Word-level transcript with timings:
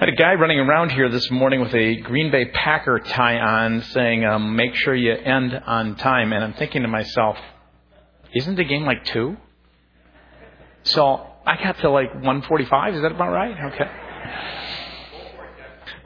Had 0.00 0.08
a 0.08 0.16
guy 0.16 0.34
running 0.34 0.58
around 0.58 0.90
here 0.90 1.08
this 1.08 1.30
morning 1.30 1.60
with 1.60 1.72
a 1.72 1.94
Green 2.00 2.32
Bay 2.32 2.46
Packer 2.46 2.98
tie 2.98 3.38
on 3.38 3.80
saying, 3.80 4.24
um, 4.24 4.56
make 4.56 4.74
sure 4.74 4.92
you 4.92 5.12
end 5.12 5.54
on 5.54 5.94
time. 5.94 6.32
And 6.32 6.42
I'm 6.42 6.54
thinking 6.54 6.82
to 6.82 6.88
myself, 6.88 7.36
isn't 8.34 8.56
the 8.56 8.64
game 8.64 8.84
like 8.84 9.04
two? 9.04 9.36
So 10.82 11.24
I 11.46 11.62
got 11.62 11.78
to 11.78 11.90
like 11.90 12.12
145. 12.12 12.94
Is 12.96 13.02
that 13.02 13.12
about 13.12 13.30
right? 13.30 13.72
Okay. 13.72 13.90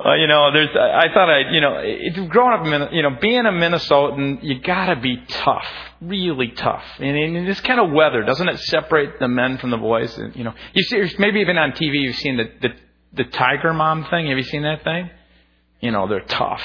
Uh, 0.05 0.15
you 0.17 0.27
know, 0.27 0.53
there's. 0.53 0.69
I 0.69 1.13
thought 1.15 1.31
I, 1.31 1.51
you 1.51 1.61
know, 1.63 1.81
if 1.83 2.29
growing 2.29 2.61
up, 2.61 2.93
you 2.93 3.03
know, 3.03 3.17
being 3.21 3.47
a 3.47 3.51
Minnesotan, 3.51 4.41
you 4.43 4.61
gotta 4.61 5.01
be 5.01 5.17
tough, 5.29 5.67
really 6.01 6.53
tough. 6.53 6.85
And 7.01 7.17
in 7.17 7.45
this 7.47 7.61
kind 7.63 7.81
of 7.81 7.91
weather, 7.91 8.23
doesn't 8.23 8.49
it 8.49 8.61
separate 8.61 9.19
the 9.19 9.27
men 9.27 9.59
from 9.59 9.71
the 9.71 9.77
boys? 9.77 10.17
You 10.35 10.45
know, 10.45 10.55
you 10.73 10.85
see, 10.85 11.17
maybe 11.19 11.41
even 11.41 11.59
on 11.59 11.73
TV, 11.73 12.03
you've 12.03 12.15
seen 12.17 12.37
the 12.37 12.45
the, 12.61 12.69
the 13.13 13.25
Tiger 13.25 13.73
Mom 13.73 14.07
thing. 14.11 14.29
Have 14.29 14.39
you 14.39 14.45
seen 14.45 14.63
that 14.63 14.85
thing? 14.85 15.11
You 15.81 15.91
know, 15.91 16.09
they're 16.09 16.21
tough. 16.21 16.63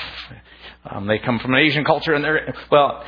Um, 0.86 1.08
they 1.08 1.20
come 1.20 1.40
from 1.40 1.54
an 1.54 1.60
Asian 1.60 1.86
culture, 1.86 2.14
and 2.14 2.24
they're 2.24 2.54
well. 2.72 3.04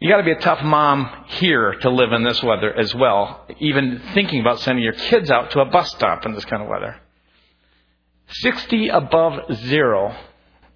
You 0.00 0.10
got 0.10 0.18
to 0.18 0.24
be 0.24 0.32
a 0.32 0.40
tough 0.40 0.62
mom 0.62 1.24
here 1.28 1.72
to 1.72 1.90
live 1.90 2.12
in 2.12 2.22
this 2.22 2.42
weather 2.42 2.72
as 2.72 2.94
well. 2.94 3.46
Even 3.60 4.02
thinking 4.12 4.40
about 4.40 4.60
sending 4.60 4.84
your 4.84 4.92
kids 4.92 5.30
out 5.30 5.52
to 5.52 5.60
a 5.60 5.64
bus 5.64 5.90
stop 5.90 6.26
in 6.26 6.34
this 6.34 6.44
kind 6.44 6.62
of 6.62 6.68
weather. 6.68 6.96
60 8.28 8.88
above 8.88 9.54
zero 9.54 10.14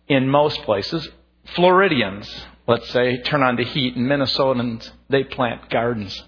in 0.09 0.29
most 0.29 0.63
places. 0.63 1.07
Floridians, 1.55 2.47
let's 2.67 2.89
say, 2.91 3.21
turn 3.23 3.43
on 3.43 3.57
the 3.57 3.65
heat, 3.65 3.97
and 3.97 4.07
Minnesotans, 4.07 4.91
they 5.11 5.25
plant 5.25 5.69
gardens. 5.69 6.23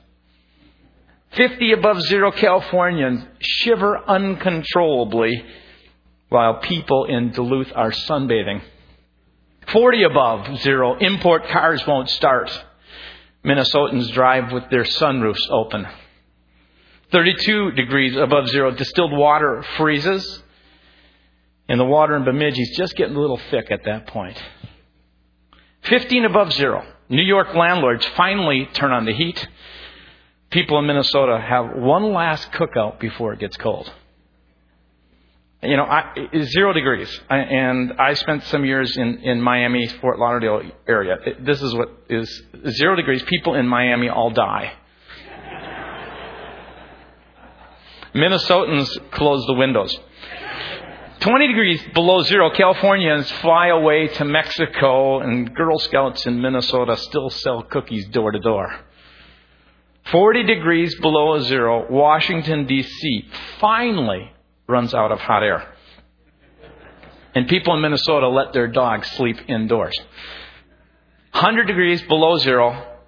50 1.36 1.72
above 1.72 2.00
zero 2.02 2.30
Californians 2.30 3.24
shiver 3.40 3.98
uncontrollably 4.06 5.44
while 6.28 6.60
people 6.60 7.06
in 7.06 7.30
Duluth 7.32 7.72
are 7.74 7.90
sunbathing. 7.90 8.62
40 9.68 10.02
above 10.02 10.58
zero, 10.60 10.98
import 10.98 11.46
cars 11.48 11.86
won't 11.86 12.10
start. 12.10 12.50
Minnesotans 13.44 14.12
drive 14.12 14.52
with 14.52 14.64
their 14.70 14.84
sunroofs 14.84 15.48
open. 15.50 15.86
32 17.12 17.72
degrees 17.72 18.16
above 18.16 18.48
zero, 18.48 18.70
distilled 18.70 19.12
water 19.12 19.64
freezes. 19.76 20.42
And 21.68 21.80
the 21.80 21.84
water 21.84 22.16
in 22.16 22.24
Bemidji 22.24 22.62
is 22.62 22.76
just 22.76 22.96
getting 22.96 23.16
a 23.16 23.20
little 23.20 23.40
thick 23.50 23.70
at 23.70 23.84
that 23.84 24.06
point. 24.06 24.42
15 25.84 26.24
above 26.24 26.52
zero. 26.52 26.84
New 27.08 27.22
York 27.22 27.54
landlords 27.54 28.06
finally 28.16 28.68
turn 28.72 28.92
on 28.92 29.04
the 29.04 29.14
heat. 29.14 29.46
People 30.52 30.78
in 30.78 30.86
Minnesota 30.86 31.40
have 31.40 31.76
one 31.76 32.12
last 32.12 32.52
cookout 32.52 33.00
before 33.00 33.32
it 33.32 33.40
gets 33.40 33.56
cold. 33.56 33.90
You 35.62 35.76
know, 35.76 35.84
I, 35.84 36.12
zero 36.42 36.72
degrees. 36.72 37.20
I, 37.30 37.38
and 37.38 37.92
I 37.98 38.14
spent 38.14 38.44
some 38.44 38.64
years 38.64 38.96
in, 38.96 39.18
in 39.20 39.40
Miami, 39.40 39.86
Fort 39.86 40.18
Lauderdale 40.18 40.70
area. 40.86 41.16
It, 41.24 41.46
this 41.46 41.62
is 41.62 41.74
what 41.74 41.88
is 42.10 42.42
zero 42.68 42.96
degrees. 42.96 43.22
People 43.22 43.54
in 43.54 43.66
Miami 43.66 44.10
all 44.10 44.30
die. 44.30 44.74
Minnesotans 48.14 49.10
close 49.12 49.46
the 49.46 49.54
windows. 49.54 49.96
20 51.20 51.46
degrees 51.46 51.82
below 51.94 52.22
zero, 52.24 52.50
Californians 52.50 53.30
fly 53.40 53.68
away 53.68 54.08
to 54.08 54.24
Mexico, 54.24 55.20
and 55.20 55.54
Girl 55.54 55.78
Scouts 55.78 56.26
in 56.26 56.42
Minnesota 56.42 56.96
still 56.96 57.30
sell 57.30 57.62
cookies 57.62 58.08
door 58.08 58.32
to 58.32 58.40
door. 58.40 58.80
40 60.10 60.42
degrees 60.44 60.94
below 61.00 61.40
zero, 61.40 61.90
Washington, 61.90 62.66
D.C. 62.66 63.28
finally 63.60 64.30
runs 64.66 64.94
out 64.94 65.12
of 65.12 65.20
hot 65.20 65.42
air. 65.42 65.68
And 67.34 67.48
people 67.48 67.74
in 67.74 67.80
Minnesota 67.80 68.28
let 68.28 68.52
their 68.52 68.68
dogs 68.68 69.10
sleep 69.12 69.38
indoors. 69.48 69.94
100 71.32 71.66
degrees 71.66 72.02
below 72.02 72.36
zero, 72.36 72.98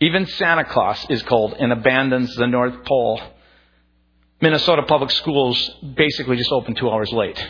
even 0.00 0.26
Santa 0.26 0.64
Claus 0.64 1.04
is 1.10 1.22
cold 1.24 1.54
and 1.58 1.72
abandons 1.72 2.34
the 2.36 2.46
North 2.46 2.84
Pole 2.84 3.20
Minnesota 4.42 4.82
public 4.82 5.12
schools 5.12 5.70
basically 5.94 6.36
just 6.36 6.50
open 6.50 6.74
two 6.74 6.90
hours 6.90 7.12
late. 7.12 7.40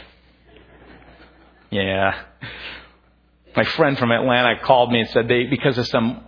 Yeah. 1.71 2.23
My 3.57 3.65
friend 3.65 3.99
from 3.99 4.13
Atlanta 4.13 4.61
called 4.63 4.93
me 4.93 5.01
and 5.01 5.09
said 5.09 5.27
they, 5.27 5.45
because 5.45 5.79
of 5.79 5.87
some 5.87 6.23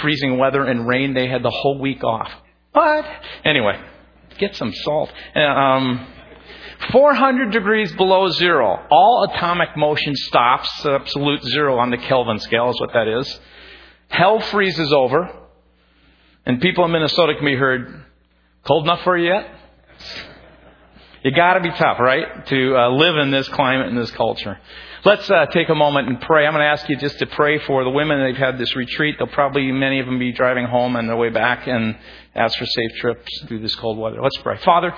freezing 0.00 0.38
weather 0.38 0.64
and 0.64 0.86
rain, 0.86 1.14
they 1.14 1.28
had 1.28 1.42
the 1.42 1.50
whole 1.50 1.78
week 1.78 2.04
off. 2.04 2.30
What? 2.72 3.04
Anyway, 3.44 3.80
get 4.38 4.54
some 4.56 4.72
salt. 4.72 5.10
Um, 5.34 6.06
400 6.92 7.50
degrees 7.50 7.92
below 7.92 8.28
zero. 8.28 8.86
All 8.90 9.28
atomic 9.32 9.76
motion 9.76 10.14
stops. 10.14 10.84
Absolute 10.84 11.42
zero 11.44 11.78
on 11.78 11.90
the 11.90 11.96
Kelvin 11.96 12.38
scale 12.40 12.70
is 12.70 12.80
what 12.80 12.92
that 12.92 13.08
is. 13.08 13.40
Hell 14.08 14.40
freezes 14.40 14.92
over. 14.92 15.30
And 16.44 16.60
people 16.60 16.84
in 16.84 16.92
Minnesota 16.92 17.34
can 17.34 17.44
be 17.44 17.56
heard, 17.56 18.04
cold 18.64 18.84
enough 18.84 19.02
for 19.02 19.16
you 19.18 19.32
yet? 19.32 19.50
You 21.22 21.30
got 21.32 21.54
to 21.54 21.60
be 21.60 21.70
tough, 21.70 21.98
right, 21.98 22.46
to 22.46 22.76
uh, 22.76 22.90
live 22.90 23.16
in 23.16 23.30
this 23.30 23.48
climate 23.48 23.88
and 23.88 23.98
this 23.98 24.10
culture. 24.12 24.58
Let's 25.04 25.28
uh, 25.30 25.46
take 25.46 25.68
a 25.68 25.74
moment 25.74 26.08
and 26.08 26.20
pray. 26.20 26.46
I'm 26.46 26.52
going 26.52 26.62
to 26.62 26.68
ask 26.68 26.88
you 26.88 26.96
just 26.96 27.18
to 27.20 27.26
pray 27.26 27.58
for 27.60 27.84
the 27.84 27.90
women. 27.90 28.22
They've 28.22 28.36
had 28.36 28.58
this 28.58 28.74
retreat. 28.76 29.16
They'll 29.18 29.28
probably 29.28 29.70
many 29.72 30.00
of 30.00 30.06
them 30.06 30.18
be 30.18 30.32
driving 30.32 30.66
home 30.66 30.96
on 30.96 31.06
their 31.06 31.16
way 31.16 31.30
back, 31.30 31.66
and 31.66 31.96
ask 32.34 32.58
for 32.58 32.66
safe 32.66 32.90
trips 33.00 33.44
through 33.46 33.60
this 33.60 33.74
cold 33.76 33.98
weather. 33.98 34.20
Let's 34.20 34.36
pray, 34.38 34.58
Father. 34.58 34.94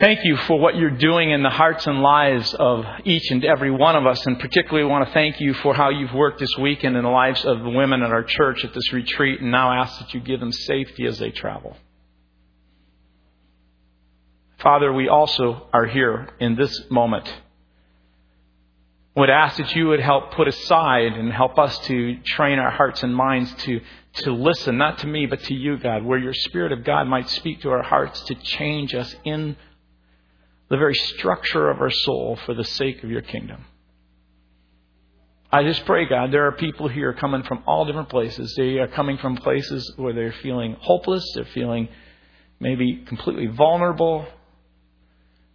Thank 0.00 0.24
you 0.24 0.36
for 0.36 0.58
what 0.60 0.76
you're 0.76 0.90
doing 0.90 1.32
in 1.32 1.42
the 1.42 1.50
hearts 1.50 1.86
and 1.86 2.00
lives 2.02 2.54
of 2.54 2.84
each 3.04 3.30
and 3.30 3.44
every 3.44 3.70
one 3.70 3.96
of 3.96 4.06
us, 4.06 4.24
and 4.26 4.38
particularly 4.38 4.88
want 4.88 5.06
to 5.06 5.12
thank 5.12 5.40
you 5.40 5.54
for 5.54 5.74
how 5.74 5.90
you've 5.90 6.14
worked 6.14 6.38
this 6.38 6.56
weekend 6.56 6.96
in 6.96 7.02
the 7.02 7.10
lives 7.10 7.44
of 7.44 7.58
the 7.60 7.70
women 7.70 8.02
at 8.02 8.10
our 8.10 8.22
church 8.22 8.64
at 8.64 8.72
this 8.72 8.92
retreat, 8.92 9.40
and 9.40 9.50
now 9.50 9.72
ask 9.72 9.98
that 9.98 10.14
you 10.14 10.20
give 10.20 10.38
them 10.38 10.52
safety 10.52 11.04
as 11.04 11.18
they 11.18 11.30
travel. 11.30 11.76
Father, 14.58 14.92
we 14.92 15.08
also 15.08 15.68
are 15.72 15.86
here 15.86 16.28
in 16.40 16.56
this 16.56 16.90
moment. 16.90 17.32
Would 19.14 19.30
ask 19.30 19.56
that 19.56 19.74
you 19.74 19.88
would 19.88 20.00
help 20.00 20.32
put 20.32 20.48
aside 20.48 21.12
and 21.12 21.32
help 21.32 21.58
us 21.58 21.78
to 21.86 22.18
train 22.24 22.58
our 22.58 22.70
hearts 22.70 23.02
and 23.02 23.14
minds 23.14 23.52
to, 23.64 23.80
to 24.14 24.32
listen, 24.32 24.76
not 24.76 24.98
to 24.98 25.06
me, 25.06 25.26
but 25.26 25.42
to 25.44 25.54
you, 25.54 25.78
God, 25.78 26.04
where 26.04 26.18
your 26.18 26.34
Spirit 26.34 26.72
of 26.72 26.84
God 26.84 27.04
might 27.04 27.28
speak 27.28 27.62
to 27.62 27.70
our 27.70 27.82
hearts 27.82 28.20
to 28.22 28.34
change 28.34 28.94
us 28.94 29.14
in 29.24 29.56
the 30.68 30.76
very 30.76 30.94
structure 30.94 31.70
of 31.70 31.80
our 31.80 31.90
soul 31.90 32.38
for 32.44 32.54
the 32.54 32.64
sake 32.64 33.02
of 33.04 33.10
your 33.10 33.22
kingdom. 33.22 33.64
I 35.50 35.62
just 35.62 35.86
pray, 35.86 36.06
God, 36.06 36.32
there 36.32 36.46
are 36.46 36.52
people 36.52 36.88
here 36.88 37.12
coming 37.14 37.42
from 37.44 37.62
all 37.66 37.86
different 37.86 38.10
places. 38.10 38.54
They 38.56 38.78
are 38.78 38.88
coming 38.88 39.18
from 39.18 39.36
places 39.36 39.94
where 39.96 40.12
they're 40.12 40.34
feeling 40.42 40.76
hopeless, 40.80 41.24
they're 41.34 41.46
feeling 41.54 41.88
maybe 42.60 43.04
completely 43.06 43.46
vulnerable, 43.46 44.26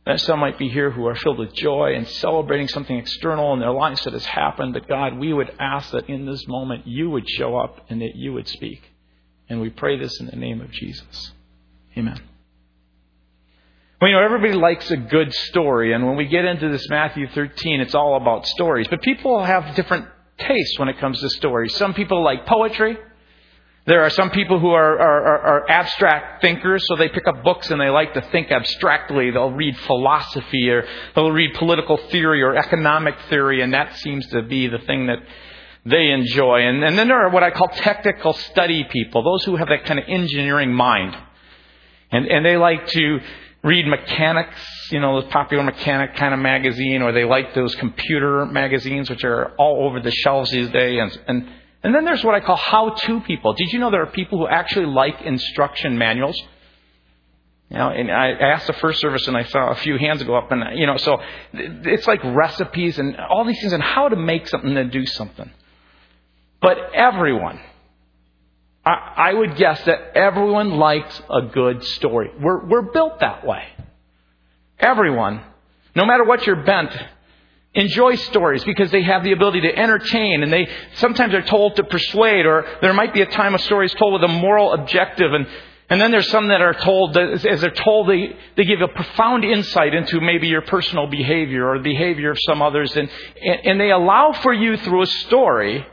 and 0.06 0.19
some 0.19 0.40
might 0.40 0.59
be 0.59 0.68
here 0.68 0.91
who 0.91 1.06
are 1.08 1.16
filled 1.16 1.40
with 1.40 1.53
joy 1.53 1.94
and 1.96 2.08
celebrating 2.08 2.68
something 2.68 2.97
external 2.97 3.53
in 3.53 3.59
their 3.59 3.72
lives 3.72 4.03
that 4.03 4.14
has 4.14 4.25
happened. 4.25 4.74
But 4.74 4.88
God, 4.88 5.18
we 5.18 5.31
would 5.31 5.52
ask 5.59 5.91
that 5.91 6.09
in 6.09 6.25
this 6.25 6.46
moment 6.47 6.86
you 6.86 7.09
would 7.09 7.30
show 7.30 7.58
up 7.58 7.86
and 7.90 8.02
that 8.02 8.16
you 8.16 8.34
would 8.34 8.47
speak. 8.47 8.81
And 9.47 9.62
we 9.62 9.69
pray 9.69 9.97
this 9.97 10.19
in 10.19 10.25
the 10.25 10.36
name 10.36 10.59
of 10.59 10.72
Jesus. 10.72 11.31
Amen. 11.97 12.19
Well, 14.02 14.09
you 14.09 14.18
know, 14.18 14.24
everybody 14.25 14.53
likes 14.53 14.91
a 14.91 14.97
good 14.97 15.34
story. 15.34 15.94
And 15.94 16.06
when 16.06 16.18
we 16.18 16.25
get 16.25 16.44
into 16.44 16.70
this 16.70 16.90
Matthew 16.90 17.28
13, 17.30 17.80
it's 17.80 17.96
all 17.96 18.18
about 18.18 18.46
stories. 18.46 18.88
But 18.90 19.02
people 19.02 19.41
have 19.41 19.75
different 19.75 20.08
tastes 20.38 20.78
when 20.78 20.90
it 20.90 21.00
comes 21.00 21.22
to 21.22 21.30
stories. 21.30 21.74
Some 21.78 21.94
people 21.94 22.22
like 22.22 22.46
poetry. 22.46 22.97
There 23.85 24.01
are 24.03 24.09
some 24.09 24.29
people 24.29 24.59
who 24.59 24.69
are, 24.69 24.97
are, 24.97 25.39
are, 25.39 25.69
abstract 25.69 26.41
thinkers, 26.41 26.88
so 26.88 26.95
they 26.95 27.09
pick 27.09 27.27
up 27.27 27.44
books 27.44 27.69
and 27.69 27.81
they 27.81 27.89
like 27.89 28.13
to 28.13 28.21
think 28.21 28.49
abstractly. 28.49 29.29
They'll 29.31 29.51
read 29.51 29.77
philosophy 29.79 30.69
or 30.69 30.87
they'll 31.13 31.31
read 31.31 31.53
political 31.55 31.97
theory 32.09 32.41
or 32.43 32.55
economic 32.55 33.16
theory, 33.29 33.61
and 33.61 33.73
that 33.73 33.97
seems 33.97 34.25
to 34.28 34.41
be 34.41 34.67
the 34.67 34.78
thing 34.79 35.08
that 35.08 35.19
they 35.85 36.11
enjoy. 36.11 36.61
And, 36.61 36.81
and 36.81 36.97
then 36.97 37.09
there 37.09 37.25
are 37.25 37.29
what 37.29 37.43
I 37.43 37.52
call 37.52 37.67
technical 37.67 38.31
study 38.31 38.85
people, 38.85 39.22
those 39.22 39.43
who 39.43 39.58
have 39.58 39.67
that 39.67 39.84
kind 39.84 39.99
of 39.99 40.05
engineering 40.08 40.73
mind. 40.73 41.17
And, 42.09 42.25
and 42.28 42.46
they 42.46 42.55
like 42.55 42.87
to 42.87 43.19
read 43.66 43.85
mechanics, 43.85 44.59
you 44.91 45.02
know, 45.02 45.22
the 45.22 45.28
popular 45.28 45.63
mechanic 45.63 46.16
kind 46.16 46.34
of 46.34 46.40
magazine, 46.40 47.02
or 47.02 47.11
they 47.11 47.25
like 47.25 47.53
those 47.53 47.75
computer 47.75 48.46
magazines, 48.46 49.09
which 49.09 49.25
are 49.25 49.53
all 49.58 49.87
over 49.87 49.99
the 49.99 50.11
shelves 50.11 50.52
these 50.52 50.69
days. 50.69 50.99
And, 51.02 51.19
and 51.28 51.49
and 51.84 51.94
then 51.94 52.06
there's 52.06 52.24
what 52.24 52.34
I 52.34 52.40
call 52.40 52.56
how 52.56 52.91
to 52.91 53.20
people. 53.22 53.53
Did 53.53 53.74
you 53.74 53.80
know 53.80 53.91
there 53.91 54.02
are 54.02 54.08
people 54.12 54.40
who 54.40 54.47
actually 54.47 54.85
like 54.85 55.22
instruction 55.22 55.97
manuals? 55.97 56.41
You 57.70 57.78
know, 57.78 57.90
and 57.90 58.12
I 58.12 58.32
asked 58.32 58.68
the 58.68 58.74
first 58.74 59.02
service 59.02 59.28
and 59.28 59.35
I 59.35 59.44
saw 59.44 59.72
a 59.72 59.76
few 59.76 59.97
hands 59.97 60.24
go 60.24 60.35
up 60.35 60.52
and, 60.52 60.78
you 60.78 60.85
know, 60.85 60.97
so 60.97 61.20
it's 61.53 62.08
like 62.08 62.24
recipes 62.24 63.00
and 63.00 63.18
all 63.18 63.46
these 63.46 63.59
things 63.59 63.74
and 63.74 63.84
how 63.84 64.09
to 64.09 64.16
make 64.16 64.47
something 64.47 64.78
and 64.78 64.91
do 64.91 65.06
something. 65.06 65.52
But 66.62 66.78
everyone, 66.94 67.59
I, 68.85 69.14
I 69.18 69.34
would 69.34 69.58
guess 69.58 69.84
that 69.85 70.16
everyone 70.16 70.72
likes 70.72 71.22
a 71.30 71.41
good 71.41 71.84
story. 71.84 72.30
We're, 72.40 72.66
we're 72.66 72.91
built 72.94 73.20
that 73.20 73.46
way. 73.46 73.64
Everyone, 74.80 75.41
no 75.96 76.06
matter 76.06 76.24
what 76.24 76.46
your 76.46 76.64
bent, 76.64 76.96
enjoy 77.73 78.16
stories 78.16 78.64
because 78.64 78.91
they 78.91 79.03
have 79.03 79.23
the 79.23 79.31
ability 79.31 79.61
to 79.61 79.75
entertain 79.75 80.43
and 80.43 80.53
they 80.53 80.67
sometimes 80.96 81.34
are 81.34 81.41
told 81.41 81.75
to 81.75 81.84
persuade 81.84 82.46
or 82.46 82.66
there 82.81 82.93
might 82.93 83.14
be 83.14 83.22
a 83.22 83.25
time 83.25 83.55
a 83.55 83.59
story 83.59 83.87
is 83.87 83.93
told 83.93 84.14
with 84.14 84.23
a 84.23 84.34
moral 84.34 84.73
objective 84.73 85.34
and 85.34 85.47
and 85.90 86.02
then 86.02 86.11
there's 86.11 86.29
some 86.29 86.47
that 86.47 86.61
are 86.61 86.73
told 86.73 87.14
that 87.14 87.46
as 87.46 87.61
they're 87.61 87.70
told 87.70 88.08
they, 88.08 88.35
they 88.55 88.64
give 88.64 88.81
a 88.81 88.87
profound 88.87 89.43
insight 89.43 89.93
into 89.93 90.22
maybe 90.22 90.47
your 90.47 90.61
personal 90.61 91.08
behavior 91.08 91.67
or 91.67 91.78
the 91.78 91.84
behavior 91.84 92.31
of 92.31 92.37
some 92.47 92.61
others 92.61 92.96
and, 92.96 93.09
and, 93.43 93.59
and 93.66 93.79
they 93.79 93.91
allow 93.91 94.31
for 94.31 94.53
you 94.53 94.78
through 94.78 95.02
a 95.02 95.08
story 95.08 95.85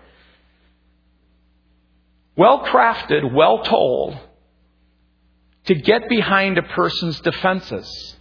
well 2.41 2.65
crafted, 2.65 3.35
well 3.35 3.63
told, 3.65 4.17
to 5.67 5.75
get 5.75 6.09
behind 6.09 6.57
a 6.57 6.63
person's 6.63 7.21
defenses. 7.21 8.17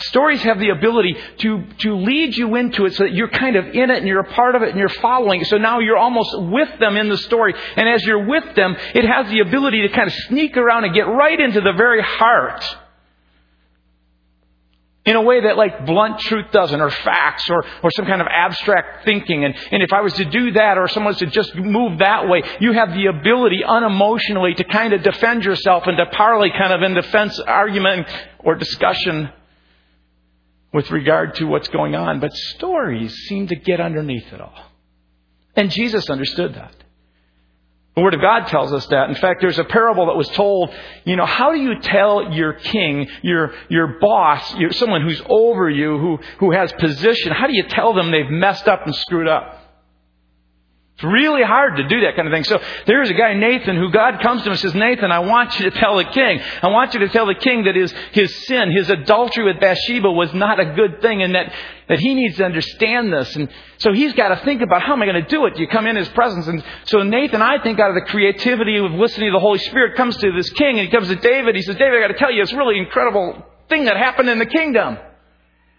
Stories 0.00 0.40
have 0.44 0.60
the 0.60 0.68
ability 0.68 1.16
to, 1.38 1.64
to 1.80 1.96
lead 1.96 2.36
you 2.36 2.54
into 2.54 2.86
it 2.86 2.94
so 2.94 3.02
that 3.02 3.12
you're 3.12 3.28
kind 3.28 3.56
of 3.56 3.66
in 3.66 3.90
it 3.90 3.98
and 3.98 4.06
you're 4.06 4.20
a 4.20 4.32
part 4.32 4.54
of 4.54 4.62
it 4.62 4.68
and 4.68 4.78
you're 4.78 4.88
following. 4.88 5.42
So 5.44 5.58
now 5.58 5.80
you're 5.80 5.96
almost 5.96 6.30
with 6.40 6.68
them 6.78 6.96
in 6.96 7.08
the 7.08 7.18
story. 7.18 7.52
And 7.76 7.88
as 7.88 8.04
you're 8.04 8.24
with 8.24 8.54
them, 8.54 8.76
it 8.94 9.04
has 9.04 9.28
the 9.28 9.40
ability 9.40 9.82
to 9.82 9.88
kind 9.88 10.06
of 10.06 10.14
sneak 10.28 10.56
around 10.56 10.84
and 10.84 10.94
get 10.94 11.02
right 11.02 11.38
into 11.38 11.60
the 11.60 11.72
very 11.72 12.00
heart 12.00 12.64
in 15.04 15.16
a 15.16 15.22
way 15.22 15.40
that 15.40 15.56
like 15.56 15.84
blunt 15.84 16.20
truth 16.20 16.52
doesn't, 16.52 16.80
or 16.80 16.90
facts, 16.90 17.48
or, 17.50 17.64
or 17.82 17.90
some 17.90 18.04
kind 18.04 18.20
of 18.20 18.28
abstract 18.30 19.04
thinking. 19.04 19.44
And, 19.44 19.54
and 19.72 19.82
if 19.82 19.92
I 19.92 20.02
was 20.02 20.12
to 20.14 20.24
do 20.26 20.52
that, 20.52 20.76
or 20.76 20.86
someone 20.86 21.12
was 21.12 21.18
to 21.20 21.26
just 21.26 21.56
move 21.56 21.98
that 22.00 22.28
way, 22.28 22.42
you 22.60 22.72
have 22.72 22.90
the 22.90 23.06
ability 23.06 23.62
unemotionally 23.66 24.54
to 24.56 24.64
kind 24.64 24.92
of 24.92 25.02
defend 25.02 25.44
yourself 25.44 25.84
and 25.86 25.96
to 25.96 26.06
parley 26.14 26.50
kind 26.50 26.72
of 26.72 26.82
in 26.82 26.94
defense 26.94 27.40
argument 27.40 28.06
or 28.40 28.54
discussion 28.54 29.30
with 30.72 30.90
regard 30.90 31.34
to 31.36 31.44
what's 31.44 31.68
going 31.68 31.94
on. 31.94 32.20
But 32.20 32.32
stories 32.34 33.14
seem 33.28 33.46
to 33.48 33.56
get 33.56 33.80
underneath 33.80 34.32
it 34.32 34.40
all. 34.40 34.58
And 35.56 35.70
Jesus 35.70 36.08
understood 36.08 36.54
that. 36.54 36.74
The 37.96 38.02
Word 38.02 38.14
of 38.14 38.20
God 38.20 38.46
tells 38.46 38.72
us 38.72 38.86
that. 38.86 39.08
In 39.08 39.16
fact, 39.16 39.40
there's 39.40 39.58
a 39.58 39.64
parable 39.64 40.06
that 40.06 40.16
was 40.16 40.28
told, 40.28 40.72
you 41.04 41.16
know, 41.16 41.26
how 41.26 41.50
do 41.50 41.58
you 41.58 41.80
tell 41.80 42.32
your 42.32 42.52
king, 42.52 43.08
your, 43.22 43.52
your 43.68 43.98
boss, 44.00 44.54
your, 44.54 44.70
someone 44.72 45.02
who's 45.02 45.20
over 45.28 45.68
you, 45.68 45.98
who, 45.98 46.18
who 46.38 46.52
has 46.52 46.72
position, 46.74 47.32
how 47.32 47.48
do 47.48 47.56
you 47.56 47.64
tell 47.64 47.94
them 47.94 48.12
they've 48.12 48.30
messed 48.30 48.68
up 48.68 48.86
and 48.86 48.94
screwed 48.94 49.26
up? 49.26 49.57
It's 50.98 51.04
really 51.04 51.44
hard 51.44 51.76
to 51.76 51.86
do 51.86 52.00
that 52.00 52.16
kind 52.16 52.26
of 52.26 52.34
thing. 52.34 52.42
So 52.42 52.60
there's 52.88 53.08
a 53.08 53.14
guy, 53.14 53.32
Nathan, 53.34 53.76
who 53.76 53.92
God 53.92 54.20
comes 54.20 54.42
to 54.42 54.46
him 54.46 54.50
and 54.54 54.58
says, 54.58 54.74
Nathan, 54.74 55.12
I 55.12 55.20
want 55.20 55.56
you 55.56 55.70
to 55.70 55.78
tell 55.78 55.96
the 55.96 56.04
king. 56.06 56.40
I 56.60 56.66
want 56.70 56.92
you 56.92 56.98
to 56.98 57.08
tell 57.10 57.26
the 57.26 57.36
king 57.36 57.66
that 57.66 57.76
his, 57.76 57.94
his 58.10 58.46
sin, 58.48 58.72
his 58.72 58.90
adultery 58.90 59.44
with 59.44 59.60
Bathsheba 59.60 60.10
was 60.10 60.34
not 60.34 60.58
a 60.58 60.74
good 60.74 61.00
thing 61.00 61.22
and 61.22 61.36
that, 61.36 61.52
that 61.88 62.00
he 62.00 62.16
needs 62.16 62.36
to 62.38 62.44
understand 62.44 63.12
this. 63.12 63.36
And 63.36 63.48
so 63.76 63.92
he's 63.92 64.12
got 64.14 64.30
to 64.30 64.44
think 64.44 64.60
about 64.60 64.82
how 64.82 64.94
am 64.94 65.02
I 65.02 65.06
going 65.06 65.22
to 65.22 65.30
do 65.30 65.46
it? 65.46 65.56
You 65.56 65.68
come 65.68 65.86
in 65.86 65.94
his 65.94 66.08
presence. 66.08 66.48
And 66.48 66.64
so 66.86 67.04
Nathan, 67.04 67.42
I 67.42 67.62
think 67.62 67.78
out 67.78 67.90
of 67.90 67.94
the 67.94 68.10
creativity 68.10 68.78
of 68.78 68.90
listening 68.90 69.28
to 69.28 69.36
the 69.36 69.40
Holy 69.40 69.60
Spirit, 69.60 69.94
comes 69.96 70.16
to 70.16 70.32
this 70.32 70.50
king 70.50 70.80
and 70.80 70.88
he 70.88 70.90
comes 70.90 71.06
to 71.06 71.14
David. 71.14 71.54
He 71.54 71.62
says, 71.62 71.76
David, 71.76 71.98
I 71.98 72.08
got 72.08 72.12
to 72.12 72.18
tell 72.18 72.32
you, 72.32 72.42
it's 72.42 72.52
really 72.52 72.76
incredible 72.76 73.46
thing 73.68 73.84
that 73.84 73.96
happened 73.96 74.30
in 74.30 74.40
the 74.40 74.46
kingdom. 74.46 74.98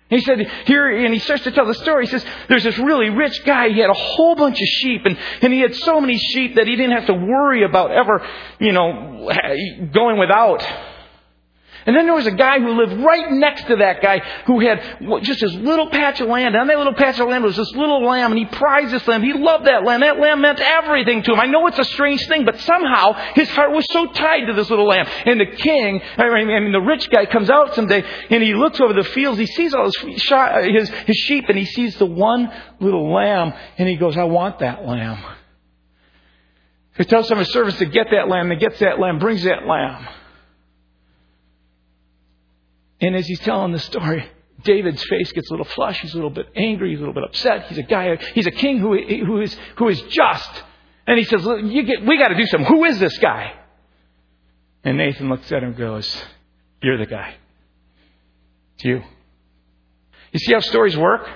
He 0.09 0.21
said, 0.21 0.39
here, 0.65 0.89
and 1.06 1.13
he 1.13 1.19
starts 1.19 1.44
to 1.44 1.51
tell 1.51 1.65
the 1.65 1.75
story. 1.75 2.06
He 2.06 2.11
says, 2.11 2.25
there's 2.47 2.63
this 2.63 2.77
really 2.79 3.09
rich 3.09 3.45
guy. 3.45 3.69
He 3.69 3.79
had 3.79 3.91
a 3.91 3.94
whole 3.94 4.35
bunch 4.35 4.59
of 4.59 4.67
sheep, 4.67 5.06
and, 5.06 5.17
and 5.41 5.53
he 5.53 5.59
had 5.59 5.75
so 5.75 6.01
many 6.01 6.17
sheep 6.17 6.56
that 6.56 6.65
he 6.65 6.75
didn't 6.75 6.94
have 6.94 7.06
to 7.07 7.13
worry 7.13 7.63
about 7.63 7.91
ever, 7.91 8.25
you 8.59 8.71
know, 8.71 9.31
going 9.94 10.17
without. 10.17 10.65
And 11.86 11.96
then 11.96 12.06
there 12.06 12.14
was 12.14 12.28
a 12.28 12.31
guy 12.31 12.60
who 12.60 12.74
lived 12.74 13.02
right 13.02 13.31
next 13.31 13.68
to 13.68 13.78
that 13.78 14.02
guy 14.02 14.20
who 14.46 14.60
had 14.60 15.00
just 15.24 15.40
this 15.40 15.54
little 15.54 15.90
patch 15.90 16.20
of 16.20 16.28
land. 16.28 16.56
And 16.56 16.70
that 16.70 16.78
little 16.78 16.94
patch 16.94 17.20
of 17.20 17.28
land 17.30 17.44
was 17.44 17.56
this 17.56 17.72
little 17.72 18.06
lamb, 18.06 18.31
and 18.31 18.38
he 18.38 18.46
prized 18.46 18.92
this 18.92 19.08
lamb. 19.08 19.24
He 19.24 19.34
loved 19.34 19.66
that 19.66 19.84
lamb. 19.84 20.02
That 20.02 20.20
lamb 20.20 20.42
meant 20.42 20.60
everything 20.60 21.24
to 21.24 21.34
him. 21.34 21.40
I 21.40 21.46
know 21.46 21.68
it's 21.68 21.80
a 21.80 21.86
strange 21.86 22.28
ththing, 22.28 22.46
but 22.46 22.60
somehow 22.60 23.14
his 23.34 23.50
heart 23.50 23.72
was 23.72 23.86
so 23.92 24.08
tied 24.08 24.46
to 24.48 24.54
this 24.54 24.70
little 24.70 24.88
lamb. 24.88 25.08
And 25.26 25.40
the 25.40 25.46
king, 25.46 26.02
I 26.18 26.44
mean, 26.44 26.72
the 26.72 26.81
rich 26.81 27.10
guy 27.10 27.26
comes 27.26 27.50
out 27.50 27.76
someday, 27.76 28.04
and 28.30 28.44
he 28.44 28.54
looks 28.54 28.80
over 28.81 28.94
the 28.94 29.04
fields. 29.04 29.40
He 29.40 29.48
sees 29.48 29.74
all 29.74 29.86
his, 29.86 29.96
his, 30.02 30.90
his 30.90 31.18
sheep, 31.18 31.46
and 31.48 31.58
he 31.58 31.66
sees 31.66 31.98
the 31.98 32.06
one 32.06 32.52
little 32.80 33.14
lamb, 33.14 33.54
and 33.78 33.88
he 33.88 33.96
goes, 33.96 34.18
I 34.18 34.26
want 34.26 34.60
that 34.60 34.86
lamb. 34.86 35.24
He 36.98 37.06
tells 37.06 37.30
some 37.30 37.38
of 37.38 37.46
his 37.46 37.54
servants 37.54 37.80
to 37.80 37.86
get 37.86 38.08
that 38.12 38.28
lamb. 38.28 38.50
They 38.50 38.58
gets 38.58 38.80
that 38.80 39.00
lamb, 39.00 39.20
brings 39.20 39.44
that 39.44 39.66
lamb. 39.66 40.06
And 43.01 43.16
as 43.16 43.28
he's 43.28 43.40
telling 43.40 43.72
the 43.72 43.80
story, 43.80 44.30
David's 44.63 45.04
face 45.04 45.31
gets 45.31 45.50
a 45.50 45.54
little 45.54 45.66
flushed. 45.66 46.01
He's 46.01 46.13
a 46.13 46.18
little 46.18 46.30
bit 46.30 46.48
angry. 46.56 46.90
He's 46.90 46.98
a 46.98 47.01
little 47.01 47.13
bit 47.13 47.24
upset. 47.24 47.68
He's 47.68 47.78
a 47.78 47.84
guy. 47.84 48.18
He's 48.34 48.48
a 48.48 48.51
king 48.51 48.80
who, 48.80 48.98
who 49.25 49.42
is 49.42 49.56
who 49.78 49.88
is 49.88 50.01
just. 50.04 50.63
And 51.07 51.18
he 51.18 51.24
says, 51.24 51.42
get, 51.42 52.06
"We 52.06 52.18
got 52.18 52.28
to 52.28 52.36
do 52.36 52.46
something. 52.46 52.68
Who 52.68 52.84
is 52.86 53.00
this 53.00 53.18
guy?" 53.19 53.54
And 54.84 54.98
Nathan 54.98 55.30
looks 55.30 55.51
at 55.51 55.63
him 55.63 55.69
and 55.69 55.78
goes, 55.78 56.24
"You're 56.81 56.98
the 56.98 57.06
guy. 57.06 57.36
It's 58.75 58.86
you." 58.86 59.04
You 60.31 60.40
see 60.40 60.54
how 60.54 60.60
stories 60.60 60.95
work? 60.95 61.28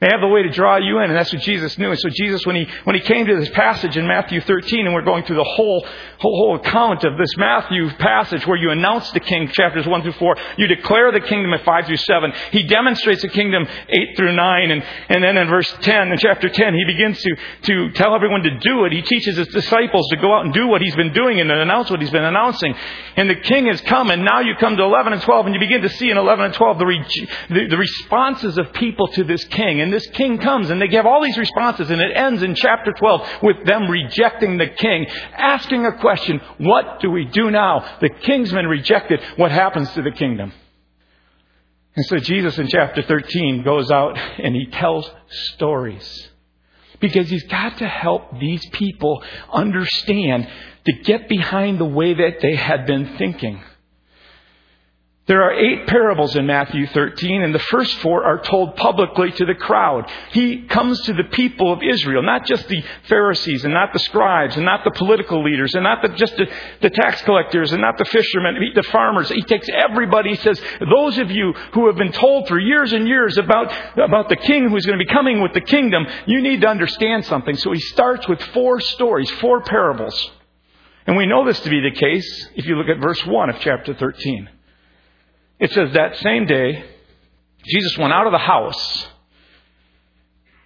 They 0.00 0.06
have 0.12 0.20
the 0.20 0.28
way 0.28 0.44
to 0.44 0.50
draw 0.50 0.76
you 0.76 1.00
in, 1.00 1.10
and 1.10 1.18
that's 1.18 1.32
what 1.32 1.42
Jesus 1.42 1.76
knew. 1.76 1.90
And 1.90 1.98
so 1.98 2.08
Jesus, 2.08 2.46
when 2.46 2.54
he, 2.54 2.68
when 2.84 2.94
he 2.94 3.02
came 3.02 3.26
to 3.26 3.34
this 3.34 3.48
passage 3.48 3.96
in 3.96 4.06
Matthew 4.06 4.40
13, 4.40 4.86
and 4.86 4.94
we're 4.94 5.02
going 5.02 5.24
through 5.24 5.36
the 5.36 5.42
whole, 5.42 5.84
whole, 6.18 6.36
whole 6.36 6.54
account 6.54 7.02
of 7.02 7.18
this 7.18 7.36
Matthew 7.36 7.90
passage 7.96 8.46
where 8.46 8.56
you 8.56 8.70
announce 8.70 9.10
the 9.10 9.18
king, 9.18 9.48
chapters 9.48 9.88
1 9.88 10.02
through 10.02 10.12
4, 10.12 10.36
you 10.56 10.68
declare 10.68 11.10
the 11.10 11.20
kingdom 11.20 11.52
at 11.52 11.64
5 11.64 11.86
through 11.86 11.96
7. 11.96 12.32
He 12.52 12.62
demonstrates 12.62 13.22
the 13.22 13.28
kingdom 13.28 13.66
8 13.88 14.16
through 14.16 14.36
9, 14.36 14.70
and, 14.70 14.84
and 15.08 15.24
then 15.24 15.36
in 15.36 15.48
verse 15.48 15.74
10, 15.80 16.12
in 16.12 16.18
chapter 16.18 16.48
10, 16.48 16.74
he 16.74 16.84
begins 16.84 17.20
to, 17.20 17.36
to 17.62 17.90
tell 17.90 18.14
everyone 18.14 18.44
to 18.44 18.56
do 18.60 18.84
it. 18.84 18.92
He 18.92 19.02
teaches 19.02 19.36
his 19.36 19.48
disciples 19.48 20.06
to 20.10 20.16
go 20.18 20.32
out 20.32 20.44
and 20.44 20.54
do 20.54 20.68
what 20.68 20.80
he's 20.80 20.94
been 20.94 21.12
doing 21.12 21.40
and 21.40 21.50
announce 21.50 21.90
what 21.90 22.00
he's 22.00 22.12
been 22.12 22.22
announcing. 22.22 22.72
And 23.16 23.28
the 23.28 23.34
king 23.34 23.66
has 23.66 23.80
come, 23.80 24.10
and 24.10 24.24
now 24.24 24.38
you 24.38 24.54
come 24.60 24.76
to 24.76 24.84
11 24.84 25.12
and 25.12 25.22
12, 25.22 25.46
and 25.46 25.54
you 25.56 25.60
begin 25.60 25.82
to 25.82 25.88
see 25.88 26.08
in 26.08 26.16
11 26.16 26.44
and 26.44 26.54
12 26.54 26.78
the, 26.78 26.86
re- 26.86 27.26
the, 27.50 27.66
the 27.68 27.76
responses 27.76 28.56
of 28.58 28.72
people 28.74 29.08
to 29.08 29.24
this 29.24 29.44
king. 29.46 29.80
And 29.80 29.87
this 29.92 30.06
king 30.08 30.38
comes 30.38 30.70
and 30.70 30.80
they 30.80 30.88
give 30.88 31.06
all 31.06 31.22
these 31.22 31.38
responses 31.38 31.90
and 31.90 32.00
it 32.00 32.16
ends 32.16 32.42
in 32.42 32.54
chapter 32.54 32.92
12 32.92 33.42
with 33.42 33.66
them 33.66 33.88
rejecting 33.88 34.58
the 34.58 34.68
king, 34.68 35.06
asking 35.36 35.86
a 35.86 35.98
question, 35.98 36.40
what 36.58 37.00
do 37.00 37.10
we 37.10 37.24
do 37.24 37.50
now? 37.50 37.98
The 38.00 38.10
king's 38.10 38.52
been 38.52 38.66
rejected. 38.66 39.20
What 39.36 39.50
happens 39.50 39.90
to 39.92 40.02
the 40.02 40.10
kingdom? 40.10 40.52
And 41.96 42.06
so 42.06 42.18
Jesus 42.18 42.58
in 42.58 42.68
chapter 42.68 43.02
13 43.02 43.64
goes 43.64 43.90
out 43.90 44.16
and 44.16 44.54
he 44.54 44.66
tells 44.66 45.10
stories. 45.28 46.28
Because 47.00 47.28
he's 47.28 47.44
got 47.44 47.78
to 47.78 47.88
help 47.88 48.38
these 48.38 48.64
people 48.70 49.22
understand 49.52 50.48
to 50.84 50.92
get 50.92 51.28
behind 51.28 51.78
the 51.78 51.84
way 51.84 52.14
that 52.14 52.40
they 52.40 52.54
had 52.54 52.86
been 52.86 53.16
thinking. 53.16 53.62
There 55.28 55.42
are 55.42 55.52
eight 55.52 55.86
parables 55.86 56.34
in 56.36 56.46
Matthew 56.46 56.86
13, 56.86 57.42
and 57.42 57.54
the 57.54 57.58
first 57.58 57.98
four 57.98 58.24
are 58.24 58.40
told 58.40 58.76
publicly 58.76 59.30
to 59.32 59.44
the 59.44 59.54
crowd. 59.54 60.10
He 60.32 60.62
comes 60.62 61.02
to 61.02 61.12
the 61.12 61.24
people 61.24 61.70
of 61.70 61.82
Israel, 61.82 62.22
not 62.22 62.46
just 62.46 62.66
the 62.66 62.82
Pharisees, 63.10 63.62
and 63.62 63.74
not 63.74 63.92
the 63.92 63.98
scribes, 63.98 64.56
and 64.56 64.64
not 64.64 64.84
the 64.84 64.90
political 64.90 65.44
leaders, 65.44 65.74
and 65.74 65.84
not 65.84 66.00
the, 66.00 66.08
just 66.08 66.34
the, 66.38 66.46
the 66.80 66.88
tax 66.88 67.20
collectors, 67.22 67.72
and 67.72 67.82
not 67.82 67.98
the 67.98 68.06
fishermen, 68.06 68.56
the 68.74 68.82
farmers. 68.84 69.28
He 69.28 69.42
takes 69.42 69.68
everybody. 69.68 70.30
He 70.30 70.36
says, 70.36 70.58
Those 70.88 71.18
of 71.18 71.30
you 71.30 71.52
who 71.74 71.88
have 71.88 71.96
been 71.96 72.12
told 72.12 72.48
for 72.48 72.58
years 72.58 72.94
and 72.94 73.06
years 73.06 73.36
about, 73.36 73.70
about 73.98 74.30
the 74.30 74.36
king 74.36 74.70
who's 74.70 74.86
going 74.86 74.98
to 74.98 75.04
be 75.04 75.12
coming 75.12 75.42
with 75.42 75.52
the 75.52 75.60
kingdom, 75.60 76.06
you 76.24 76.40
need 76.40 76.62
to 76.62 76.68
understand 76.68 77.26
something. 77.26 77.54
So 77.58 77.70
he 77.72 77.80
starts 77.80 78.26
with 78.28 78.40
four 78.54 78.80
stories, 78.80 79.30
four 79.32 79.60
parables. 79.60 80.30
And 81.06 81.18
we 81.18 81.26
know 81.26 81.44
this 81.44 81.60
to 81.60 81.68
be 81.68 81.80
the 81.80 81.94
case 81.94 82.48
if 82.54 82.64
you 82.64 82.76
look 82.76 82.88
at 82.88 82.98
verse 82.98 83.24
1 83.26 83.50
of 83.50 83.60
chapter 83.60 83.92
13. 83.92 84.48
It 85.60 85.72
says 85.72 85.92
that 85.94 86.16
same 86.18 86.46
day, 86.46 86.84
Jesus 87.64 87.98
went 87.98 88.12
out 88.12 88.26
of 88.26 88.32
the 88.32 88.38
house 88.38 89.08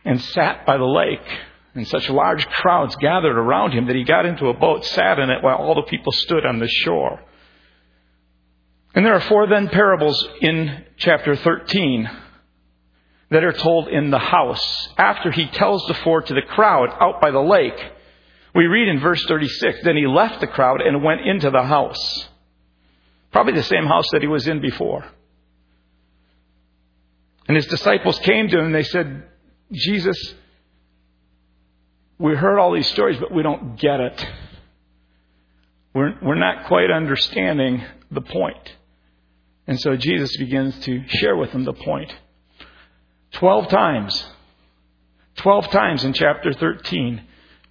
and 0.05 0.21
sat 0.21 0.67
by 0.67 0.77
the 0.77 0.85
lake. 0.85 1.27
And 1.75 1.89
such 1.89 2.11
large 2.11 2.47
crowds 2.47 2.95
gathered 2.97 3.37
around 3.37 3.73
him 3.73 3.87
that 3.87 3.97
he 3.97 4.05
got 4.05 4.27
into 4.27 4.49
a 4.49 4.55
boat, 4.55 4.85
sat 4.85 5.19
in 5.19 5.31
it 5.31 5.43
while 5.43 5.57
all 5.57 5.75
the 5.75 5.83
people 5.83 6.13
stood 6.13 6.45
on 6.45 6.59
the 6.59 6.69
shore. 6.69 7.23
And 8.95 9.07
there 9.07 9.15
are 9.15 9.21
four 9.21 9.47
then 9.47 9.69
parables 9.69 10.29
in 10.43 10.85
chapter 10.99 11.35
13 11.35 12.11
that 13.31 13.43
are 13.43 13.55
told 13.55 13.89
in 13.89 14.11
the 14.11 14.19
house 14.19 14.89
after 14.99 15.31
he 15.31 15.47
tells 15.47 15.87
the 15.87 15.95
four 15.95 16.21
to 16.21 16.35
the 16.35 16.43
crowd 16.43 16.91
out 17.01 17.23
by 17.23 17.31
the 17.31 17.41
lake. 17.41 17.83
We 18.55 18.67
read 18.67 18.89
in 18.89 19.01
verse 19.01 19.25
36, 19.25 19.79
then 19.83 19.97
he 19.97 20.07
left 20.07 20.41
the 20.41 20.47
crowd 20.47 20.83
and 20.83 21.03
went 21.03 21.23
into 21.23 21.51
the 21.51 21.63
house. 21.63 22.29
Probably 23.33 23.55
the 23.55 23.63
same 23.63 23.87
house 23.87 24.07
that 24.13 24.21
he 24.21 24.29
was 24.29 24.47
in 24.47 24.61
before. 24.61 25.05
And 27.49 27.57
his 27.57 27.67
disciples 27.67 28.19
came 28.21 28.49
to 28.49 28.59
him 28.59 28.67
and 28.67 28.75
they 28.75 28.85
said, 28.85 29.25
Jesus, 29.73 30.35
we 32.19 32.35
heard 32.37 32.59
all 32.59 32.73
these 32.73 32.87
stories, 32.89 33.19
but 33.19 33.33
we 33.33 33.43
don't 33.43 33.77
get 33.79 34.01
it. 34.01 34.27
We're, 35.95 36.15
we're 36.23 36.35
not 36.35 36.67
quite 36.67 36.91
understanding 36.91 37.83
the 38.11 38.21
point. 38.21 38.77
And 39.67 39.81
so 39.81 39.97
Jesus 39.97 40.37
begins 40.37 40.79
to 40.81 41.07
share 41.09 41.37
with 41.37 41.53
them 41.53 41.65
the 41.65 41.73
point. 41.73 42.15
Twelve 43.33 43.69
times, 43.69 44.27
twelve 45.37 45.71
times 45.71 46.05
in 46.05 46.13
chapter 46.13 46.53
13, 46.53 47.23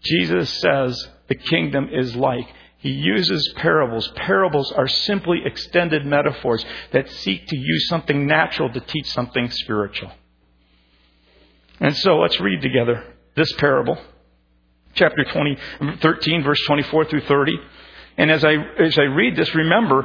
Jesus 0.02 0.50
says 0.60 1.08
the 1.28 1.36
kingdom 1.36 1.90
is 1.92 2.16
like. 2.16 2.48
He 2.82 2.90
uses 2.90 3.54
parables. 3.58 4.12
Parables 4.16 4.72
are 4.72 4.88
simply 4.88 5.42
extended 5.46 6.04
metaphors 6.04 6.66
that 6.92 7.10
seek 7.10 7.46
to 7.48 7.56
use 7.56 7.88
something 7.88 8.26
natural 8.26 8.74
to 8.74 8.80
teach 8.80 9.06
something 9.12 9.52
spiritual. 9.52 10.12
And 11.80 11.96
so 11.96 12.18
let's 12.18 12.40
read 12.40 12.62
together 12.62 13.04
this 13.36 13.54
parable. 13.54 14.00
Chapter 14.96 15.24
20, 15.24 15.58
13, 16.02 16.44
verse 16.44 16.60
24 16.66 17.06
through 17.06 17.22
30. 17.22 17.54
And 18.18 18.32
as 18.32 18.44
I, 18.44 18.56
as 18.80 18.98
I 18.98 19.04
read 19.04 19.36
this, 19.36 19.54
remember, 19.54 20.04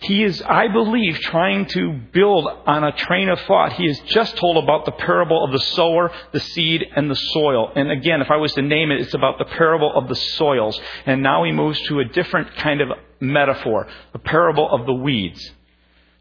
he 0.00 0.24
is, 0.24 0.40
I 0.42 0.68
believe, 0.68 1.18
trying 1.20 1.66
to 1.66 1.92
build 1.92 2.48
on 2.66 2.84
a 2.84 2.92
train 2.92 3.28
of 3.28 3.38
thought. 3.40 3.74
He 3.74 3.86
has 3.86 4.00
just 4.06 4.34
told 4.38 4.56
about 4.56 4.86
the 4.86 4.92
parable 4.92 5.44
of 5.44 5.52
the 5.52 5.58
sower, 5.58 6.10
the 6.32 6.40
seed, 6.40 6.86
and 6.96 7.10
the 7.10 7.14
soil. 7.14 7.70
And 7.74 7.90
again, 7.90 8.22
if 8.22 8.30
I 8.30 8.36
was 8.36 8.54
to 8.54 8.62
name 8.62 8.90
it, 8.90 9.02
it's 9.02 9.12
about 9.12 9.36
the 9.36 9.44
parable 9.44 9.92
of 9.94 10.08
the 10.08 10.14
soils. 10.14 10.80
And 11.04 11.22
now 11.22 11.44
he 11.44 11.52
moves 11.52 11.78
to 11.88 12.00
a 12.00 12.06
different 12.06 12.56
kind 12.56 12.80
of 12.80 12.88
metaphor, 13.20 13.88
the 14.14 14.18
parable 14.18 14.70
of 14.70 14.86
the 14.86 14.94
weeds. 14.94 15.50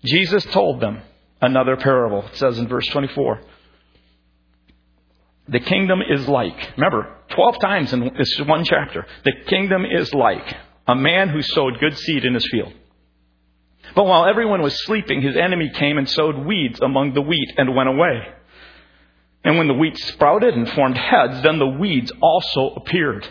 Jesus 0.04 0.44
told 0.46 0.82
them 0.82 1.02
another 1.42 1.78
parable. 1.78 2.24
It 2.24 2.36
says 2.36 2.60
in 2.60 2.68
verse 2.68 2.88
24. 2.88 3.42
The 5.48 5.62
kingdom 5.62 6.02
is 6.08 6.28
like, 6.28 6.74
remember, 6.76 7.16
12 7.30 7.60
times 7.60 7.94
in 7.94 8.12
this 8.18 8.40
one 8.42 8.66
chapter. 8.66 9.06
The 9.24 9.34
kingdom 9.48 9.86
is 9.86 10.14
like 10.14 10.58
a 10.86 10.96
man 10.96 11.30
who 11.30 11.42
sowed 11.42 11.80
good 11.80 11.98
seed 11.98 12.26
in 12.26 12.34
his 12.34 12.46
field. 12.52 12.74
But 13.96 14.06
while 14.06 14.26
everyone 14.26 14.62
was 14.62 14.84
sleeping, 14.86 15.22
his 15.22 15.36
enemy 15.36 15.72
came 15.74 15.98
and 15.98 16.10
sowed 16.10 16.38
weeds 16.38 16.80
among 16.82 17.14
the 17.14 17.22
wheat 17.22 17.54
and 17.58 17.76
went 17.76 17.90
away. 17.90 18.28
And 19.44 19.58
when 19.58 19.68
the 19.68 19.74
wheat 19.74 19.98
sprouted 19.98 20.54
and 20.54 20.70
formed 20.70 20.98
heads, 20.98 21.42
then 21.44 21.60
the 21.60 21.68
weeds 21.68 22.12
also 22.22 22.76
appeared. 22.76 23.28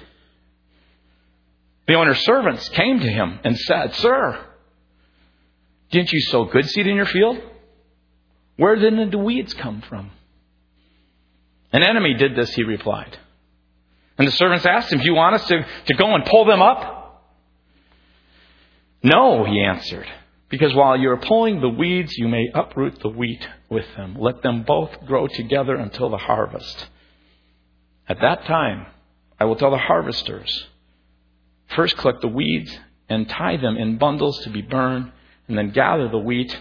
The 1.87 1.95
owner's 1.95 2.25
servants 2.25 2.69
came 2.71 3.01
to 3.01 3.09
him 3.09 3.41
and 3.45 3.59
said, 3.59 3.95
Sir, 3.95 4.45
didn't 5.91 6.13
you 6.13 6.21
sow 6.21 6.45
good 6.45 6.69
seed 6.69 6.87
in 6.87 6.97
your 6.97 7.07
field? 7.07 7.41
Where 8.57 8.77
did 8.77 9.11
the 9.11 9.19
weeds 9.19 9.55
come 9.55 9.83
from? 9.83 10.11
An 11.73 11.83
enemy 11.83 12.15
did 12.15 12.35
this, 12.35 12.53
he 12.55 12.65
replied. 12.65 13.17
And 14.19 14.27
the 14.27 14.33
servants 14.33 14.67
asked 14.67 14.93
him, 14.93 14.99
Do 14.99 15.05
you 15.05 15.15
want 15.15 15.37
us 15.37 15.47
to, 15.47 15.67
to 15.87 15.95
go 15.95 16.15
and 16.15 16.25
pull 16.25 16.45
them 16.45 16.61
up? 16.61 17.25
No, 19.03 19.45
he 19.45 19.63
answered. 19.63 20.07
Because 20.49 20.75
while 20.75 20.97
you're 20.97 21.17
pulling 21.19 21.61
the 21.61 21.69
weeds, 21.69 22.17
you 22.17 22.29
may 22.29 22.49
uproot 22.55 23.01
the 23.01 23.09
wheat 23.09 23.47
with 23.69 23.85
them. 23.97 24.17
Let 24.19 24.43
them 24.43 24.63
both 24.63 25.05
grow 25.05 25.27
together 25.27 25.77
until 25.77 26.09
the 26.09 26.17
harvest. 26.17 26.89
At 28.09 28.21
that 28.21 28.47
time, 28.47 28.87
I 29.39 29.45
will 29.45 29.57
tell 29.57 29.71
the 29.71 29.79
harvesters 29.79 30.67
first 31.75 31.97
collect 31.99 32.23
the 32.23 32.29
weeds 32.29 32.77
and 33.09 33.29
tie 33.29 33.57
them 33.57 33.77
in 33.77 33.99
bundles 33.99 34.43
to 34.45 34.51
be 34.51 34.63
burned, 34.63 35.13
and 35.47 35.57
then 35.57 35.71
gather 35.71 36.09
the 36.09 36.19
wheat 36.19 36.59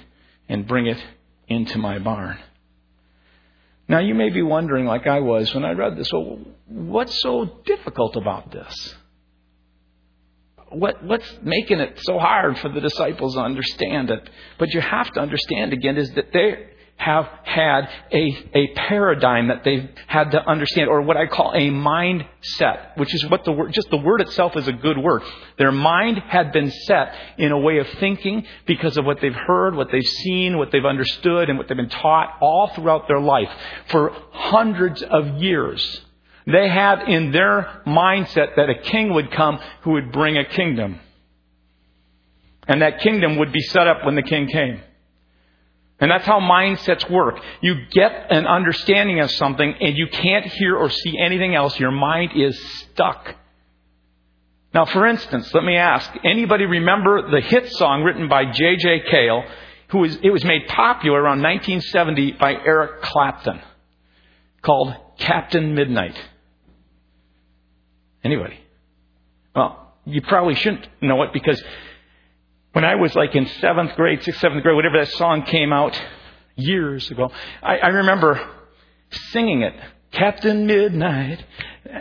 and 0.47 0.67
bring 0.67 0.87
it 0.87 1.03
into 1.47 1.77
my 1.77 1.99
barn. 1.99 2.37
Now, 3.89 3.99
you 3.99 4.13
may 4.15 4.29
be 4.29 4.41
wondering, 4.41 4.85
like 4.85 5.07
I 5.07 5.19
was 5.19 5.53
when 5.53 5.65
I 5.65 5.71
read 5.71 5.97
this, 5.97 6.11
well, 6.11 6.39
what's 6.67 7.21
so 7.21 7.61
difficult 7.65 8.15
about 8.15 8.51
this? 8.51 8.95
What, 10.69 11.03
what's 11.03 11.29
making 11.41 11.79
it 11.79 11.99
so 12.03 12.19
hard 12.19 12.57
for 12.59 12.69
the 12.69 12.81
disciples 12.81 13.35
to 13.35 13.41
understand 13.41 14.09
it? 14.09 14.29
But 14.57 14.73
you 14.73 14.81
have 14.81 15.11
to 15.13 15.19
understand 15.19 15.73
again 15.73 15.97
is 15.97 16.11
that 16.11 16.33
they 16.33 16.67
have 16.97 17.29
had 17.43 17.87
a, 18.11 18.49
a 18.55 18.67
paradigm 18.73 19.49
that 19.49 19.63
they've 19.63 19.87
had 20.07 20.31
to 20.31 20.43
understand, 20.49 20.89
or 20.89 21.01
what 21.01 21.15
I 21.15 21.27
call 21.27 21.51
a 21.51 21.69
mindset, 21.69 22.97
which 22.97 23.13
is 23.13 23.23
what 23.29 23.45
the 23.45 23.51
word, 23.51 23.71
just 23.71 23.89
the 23.91 23.97
word 23.97 24.21
itself 24.21 24.57
is 24.57 24.67
a 24.67 24.73
good 24.73 24.97
word. 24.97 25.21
Their 25.59 25.71
mind 25.71 26.17
had 26.17 26.51
been 26.51 26.71
set 26.71 27.13
in 27.37 27.51
a 27.51 27.59
way 27.59 27.77
of 27.77 27.87
thinking 27.99 28.45
because 28.65 28.97
of 28.97 29.05
what 29.05 29.21
they've 29.21 29.33
heard, 29.33 29.75
what 29.75 29.91
they've 29.91 30.03
seen, 30.03 30.57
what 30.57 30.71
they've 30.71 30.83
understood, 30.83 31.49
and 31.49 31.57
what 31.57 31.67
they've 31.67 31.77
been 31.77 31.87
taught 31.87 32.37
all 32.41 32.71
throughout 32.73 33.07
their 33.07 33.21
life 33.21 33.49
for 33.91 34.11
hundreds 34.31 35.03
of 35.03 35.37
years. 35.37 36.01
They 36.47 36.69
had 36.69 37.09
in 37.09 37.33
their 37.33 37.81
mindset 37.85 38.55
that 38.55 38.69
a 38.69 38.79
king 38.81 39.13
would 39.13 39.31
come 39.31 39.59
who 39.81 39.91
would 39.91 40.13
bring 40.13 40.37
a 40.37 40.45
kingdom. 40.45 41.01
And 42.69 42.81
that 42.81 43.01
kingdom 43.01 43.37
would 43.37 43.51
be 43.51 43.59
set 43.59 43.85
up 43.85 44.05
when 44.05 44.15
the 44.15 44.23
king 44.23 44.47
came. 44.47 44.81
And 45.99 46.09
that's 46.09 46.25
how 46.25 46.39
mindsets 46.39 47.09
work. 47.09 47.39
You 47.61 47.75
get 47.91 48.27
an 48.29 48.47
understanding 48.47 49.19
of 49.19 49.29
something 49.31 49.75
and 49.81 49.97
you 49.97 50.07
can't 50.07 50.45
hear 50.45 50.77
or 50.77 50.89
see 50.89 51.17
anything 51.19 51.53
else. 51.53 51.77
Your 51.79 51.91
mind 51.91 52.31
is 52.35 52.57
stuck. 52.79 53.35
Now, 54.73 54.85
for 54.85 55.05
instance, 55.05 55.53
let 55.53 55.65
me 55.65 55.75
ask, 55.75 56.09
anybody 56.23 56.65
remember 56.65 57.29
the 57.29 57.41
hit 57.41 57.73
song 57.73 58.03
written 58.03 58.29
by 58.29 58.51
J.J. 58.51 59.01
Cale, 59.09 59.43
who 59.89 59.99
was, 59.99 60.15
it 60.21 60.29
was 60.29 60.45
made 60.45 60.67
popular 60.67 61.19
around 61.19 61.41
1970 61.41 62.33
by 62.33 62.53
Eric 62.53 63.01
Clapton, 63.01 63.59
called 64.61 64.93
Captain 65.17 65.73
Midnight? 65.73 66.17
Anybody? 68.23 68.59
Well, 69.55 69.93
you 70.05 70.21
probably 70.21 70.55
shouldn't 70.55 70.87
know 71.01 71.21
it 71.23 71.33
because 71.33 71.61
when 72.73 72.85
I 72.85 72.95
was 72.95 73.15
like 73.15 73.35
in 73.35 73.47
seventh 73.59 73.95
grade, 73.95 74.23
sixth, 74.23 74.39
seventh 74.39 74.63
grade, 74.63 74.75
whatever 74.75 74.99
that 74.99 75.11
song 75.13 75.43
came 75.43 75.73
out 75.73 75.99
years 76.55 77.09
ago, 77.09 77.31
I, 77.61 77.77
I 77.77 77.87
remember 77.87 78.39
singing 79.31 79.63
it. 79.63 79.73
Captain 80.11 80.65
Midnight. 80.65 81.43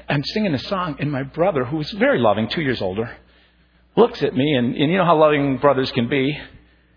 I'm 0.08 0.23
singing 0.25 0.54
a 0.54 0.58
song, 0.58 0.96
and 0.99 1.11
my 1.11 1.23
brother, 1.23 1.64
who 1.64 1.76
was 1.78 1.90
very 1.92 2.18
loving, 2.18 2.49
two 2.49 2.62
years 2.62 2.80
older, 2.80 3.16
looks 3.96 4.23
at 4.23 4.35
me, 4.35 4.54
and, 4.54 4.75
and 4.75 4.90
you 4.90 4.99
know 4.99 5.04
how 5.04 5.18
loving 5.18 5.58
brothers 5.58 5.90
can 5.92 6.08
be. 6.08 6.38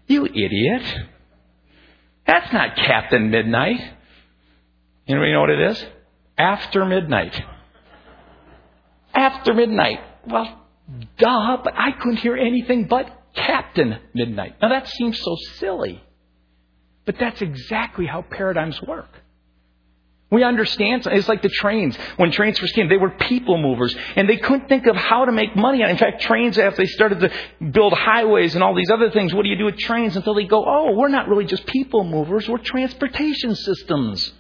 You 0.07 0.25
idiot. 0.25 0.99
That's 2.25 2.51
not 2.53 2.75
Captain 2.75 3.31
Midnight. 3.31 3.79
Anybody 5.07 5.31
know 5.31 5.41
what 5.41 5.49
it 5.49 5.71
is? 5.71 5.85
After 6.38 6.85
Midnight 6.85 7.41
after 9.19 9.53
midnight. 9.53 9.99
Well, 10.27 10.47
duh, 11.17 11.57
but 11.63 11.73
I 11.75 11.91
couldn't 11.91 12.17
hear 12.17 12.35
anything 12.35 12.85
but 12.85 13.05
Captain 13.33 13.99
Midnight. 14.13 14.55
Now 14.61 14.69
that 14.69 14.88
seems 14.88 15.19
so 15.19 15.35
silly, 15.57 16.01
but 17.05 17.15
that's 17.19 17.41
exactly 17.41 18.05
how 18.05 18.21
paradigms 18.21 18.81
work. 18.81 19.09
We 20.31 20.43
understand. 20.43 21.07
It's 21.07 21.27
like 21.27 21.41
the 21.41 21.49
trains. 21.49 21.97
When 22.17 22.31
trains 22.31 22.59
first 22.59 22.75
came, 22.75 22.88
they 22.88 22.97
were 22.97 23.09
people 23.09 23.57
movers, 23.57 23.95
and 24.15 24.29
they 24.29 24.38
couldn't 24.38 24.69
think 24.69 24.85
of 24.85 24.95
how 24.95 25.25
to 25.25 25.31
make 25.31 25.55
money. 25.55 25.81
In 25.81 25.97
fact, 25.97 26.21
trains, 26.21 26.55
after 26.57 26.83
they 26.83 26.85
started 26.85 27.19
to 27.21 27.31
build 27.71 27.93
highways 27.93 28.53
and 28.53 28.63
all 28.63 28.75
these 28.75 28.91
other 28.91 29.09
things, 29.09 29.33
what 29.33 29.41
do 29.41 29.49
you 29.49 29.57
do 29.57 29.65
with 29.65 29.79
trains 29.79 30.15
until 30.15 30.35
they 30.35 30.43
go, 30.43 30.63
oh, 30.63 30.95
we're 30.95 31.07
not 31.07 31.27
really 31.27 31.45
just 31.45 31.65
people 31.65 32.03
movers, 32.03 32.47
we're 32.47 32.59
transportation 32.59 33.55
systems. 33.55 34.31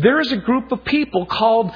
There 0.00 0.20
is 0.20 0.32
a 0.32 0.36
group 0.36 0.72
of 0.72 0.84
people 0.84 1.26
called 1.26 1.72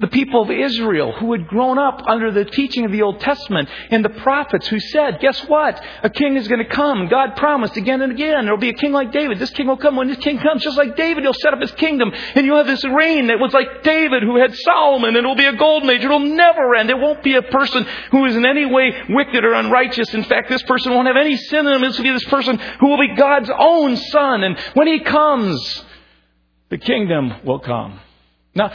the 0.00 0.06
people 0.06 0.42
of 0.42 0.50
Israel 0.50 1.12
who 1.18 1.32
had 1.32 1.48
grown 1.48 1.76
up 1.76 2.02
under 2.06 2.30
the 2.30 2.44
teaching 2.44 2.84
of 2.84 2.92
the 2.92 3.02
Old 3.02 3.18
Testament 3.18 3.68
and 3.90 4.04
the 4.04 4.10
prophets 4.10 4.68
who 4.68 4.78
said, 4.78 5.18
guess 5.18 5.40
what? 5.48 5.82
A 6.04 6.10
king 6.10 6.36
is 6.36 6.46
going 6.46 6.62
to 6.62 6.70
come. 6.70 7.08
God 7.08 7.34
promised 7.34 7.76
again 7.76 8.00
and 8.00 8.12
again. 8.12 8.44
There'll 8.44 8.60
be 8.60 8.68
a 8.68 8.74
king 8.74 8.92
like 8.92 9.10
David. 9.10 9.40
This 9.40 9.50
king 9.50 9.66
will 9.66 9.76
come. 9.76 9.96
When 9.96 10.06
this 10.06 10.18
king 10.18 10.38
comes, 10.38 10.62
just 10.62 10.76
like 10.76 10.94
David, 10.94 11.24
he'll 11.24 11.32
set 11.34 11.52
up 11.52 11.60
his 11.60 11.72
kingdom. 11.72 12.12
And 12.36 12.46
you'll 12.46 12.58
have 12.58 12.68
this 12.68 12.84
reign 12.84 13.26
that 13.26 13.40
was 13.40 13.52
like 13.52 13.82
David 13.82 14.22
who 14.22 14.36
had 14.38 14.54
Solomon. 14.54 15.16
And 15.16 15.18
it'll 15.18 15.34
be 15.34 15.46
a 15.46 15.56
golden 15.56 15.90
age. 15.90 16.04
It'll 16.04 16.20
never 16.20 16.76
end. 16.76 16.90
It 16.90 16.98
won't 16.98 17.24
be 17.24 17.34
a 17.34 17.42
person 17.42 17.84
who 18.12 18.24
is 18.26 18.36
in 18.36 18.46
any 18.46 18.66
way 18.66 18.92
wicked 19.08 19.44
or 19.44 19.54
unrighteous. 19.54 20.14
In 20.14 20.22
fact, 20.22 20.48
this 20.48 20.62
person 20.62 20.92
won't 20.92 21.08
have 21.08 21.16
any 21.16 21.36
sin 21.36 21.66
in 21.66 21.72
him. 21.72 21.80
This 21.80 21.96
will 21.96 22.04
be 22.04 22.12
this 22.12 22.24
person 22.24 22.56
who 22.78 22.86
will 22.86 23.00
be 23.00 23.16
God's 23.16 23.50
own 23.58 23.96
son. 23.96 24.44
And 24.44 24.56
when 24.74 24.86
he 24.86 25.00
comes, 25.00 25.84
the 26.70 26.78
kingdom 26.78 27.32
will 27.44 27.60
come. 27.60 28.00
Now, 28.54 28.72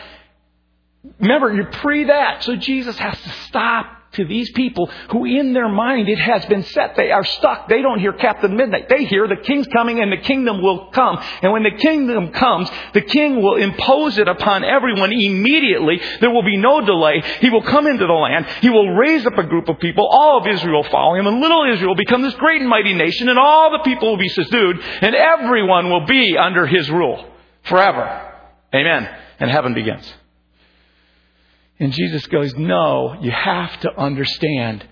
remember, 1.19 1.53
you're 1.53 1.71
pre 1.71 2.05
that, 2.05 2.43
so 2.43 2.55
Jesus 2.55 2.97
has 2.97 3.19
to 3.19 3.29
stop 3.47 4.03
to 4.13 4.25
these 4.25 4.51
people 4.51 4.89
who 5.11 5.25
in 5.25 5.53
their 5.53 5.69
mind 5.69 6.07
it 6.09 6.19
has 6.19 6.45
been 6.45 6.63
set. 6.63 6.95
They 6.95 7.11
are 7.11 7.23
stuck. 7.23 7.67
They 7.67 7.81
don't 7.81 7.99
hear 7.99 8.13
Captain 8.13 8.55
Midnight. 8.55 8.89
They 8.89 9.05
hear 9.05 9.27
the 9.27 9.37
king's 9.37 9.67
coming 9.67 9.99
and 9.99 10.11
the 10.11 10.17
kingdom 10.17 10.61
will 10.61 10.91
come. 10.91 11.17
And 11.41 11.51
when 11.51 11.63
the 11.63 11.77
kingdom 11.77 12.31
comes, 12.31 12.69
the 12.93 13.01
king 13.01 13.41
will 13.41 13.55
impose 13.55 14.17
it 14.17 14.27
upon 14.27 14.63
everyone 14.63 15.11
immediately. 15.11 16.01
There 16.21 16.31
will 16.31 16.43
be 16.43 16.57
no 16.57 16.81
delay. 16.81 17.23
He 17.41 17.49
will 17.49 17.63
come 17.63 17.87
into 17.87 18.05
the 18.05 18.13
land. 18.13 18.45
He 18.61 18.69
will 18.69 18.95
raise 18.95 19.25
up 19.25 19.37
a 19.37 19.43
group 19.43 19.67
of 19.67 19.79
people. 19.79 20.07
All 20.07 20.39
of 20.39 20.47
Israel 20.47 20.83
will 20.83 20.89
follow 20.89 21.15
him 21.15 21.27
and 21.27 21.39
little 21.39 21.71
Israel 21.71 21.89
will 21.89 21.95
become 21.95 22.21
this 22.21 22.35
great 22.35 22.61
and 22.61 22.69
mighty 22.69 22.93
nation 22.93 23.29
and 23.29 23.39
all 23.39 23.71
the 23.71 23.83
people 23.83 24.09
will 24.09 24.17
be 24.17 24.29
subdued 24.29 24.79
and 25.01 25.15
everyone 25.15 25.89
will 25.89 26.05
be 26.05 26.37
under 26.37 26.65
his 26.67 26.89
rule 26.89 27.32
forever. 27.63 28.33
Amen. 28.73 29.09
And 29.39 29.49
heaven 29.49 29.73
begins. 29.73 30.11
And 31.79 31.91
Jesus 31.91 32.25
goes, 32.27 32.55
No, 32.55 33.17
you 33.21 33.31
have 33.31 33.79
to 33.81 33.97
understand 33.97 34.87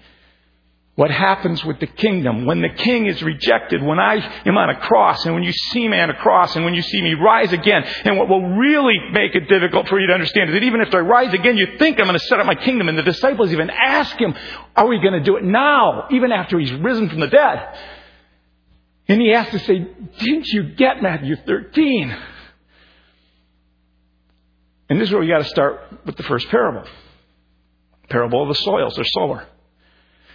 what 0.96 1.10
happens 1.10 1.64
with 1.64 1.80
the 1.80 1.88
kingdom 1.88 2.46
when 2.46 2.62
the 2.62 2.70
king 2.70 3.06
is 3.06 3.24
rejected, 3.24 3.82
when 3.82 3.98
I 3.98 4.16
am 4.46 4.58
on 4.58 4.70
a 4.70 4.80
cross, 4.82 5.26
and 5.26 5.34
when 5.34 5.44
you 5.44 5.54
see 5.54 5.88
me 5.88 5.98
on 5.98 6.10
a 6.10 6.16
cross, 6.16 6.56
and 6.56 6.66
when 6.66 6.74
you 6.74 6.82
see 6.82 7.02
me 7.02 7.14
rise 7.14 7.54
again. 7.54 7.84
And 8.04 8.18
what 8.18 8.28
will 8.28 8.46
really 8.46 9.00
make 9.12 9.34
it 9.34 9.48
difficult 9.48 9.88
for 9.88 10.00
you 10.00 10.08
to 10.08 10.14
understand 10.14 10.50
is 10.50 10.54
that 10.54 10.64
even 10.64 10.82
if 10.82 10.94
I 10.94 11.00
rise 11.00 11.34
again, 11.34 11.58
you 11.58 11.78
think 11.80 11.98
I'm 11.98 12.08
going 12.08 12.20
to 12.20 12.26
set 12.26 12.40
up 12.40 12.46
my 12.46 12.56
kingdom. 12.56 12.90
And 12.90 12.98
the 12.98 13.04
disciples 13.04 13.52
even 13.52 13.70
ask 13.70 14.16
him, 14.18 14.36
Are 14.76 14.88
we 14.88 15.00
going 15.00 15.14
to 15.14 15.24
do 15.24 15.38
it 15.38 15.44
now, 15.44 16.08
even 16.12 16.32
after 16.32 16.60
he's 16.60 16.74
risen 16.74 17.10
from 17.10 17.22
the 17.22 17.28
dead? 17.28 17.80
And 19.08 19.22
he 19.22 19.30
has 19.30 19.50
to 19.50 19.60
say, 19.60 19.80
Didn't 20.20 20.48
you 20.48 20.76
get 20.76 21.02
Matthew 21.02 21.38
13? 21.38 22.18
And 24.92 25.00
this 25.00 25.08
is 25.08 25.14
where 25.14 25.22
we 25.22 25.28
got 25.30 25.38
to 25.38 25.46
start 25.46 25.80
with 26.06 26.18
the 26.18 26.24
first 26.24 26.50
parable 26.50 26.84
parable 28.10 28.42
of 28.42 28.50
the 28.50 28.56
soils 28.56 29.00
or 29.00 29.06
sower. 29.06 29.48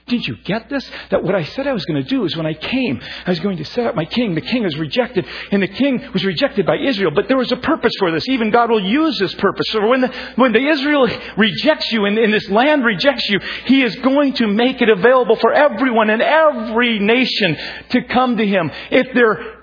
Did 0.06 0.26
you 0.26 0.38
get 0.44 0.70
this? 0.70 0.90
That 1.10 1.22
what 1.22 1.34
I 1.34 1.42
said 1.42 1.66
I 1.66 1.74
was 1.74 1.84
going 1.84 2.02
to 2.02 2.08
do 2.08 2.24
is 2.24 2.34
when 2.34 2.46
I 2.46 2.54
came, 2.54 3.02
I 3.26 3.28
was 3.28 3.40
going 3.40 3.58
to 3.58 3.66
set 3.66 3.86
up 3.86 3.94
my 3.94 4.06
king. 4.06 4.34
The 4.34 4.40
king 4.40 4.62
was 4.62 4.74
rejected, 4.78 5.26
and 5.52 5.62
the 5.62 5.68
king 5.68 6.10
was 6.10 6.24
rejected 6.24 6.64
by 6.64 6.76
Israel. 6.76 7.10
But 7.14 7.28
there 7.28 7.36
was 7.36 7.52
a 7.52 7.58
purpose 7.58 7.92
for 7.98 8.10
this. 8.10 8.26
Even 8.30 8.50
God 8.50 8.70
will 8.70 8.82
use 8.82 9.18
this 9.18 9.34
purpose. 9.34 9.66
So 9.68 9.86
when 9.86 10.00
the, 10.00 10.08
when 10.36 10.52
the 10.52 10.66
Israel 10.66 11.06
rejects 11.36 11.92
you 11.92 12.06
and, 12.06 12.16
and 12.16 12.32
this 12.32 12.48
land 12.48 12.82
rejects 12.82 13.28
you, 13.28 13.40
He 13.66 13.82
is 13.82 13.94
going 13.96 14.32
to 14.34 14.46
make 14.46 14.80
it 14.80 14.88
available 14.88 15.36
for 15.36 15.52
everyone 15.52 16.08
in 16.08 16.22
every 16.22 16.98
nation 16.98 17.58
to 17.90 18.04
come 18.04 18.38
to 18.38 18.46
Him 18.46 18.70
if 18.90 19.12
they're 19.12 19.54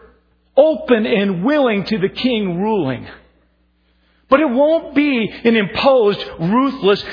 open 0.56 1.08
and 1.08 1.44
willing 1.44 1.84
to 1.86 1.98
the 1.98 2.10
king 2.10 2.62
ruling. 2.62 3.08
But 4.34 4.40
it 4.40 4.50
won't 4.50 4.96
be 4.96 5.32
an 5.44 5.56
imposed, 5.56 6.20
ruthless, 6.40 7.06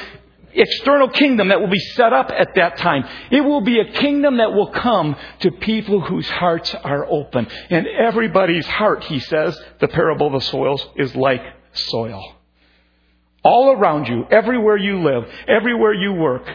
external 0.54 1.10
kingdom 1.10 1.48
that 1.48 1.60
will 1.60 1.68
be 1.68 1.78
set 1.78 2.14
up 2.14 2.30
at 2.30 2.54
that 2.54 2.78
time. 2.78 3.04
It 3.30 3.42
will 3.42 3.60
be 3.60 3.78
a 3.78 3.92
kingdom 3.92 4.38
that 4.38 4.54
will 4.54 4.68
come 4.68 5.14
to 5.40 5.50
people 5.50 6.00
whose 6.00 6.26
hearts 6.26 6.74
are 6.74 7.04
open. 7.04 7.46
And 7.68 7.86
everybody's 7.86 8.64
heart, 8.64 9.04
he 9.04 9.20
says, 9.20 9.54
the 9.80 9.88
parable 9.88 10.28
of 10.28 10.32
the 10.32 10.40
soils 10.40 10.82
is 10.96 11.14
like 11.14 11.42
soil. 11.74 12.24
All 13.44 13.72
around 13.72 14.08
you, 14.08 14.24
everywhere 14.30 14.78
you 14.78 15.02
live, 15.02 15.30
everywhere 15.46 15.92
you 15.92 16.14
work, 16.14 16.48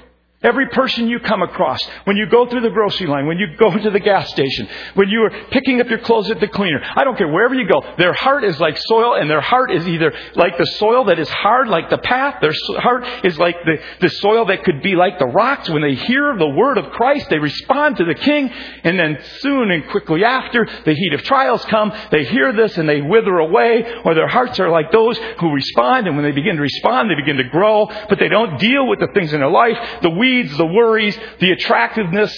Every 0.45 0.69
person 0.69 1.07
you 1.07 1.19
come 1.19 1.41
across, 1.41 1.79
when 2.03 2.17
you 2.17 2.27
go 2.27 2.45
through 2.47 2.61
the 2.61 2.69
grocery 2.69 3.07
line, 3.07 3.25
when 3.25 3.39
you 3.39 3.47
go 3.57 3.75
to 3.75 3.89
the 3.89 3.99
gas 3.99 4.29
station, 4.29 4.67
when 4.93 5.09
you 5.09 5.23
are 5.23 5.31
picking 5.49 5.81
up 5.81 5.89
your 5.89 5.97
clothes 5.97 6.29
at 6.29 6.39
the 6.39 6.47
cleaner, 6.47 6.79
I 6.95 7.03
don't 7.03 7.17
care, 7.17 7.27
wherever 7.27 7.55
you 7.55 7.67
go, 7.67 7.81
their 7.97 8.13
heart 8.13 8.43
is 8.43 8.59
like 8.59 8.77
soil, 8.77 9.15
and 9.15 9.27
their 9.27 9.41
heart 9.41 9.71
is 9.71 9.87
either 9.87 10.13
like 10.35 10.55
the 10.59 10.67
soil 10.77 11.05
that 11.05 11.17
is 11.17 11.27
hard, 11.29 11.67
like 11.67 11.89
the 11.89 11.97
path, 11.97 12.41
their 12.41 12.53
heart 12.77 13.07
is 13.25 13.39
like 13.39 13.55
the, 13.65 13.77
the 14.01 14.09
soil 14.09 14.45
that 14.45 14.63
could 14.63 14.83
be 14.83 14.95
like 14.95 15.17
the 15.17 15.25
rocks. 15.25 15.67
When 15.67 15.81
they 15.81 15.95
hear 15.95 16.37
the 16.37 16.49
word 16.49 16.77
of 16.77 16.91
Christ, 16.91 17.27
they 17.31 17.39
respond 17.39 17.97
to 17.97 18.05
the 18.05 18.13
King, 18.13 18.51
and 18.83 18.99
then 18.99 19.17
soon 19.39 19.71
and 19.71 19.89
quickly 19.89 20.23
after, 20.23 20.67
the 20.85 20.93
heat 20.93 21.13
of 21.13 21.23
trials 21.23 21.65
come, 21.65 21.91
they 22.11 22.23
hear 22.23 22.53
this 22.53 22.77
and 22.77 22.87
they 22.87 23.01
wither 23.01 23.39
away, 23.39 23.83
or 24.05 24.13
their 24.13 24.27
hearts 24.27 24.59
are 24.59 24.69
like 24.69 24.91
those 24.91 25.17
who 25.39 25.51
respond, 25.51 26.05
and 26.05 26.15
when 26.15 26.23
they 26.23 26.33
begin 26.33 26.57
to 26.57 26.61
respond, 26.61 27.09
they 27.09 27.15
begin 27.15 27.37
to 27.37 27.49
grow, 27.49 27.87
but 28.09 28.19
they 28.19 28.29
don't 28.29 28.59
deal 28.59 28.87
with 28.87 28.99
the 28.99 29.07
things 29.07 29.33
in 29.33 29.39
their 29.39 29.49
life. 29.49 29.77
The 30.03 30.11
weeds 30.11 30.34
the 30.43 30.65
worries, 30.65 31.17
the 31.39 31.51
attractiveness, 31.51 32.33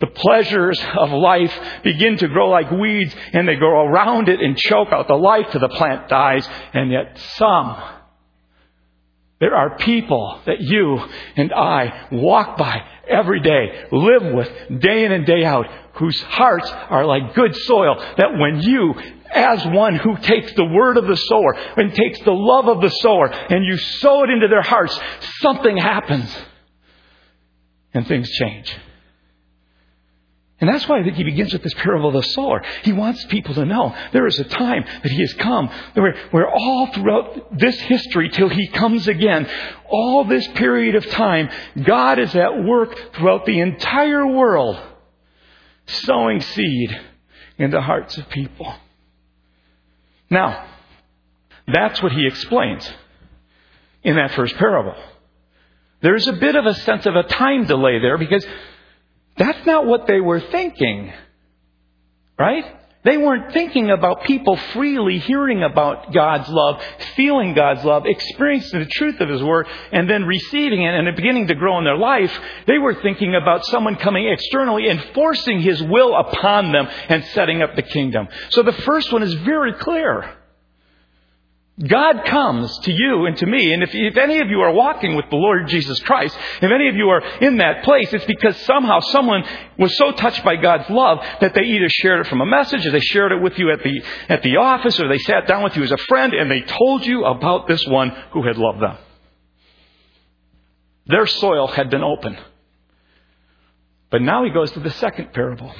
the 0.00 0.06
pleasures 0.06 0.78
of 0.98 1.10
life 1.10 1.52
begin 1.82 2.18
to 2.18 2.28
grow 2.28 2.50
like 2.50 2.70
weeds 2.70 3.14
and 3.32 3.48
they 3.48 3.56
grow 3.56 3.86
around 3.86 4.28
it 4.28 4.40
and 4.40 4.56
choke 4.56 4.88
out 4.92 5.08
the 5.08 5.14
life 5.14 5.46
till 5.50 5.60
the 5.60 5.68
plant 5.68 6.08
dies. 6.08 6.46
And 6.74 6.90
yet 6.90 7.18
some, 7.36 7.82
there 9.40 9.54
are 9.54 9.76
people 9.78 10.40
that 10.46 10.60
you 10.60 10.98
and 11.36 11.52
I 11.52 12.08
walk 12.12 12.58
by 12.58 12.82
every 13.08 13.40
day, 13.40 13.86
live 13.90 14.34
with 14.34 14.80
day 14.80 15.04
in 15.04 15.12
and 15.12 15.24
day 15.24 15.44
out, 15.44 15.66
whose 15.94 16.20
hearts 16.22 16.70
are 16.70 17.06
like 17.06 17.34
good 17.34 17.56
soil 17.56 17.96
that 18.18 18.38
when 18.38 18.60
you 18.60 18.94
as 19.32 19.64
one 19.66 19.96
who 19.96 20.16
takes 20.18 20.52
the 20.54 20.64
word 20.64 20.98
of 20.98 21.06
the 21.06 21.16
sower 21.16 21.54
and 21.76 21.94
takes 21.94 22.20
the 22.20 22.32
love 22.32 22.68
of 22.68 22.82
the 22.82 22.88
sower 22.88 23.28
and 23.28 23.64
you 23.64 23.76
sow 23.76 24.24
it 24.24 24.30
into 24.30 24.48
their 24.48 24.62
hearts, 24.62 24.98
something 25.40 25.76
happens 25.76 26.34
and 27.96 28.06
things 28.06 28.30
change. 28.30 28.76
And 30.58 30.70
that's 30.70 30.88
why 30.88 31.02
he 31.02 31.22
begins 31.22 31.52
with 31.52 31.62
this 31.62 31.74
parable 31.74 32.08
of 32.08 32.14
the 32.14 32.22
sower. 32.30 32.62
He 32.82 32.92
wants 32.92 33.24
people 33.26 33.54
to 33.54 33.66
know 33.66 33.94
there 34.12 34.26
is 34.26 34.38
a 34.38 34.44
time 34.44 34.84
that 35.02 35.12
he 35.12 35.20
has 35.20 35.34
come 35.34 35.68
where, 35.92 36.16
where 36.30 36.48
all 36.48 36.86
throughout 36.94 37.58
this 37.58 37.78
history 37.80 38.30
till 38.30 38.48
he 38.48 38.68
comes 38.68 39.06
again, 39.06 39.46
all 39.90 40.24
this 40.24 40.46
period 40.48 40.94
of 40.94 41.06
time, 41.10 41.50
God 41.82 42.18
is 42.18 42.34
at 42.34 42.64
work 42.64 43.14
throughout 43.14 43.44
the 43.44 43.60
entire 43.60 44.26
world, 44.26 44.80
sowing 45.86 46.40
seed 46.40 46.98
in 47.58 47.70
the 47.70 47.82
hearts 47.82 48.16
of 48.16 48.28
people. 48.30 48.74
Now, 50.30 50.66
that's 51.68 52.02
what 52.02 52.12
he 52.12 52.26
explains 52.26 52.90
in 54.02 54.16
that 54.16 54.32
first 54.32 54.56
parable. 54.56 54.94
There's 56.06 56.28
a 56.28 56.34
bit 56.34 56.54
of 56.54 56.66
a 56.66 56.74
sense 56.74 57.04
of 57.06 57.16
a 57.16 57.24
time 57.24 57.64
delay 57.64 57.98
there 57.98 58.16
because 58.16 58.46
that's 59.36 59.66
not 59.66 59.86
what 59.86 60.06
they 60.06 60.20
were 60.20 60.38
thinking. 60.38 61.12
Right? 62.38 62.64
They 63.02 63.16
weren't 63.16 63.52
thinking 63.52 63.90
about 63.90 64.22
people 64.22 64.56
freely 64.72 65.18
hearing 65.18 65.64
about 65.64 66.14
God's 66.14 66.48
love, 66.48 66.80
feeling 67.16 67.54
God's 67.54 67.84
love, 67.84 68.06
experiencing 68.06 68.78
the 68.78 68.86
truth 68.86 69.20
of 69.20 69.28
His 69.28 69.42
Word, 69.42 69.66
and 69.90 70.08
then 70.08 70.26
receiving 70.26 70.82
it 70.84 70.94
and 70.94 71.08
it 71.08 71.16
beginning 71.16 71.48
to 71.48 71.56
grow 71.56 71.76
in 71.78 71.84
their 71.84 71.98
life. 71.98 72.30
They 72.68 72.78
were 72.78 72.94
thinking 73.02 73.34
about 73.34 73.66
someone 73.66 73.96
coming 73.96 74.28
externally 74.28 74.88
and 74.88 75.02
forcing 75.12 75.60
His 75.60 75.82
will 75.82 76.14
upon 76.14 76.70
them 76.70 76.86
and 77.08 77.24
setting 77.34 77.62
up 77.62 77.74
the 77.74 77.82
kingdom. 77.82 78.28
So 78.50 78.62
the 78.62 78.70
first 78.70 79.12
one 79.12 79.24
is 79.24 79.34
very 79.34 79.72
clear. 79.72 80.35
God 81.78 82.24
comes 82.24 82.78
to 82.84 82.92
you 82.92 83.26
and 83.26 83.36
to 83.36 83.46
me, 83.46 83.74
and 83.74 83.82
if, 83.82 83.90
if, 83.92 84.16
any 84.16 84.40
of 84.40 84.48
you 84.48 84.60
are 84.60 84.72
walking 84.72 85.14
with 85.14 85.26
the 85.28 85.36
Lord 85.36 85.68
Jesus 85.68 86.00
Christ, 86.00 86.34
if 86.62 86.70
any 86.70 86.88
of 86.88 86.96
you 86.96 87.10
are 87.10 87.20
in 87.40 87.58
that 87.58 87.84
place, 87.84 88.10
it's 88.14 88.24
because 88.24 88.56
somehow 88.62 89.00
someone 89.00 89.44
was 89.78 89.94
so 89.98 90.10
touched 90.12 90.42
by 90.42 90.56
God's 90.56 90.88
love 90.88 91.18
that 91.42 91.52
they 91.52 91.64
either 91.64 91.88
shared 91.90 92.20
it 92.20 92.28
from 92.28 92.40
a 92.40 92.46
message, 92.46 92.86
or 92.86 92.92
they 92.92 93.00
shared 93.00 93.32
it 93.32 93.42
with 93.42 93.58
you 93.58 93.70
at 93.70 93.82
the, 93.82 94.02
at 94.30 94.42
the 94.42 94.56
office, 94.56 94.98
or 94.98 95.08
they 95.08 95.18
sat 95.18 95.46
down 95.46 95.62
with 95.64 95.76
you 95.76 95.82
as 95.82 95.92
a 95.92 95.98
friend, 96.08 96.32
and 96.32 96.50
they 96.50 96.62
told 96.62 97.04
you 97.04 97.26
about 97.26 97.68
this 97.68 97.86
one 97.86 98.08
who 98.30 98.46
had 98.46 98.56
loved 98.56 98.80
them. 98.80 98.96
Their 101.08 101.26
soil 101.26 101.66
had 101.66 101.90
been 101.90 102.02
open. 102.02 102.38
But 104.10 104.22
now 104.22 104.44
he 104.44 104.50
goes 104.50 104.70
to 104.72 104.80
the 104.80 104.92
second 104.92 105.34
parable. 105.34 105.74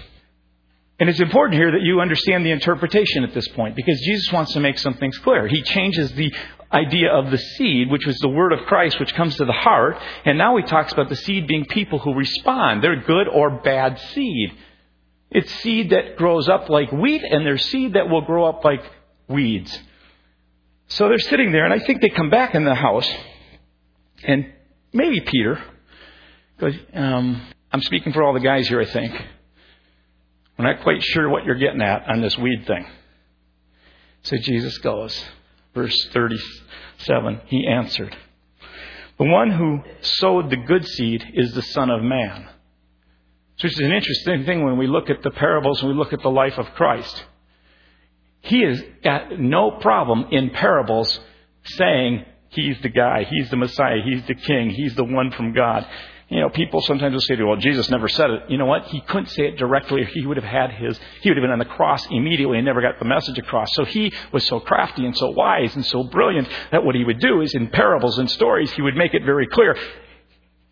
And 0.99 1.11
it's 1.11 1.21
important 1.21 1.61
here 1.61 1.73
that 1.73 1.83
you 1.83 2.01
understand 2.01 2.47
the 2.47 2.51
interpretation 2.51 3.23
at 3.23 3.35
this 3.35 3.47
point 3.49 3.77
because 3.77 4.01
Jesus 4.01 4.33
wants 4.33 4.55
to 4.55 4.61
make 4.61 4.79
some 4.79 4.95
things 4.95 5.19
clear. 5.19 5.47
He 5.47 5.63
changes 5.63 6.11
the 6.13 6.33
idea 6.73 7.13
of 7.13 7.31
the 7.31 7.39
seed, 7.39 7.91
which 7.91 8.07
was 8.07 8.19
the 8.19 8.29
word 8.29 8.53
of 8.53 8.61
Christ, 8.67 8.99
which 8.99 9.15
comes 9.15 9.37
to 9.37 9.45
the 9.45 9.53
heart, 9.53 9.97
and 10.25 10.39
now 10.39 10.57
he 10.57 10.63
talks 10.63 10.93
about 10.93 11.09
the 11.09 11.17
seed 11.17 11.47
being 11.47 11.67
people 11.67 11.99
who 11.99 12.15
respond. 12.15 12.83
They're 12.83 13.03
good 13.03 13.29
or 13.29 13.61
bad 13.61 14.01
seed. 14.15 14.53
It's 15.31 15.53
seed 15.57 15.91
that 15.91 16.17
grows 16.17 16.49
up 16.49 16.69
like 16.69 16.91
wheat, 16.93 17.23
and 17.23 17.45
there's 17.45 17.65
seed 17.67 17.93
that 17.93 18.09
will 18.09 18.23
grow 18.23 18.47
up 18.47 18.65
like 18.65 18.83
weeds. 19.29 19.79
So 20.89 21.09
they're 21.09 21.19
sitting 21.19 21.53
there, 21.53 21.65
and 21.65 21.75
I 21.75 21.85
think 21.85 22.01
they 22.01 22.09
come 22.09 22.31
back 22.31 22.55
in 22.55 22.65
the 22.65 22.75
house, 22.75 23.09
and 24.23 24.53
maybe 24.93 25.21
Peter, 25.21 25.63
because 26.57 26.81
um, 26.95 27.43
I'm 27.71 27.83
speaking 27.83 28.13
for 28.13 28.23
all 28.23 28.33
the 28.33 28.41
guys 28.41 28.67
here, 28.69 28.81
I 28.81 28.87
think. 28.87 29.15
I'm 30.59 30.65
not 30.65 30.83
quite 30.83 31.03
sure 31.03 31.29
what 31.29 31.45
you're 31.45 31.57
getting 31.57 31.83
at 31.83 32.09
on 32.09 32.21
this 32.21 32.37
weed 32.39 32.67
thing. 32.67 32.87
So 34.23 34.37
Jesus 34.39 34.79
goes, 34.79 35.25
verse 35.75 36.09
37, 36.13 37.43
he 37.47 37.67
answered, 37.67 38.17
The 39.19 39.25
one 39.25 39.51
who 39.51 39.83
sowed 40.01 40.51
the 40.51 40.57
good 40.57 40.87
seed 40.87 41.25
is 41.35 41.53
the 41.53 41.63
Son 41.63 41.91
of 41.91 42.03
Man. 42.03 42.49
Which 43.55 43.73
is 43.73 43.79
an 43.79 43.93
interesting 43.93 44.45
thing 44.45 44.65
when 44.65 44.79
we 44.79 44.87
look 44.87 45.11
at 45.11 45.23
the 45.23 45.31
parables 45.31 45.81
and 45.81 45.91
we 45.91 45.97
look 45.97 46.13
at 46.13 46.23
the 46.23 46.31
life 46.31 46.59
of 46.59 46.67
Christ. 46.75 47.25
He 48.41 48.63
has 48.63 48.83
got 49.03 49.39
no 49.39 49.73
problem 49.73 50.27
in 50.31 50.51
parables 50.51 51.21
saying 51.65 52.25
he's 52.51 52.77
the 52.83 52.89
guy, 52.89 53.25
he's 53.29 53.51
the 53.51 53.57
Messiah, 53.57 54.03
he's 54.05 54.27
the 54.27 54.35
king, 54.35 54.71
he's 54.71 54.95
the 54.95 55.05
one 55.05 55.31
from 55.33 55.53
God. 55.53 55.87
You 56.29 56.41
know, 56.41 56.49
people 56.49 56.81
sometimes 56.81 57.13
will 57.13 57.21
say 57.21 57.37
to, 57.37 57.45
well, 57.45 57.57
Jesus 57.57 57.89
never 57.89 58.09
said 58.09 58.31
it. 58.31 58.43
You 58.49 58.59
know 58.59 58.67
what? 58.67 58.87
He 58.87 59.01
couldn't 59.01 59.29
say 59.29 59.47
it 59.47 59.59
directly. 59.59 60.05
He 60.07 60.27
would 60.27 60.37
have 60.37 60.45
had 60.45 60.73
his, 60.73 60.99
he 61.21 61.31
would 61.31 61.37
have 61.37 61.43
been 61.43 61.53
on 61.53 61.61
the 61.61 61.65
cross 61.65 62.05
immediately 62.11 62.59
and 62.59 62.67
never 62.67 62.83
got 62.83 62.99
the 62.99 63.05
message 63.05 63.39
across. 63.39 63.69
So 63.75 63.85
he 63.85 64.13
was 64.33 64.45
so 64.47 64.59
crafty 64.59 65.07
and 65.07 65.17
so 65.17 65.31
wise 65.31 65.75
and 65.77 65.87
so 65.87 66.03
brilliant 66.03 66.49
that 66.73 66.85
what 66.85 66.97
he 66.97 67.05
would 67.05 67.21
do 67.21 67.43
is 67.43 67.55
in 67.55 67.69
parables 67.69 68.19
and 68.19 68.29
stories, 68.29 68.73
he 68.73 68.83
would 68.83 68.97
make 68.97 69.15
it 69.15 69.25
very 69.25 69.47
clear. 69.47 69.77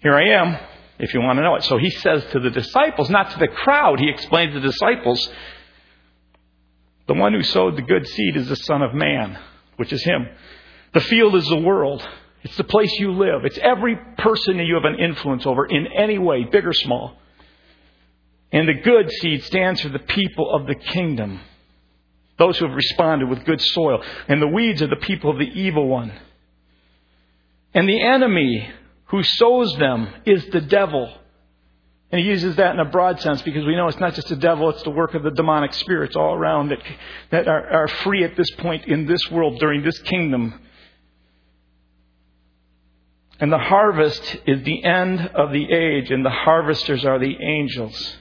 Here 0.00 0.14
I 0.14 0.30
am, 0.30 0.58
if 0.98 1.14
you 1.14 1.20
want 1.20 1.38
to 1.38 1.44
know 1.44 1.54
it. 1.54 1.62
So 1.62 1.78
he 1.78 1.90
says 1.90 2.24
to 2.32 2.40
the 2.40 2.50
disciples, 2.50 3.08
not 3.08 3.30
to 3.30 3.38
the 3.38 3.48
crowd, 3.48 4.00
he 4.00 4.10
explains 4.10 4.54
to 4.54 4.60
the 4.60 4.68
disciples, 4.68 5.30
the 7.06 7.14
one 7.14 7.32
who 7.32 7.44
sowed 7.44 7.76
the 7.76 7.82
good 7.82 8.08
seed 8.08 8.36
is 8.36 8.48
the 8.48 8.56
Son 8.56 8.82
of 8.82 8.92
Man, 8.92 9.38
which 9.76 9.92
is 9.92 10.02
him. 10.02 10.26
The 10.94 11.00
field 11.00 11.36
is 11.36 11.46
the 11.48 11.60
world. 11.60 12.06
It's 12.44 12.56
the 12.56 12.64
place 12.64 12.92
you 12.98 13.12
live. 13.12 13.46
It's 13.46 13.58
every 13.58 13.96
person 14.18 14.58
that 14.58 14.64
you 14.64 14.74
have 14.74 14.84
an 14.84 14.98
influence 15.00 15.46
over 15.46 15.64
in 15.64 15.86
any 15.86 16.18
way, 16.18 16.44
big 16.44 16.66
or 16.66 16.74
small. 16.74 17.16
And 18.52 18.68
the 18.68 18.74
good 18.74 19.10
seed 19.10 19.42
stands 19.44 19.80
for 19.80 19.88
the 19.88 19.98
people 19.98 20.54
of 20.54 20.66
the 20.66 20.74
kingdom, 20.74 21.40
those 22.38 22.58
who 22.58 22.66
have 22.66 22.76
responded 22.76 23.28
with 23.28 23.44
good 23.44 23.60
soil. 23.60 24.02
And 24.28 24.42
the 24.42 24.46
weeds 24.46 24.82
are 24.82 24.86
the 24.86 24.96
people 24.96 25.30
of 25.30 25.38
the 25.38 25.50
evil 25.58 25.88
one. 25.88 26.12
And 27.72 27.88
the 27.88 28.00
enemy 28.00 28.70
who 29.06 29.22
sows 29.22 29.74
them 29.78 30.08
is 30.26 30.46
the 30.46 30.60
devil. 30.60 31.12
And 32.12 32.20
he 32.20 32.28
uses 32.28 32.56
that 32.56 32.74
in 32.74 32.78
a 32.78 32.84
broad 32.84 33.20
sense 33.20 33.40
because 33.42 33.64
we 33.64 33.74
know 33.74 33.88
it's 33.88 33.98
not 33.98 34.14
just 34.14 34.28
the 34.28 34.36
devil, 34.36 34.68
it's 34.68 34.82
the 34.82 34.90
work 34.90 35.14
of 35.14 35.22
the 35.22 35.30
demonic 35.30 35.72
spirits 35.72 36.14
all 36.14 36.34
around 36.34 36.68
that, 36.68 36.78
that 37.30 37.48
are, 37.48 37.68
are 37.70 37.88
free 37.88 38.22
at 38.22 38.36
this 38.36 38.50
point 38.58 38.84
in 38.84 39.06
this 39.06 39.30
world 39.30 39.58
during 39.58 39.82
this 39.82 39.98
kingdom. 40.00 40.60
And 43.40 43.52
the 43.52 43.58
harvest 43.58 44.36
is 44.46 44.62
the 44.62 44.84
end 44.84 45.20
of 45.34 45.52
the 45.52 45.72
age, 45.72 46.10
and 46.10 46.24
the 46.24 46.30
harvesters 46.30 47.04
are 47.04 47.18
the 47.18 47.36
angels. 47.40 48.16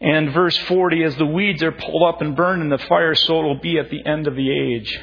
And 0.00 0.32
verse 0.32 0.56
40 0.56 1.04
as 1.04 1.16
the 1.16 1.26
weeds 1.26 1.62
are 1.62 1.70
pulled 1.70 2.02
up 2.02 2.20
and 2.20 2.34
burned 2.34 2.62
in 2.62 2.68
the 2.68 2.78
fire, 2.78 3.14
so 3.14 3.40
it 3.40 3.42
will 3.44 3.60
be 3.60 3.78
at 3.78 3.88
the 3.88 4.04
end 4.04 4.26
of 4.26 4.34
the 4.34 4.50
age. 4.50 5.00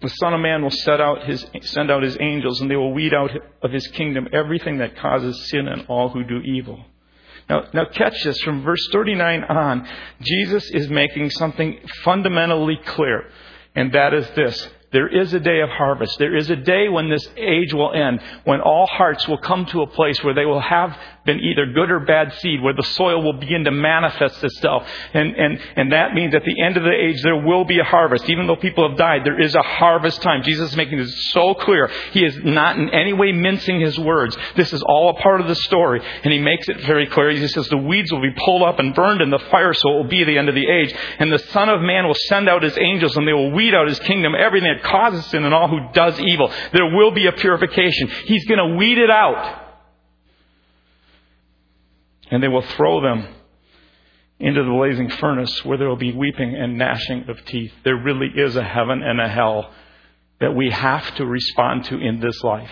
The 0.00 0.10
Son 0.10 0.34
of 0.34 0.40
Man 0.40 0.62
will 0.62 0.70
set 0.70 1.00
out 1.00 1.24
his, 1.24 1.44
send 1.62 1.90
out 1.90 2.02
his 2.02 2.16
angels, 2.20 2.60
and 2.60 2.70
they 2.70 2.76
will 2.76 2.92
weed 2.92 3.14
out 3.14 3.30
of 3.62 3.72
his 3.72 3.86
kingdom 3.88 4.28
everything 4.32 4.78
that 4.78 4.96
causes 4.98 5.48
sin 5.48 5.66
and 5.66 5.86
all 5.88 6.10
who 6.10 6.22
do 6.22 6.40
evil. 6.40 6.84
Now, 7.48 7.64
now 7.72 7.86
catch 7.86 8.22
this 8.22 8.38
from 8.42 8.62
verse 8.62 8.86
39 8.92 9.44
on. 9.44 9.88
Jesus 10.20 10.70
is 10.70 10.90
making 10.90 11.30
something 11.30 11.80
fundamentally 12.04 12.78
clear, 12.84 13.30
and 13.74 13.92
that 13.92 14.12
is 14.12 14.28
this. 14.36 14.68
There 14.90 15.08
is 15.08 15.34
a 15.34 15.40
day 15.40 15.60
of 15.60 15.68
harvest. 15.68 16.18
There 16.18 16.34
is 16.34 16.48
a 16.48 16.56
day 16.56 16.88
when 16.88 17.10
this 17.10 17.28
age 17.36 17.74
will 17.74 17.92
end, 17.92 18.20
when 18.44 18.62
all 18.62 18.86
hearts 18.86 19.28
will 19.28 19.36
come 19.36 19.66
to 19.66 19.82
a 19.82 19.86
place 19.86 20.24
where 20.24 20.32
they 20.32 20.46
will 20.46 20.60
have 20.60 20.96
been 21.26 21.40
either 21.40 21.66
good 21.66 21.90
or 21.90 22.00
bad 22.00 22.32
seed, 22.38 22.62
where 22.62 22.72
the 22.72 22.82
soil 22.82 23.22
will 23.22 23.34
begin 23.34 23.64
to 23.64 23.70
manifest 23.70 24.42
itself. 24.42 24.88
And, 25.12 25.36
and, 25.36 25.60
and 25.76 25.92
that 25.92 26.14
means 26.14 26.34
at 26.34 26.42
the 26.42 26.62
end 26.62 26.78
of 26.78 26.84
the 26.84 26.90
age, 26.90 27.22
there 27.22 27.36
will 27.36 27.66
be 27.66 27.78
a 27.80 27.84
harvest. 27.84 28.30
Even 28.30 28.46
though 28.46 28.56
people 28.56 28.88
have 28.88 28.96
died, 28.96 29.24
there 29.24 29.38
is 29.38 29.54
a 29.54 29.60
harvest 29.60 30.22
time. 30.22 30.42
Jesus 30.42 30.70
is 30.70 30.76
making 30.76 30.96
this 30.96 31.32
so 31.32 31.52
clear. 31.52 31.90
He 32.12 32.24
is 32.24 32.38
not 32.42 32.78
in 32.78 32.88
any 32.88 33.12
way 33.12 33.32
mincing 33.32 33.80
his 33.80 33.98
words. 33.98 34.38
This 34.56 34.72
is 34.72 34.82
all 34.82 35.10
a 35.10 35.20
part 35.20 35.42
of 35.42 35.48
the 35.48 35.54
story. 35.54 36.00
And 36.24 36.32
he 36.32 36.38
makes 36.38 36.66
it 36.66 36.80
very 36.86 37.06
clear. 37.06 37.30
He 37.30 37.46
says 37.46 37.68
the 37.68 37.76
weeds 37.76 38.10
will 38.10 38.22
be 38.22 38.34
pulled 38.42 38.62
up 38.62 38.78
and 38.78 38.94
burned 38.94 39.20
in 39.20 39.28
the 39.28 39.38
fire, 39.50 39.74
so 39.74 39.90
it 39.90 39.96
will 39.96 40.04
be 40.08 40.24
the 40.24 40.38
end 40.38 40.48
of 40.48 40.54
the 40.54 40.66
age. 40.66 40.94
And 41.18 41.30
the 41.30 41.38
Son 41.38 41.68
of 41.68 41.82
Man 41.82 42.06
will 42.06 42.16
send 42.28 42.48
out 42.48 42.62
his 42.62 42.78
angels, 42.78 43.18
and 43.18 43.28
they 43.28 43.34
will 43.34 43.50
weed 43.50 43.74
out 43.74 43.86
his 43.86 44.00
kingdom, 44.00 44.34
everything 44.34 44.77
that 44.78 44.88
causes 44.88 45.26
sin 45.26 45.44
and 45.44 45.54
all 45.54 45.68
who 45.68 45.92
does 45.92 46.18
evil. 46.20 46.52
There 46.72 46.86
will 46.96 47.10
be 47.10 47.26
a 47.26 47.32
purification. 47.32 48.08
He's 48.24 48.44
going 48.46 48.58
to 48.58 48.76
weed 48.76 48.98
it 48.98 49.10
out 49.10 49.66
and 52.30 52.42
they 52.42 52.48
will 52.48 52.62
throw 52.62 53.00
them 53.00 53.26
into 54.38 54.62
the 54.62 54.70
blazing 54.70 55.10
furnace 55.10 55.64
where 55.64 55.78
there 55.78 55.88
will 55.88 55.96
be 55.96 56.12
weeping 56.12 56.54
and 56.54 56.78
gnashing 56.78 57.28
of 57.28 57.44
teeth. 57.44 57.72
There 57.84 57.96
really 57.96 58.28
is 58.28 58.54
a 58.56 58.62
heaven 58.62 59.02
and 59.02 59.20
a 59.20 59.28
hell 59.28 59.72
that 60.40 60.54
we 60.54 60.70
have 60.70 61.14
to 61.16 61.26
respond 61.26 61.84
to 61.86 61.98
in 61.98 62.20
this 62.20 62.42
life. 62.44 62.70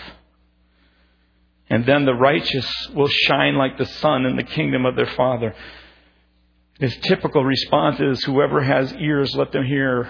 And 1.69 1.85
then 1.85 2.05
the 2.05 2.15
righteous 2.15 2.89
will 2.95 3.09
shine 3.09 3.57
like 3.57 3.77
the 3.77 3.87
sun 3.87 4.25
in 4.25 4.37
the 4.37 4.45
kingdom 4.45 4.87
of 4.87 4.95
their 4.95 5.07
Father. 5.17 5.55
His 6.79 6.97
typical 6.99 7.45
response 7.45 7.99
is 7.99 8.23
whoever 8.23 8.63
has 8.63 8.93
ears, 8.93 9.35
let 9.35 9.51
them 9.51 9.65
hear 9.65 10.09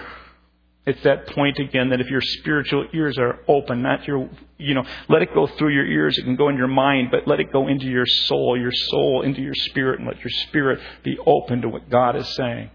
it's 0.87 1.03
that 1.03 1.27
point 1.27 1.59
again 1.59 1.89
that 1.89 1.99
if 1.99 2.09
your 2.09 2.21
spiritual 2.21 2.87
ears 2.93 3.17
are 3.17 3.39
open, 3.49 3.81
not 3.81 4.07
your, 4.07 4.29
you 4.57 4.73
know, 4.73 4.85
let 5.09 5.21
it 5.21 5.33
go 5.33 5.45
through 5.45 5.73
your 5.73 5.85
ears. 5.85 6.17
It 6.17 6.23
can 6.23 6.37
go 6.37 6.47
in 6.47 6.55
your 6.55 6.69
mind, 6.69 7.09
but 7.11 7.27
let 7.27 7.41
it 7.41 7.51
go 7.51 7.67
into 7.67 7.87
your 7.87 8.05
soul, 8.05 8.57
your 8.57 8.71
soul 8.71 9.21
into 9.23 9.41
your 9.41 9.53
spirit, 9.53 9.99
and 9.99 10.07
let 10.07 10.17
your 10.23 10.31
spirit 10.47 10.79
be 11.03 11.17
open 11.25 11.61
to 11.63 11.67
what 11.67 11.89
God 11.89 12.15
is 12.15 12.27
saying. 12.35 12.71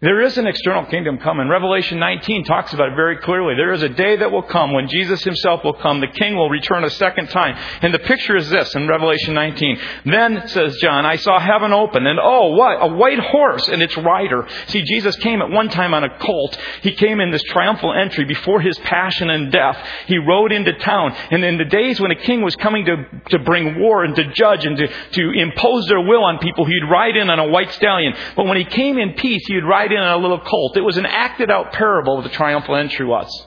There 0.00 0.20
is 0.20 0.38
an 0.38 0.46
external 0.46 0.84
kingdom 0.84 1.18
coming. 1.18 1.48
Revelation 1.48 1.98
19 1.98 2.44
talks 2.44 2.72
about 2.72 2.92
it 2.92 2.94
very 2.94 3.16
clearly. 3.16 3.56
There 3.56 3.72
is 3.72 3.82
a 3.82 3.88
day 3.88 4.14
that 4.14 4.30
will 4.30 4.44
come 4.44 4.72
when 4.72 4.86
Jesus 4.86 5.24
himself 5.24 5.64
will 5.64 5.72
come. 5.72 5.98
The 5.98 6.06
king 6.06 6.36
will 6.36 6.48
return 6.48 6.84
a 6.84 6.90
second 6.90 7.30
time. 7.30 7.56
And 7.82 7.92
the 7.92 7.98
picture 7.98 8.36
is 8.36 8.48
this 8.48 8.72
in 8.76 8.86
Revelation 8.86 9.34
19. 9.34 9.80
Then, 10.04 10.46
says 10.46 10.76
John, 10.80 11.04
I 11.04 11.16
saw 11.16 11.40
heaven 11.40 11.72
open, 11.72 12.06
and 12.06 12.20
oh, 12.22 12.50
what? 12.54 12.76
A 12.80 12.94
white 12.94 13.18
horse 13.18 13.66
and 13.66 13.82
its 13.82 13.96
rider. 13.96 14.46
See, 14.68 14.82
Jesus 14.82 15.16
came 15.16 15.42
at 15.42 15.50
one 15.50 15.68
time 15.68 15.92
on 15.92 16.04
a 16.04 16.16
colt. 16.20 16.56
He 16.82 16.92
came 16.92 17.18
in 17.18 17.32
this 17.32 17.42
triumphal 17.48 17.92
entry 17.92 18.24
before 18.24 18.60
his 18.60 18.78
passion 18.78 19.30
and 19.30 19.50
death. 19.50 19.84
He 20.06 20.18
rode 20.18 20.52
into 20.52 20.74
town. 20.74 21.12
And 21.32 21.44
in 21.44 21.58
the 21.58 21.64
days 21.64 22.00
when 22.00 22.12
a 22.12 22.22
king 22.22 22.42
was 22.42 22.54
coming 22.54 22.84
to, 22.84 23.04
to 23.30 23.40
bring 23.40 23.80
war 23.80 24.04
and 24.04 24.14
to 24.14 24.30
judge 24.30 24.64
and 24.64 24.76
to, 24.76 24.86
to 24.86 25.30
impose 25.32 25.86
their 25.88 26.02
will 26.02 26.22
on 26.22 26.38
people, 26.38 26.66
he'd 26.66 26.88
ride 26.88 27.16
in 27.16 27.30
on 27.30 27.40
a 27.40 27.48
white 27.48 27.72
stallion. 27.72 28.14
But 28.36 28.46
when 28.46 28.58
he 28.58 28.64
came 28.64 28.96
in 28.96 29.14
peace, 29.14 29.42
he'd 29.48 29.64
ride 29.64 29.87
ride 29.88 29.96
in 29.96 30.02
on 30.02 30.18
a 30.18 30.22
little 30.22 30.40
colt. 30.40 30.76
It 30.76 30.82
was 30.82 30.96
an 30.96 31.06
acted 31.06 31.50
out 31.50 31.72
parable 31.72 32.18
of 32.18 32.24
the 32.24 32.30
triumphal 32.30 32.76
entry 32.76 33.06
was. 33.06 33.46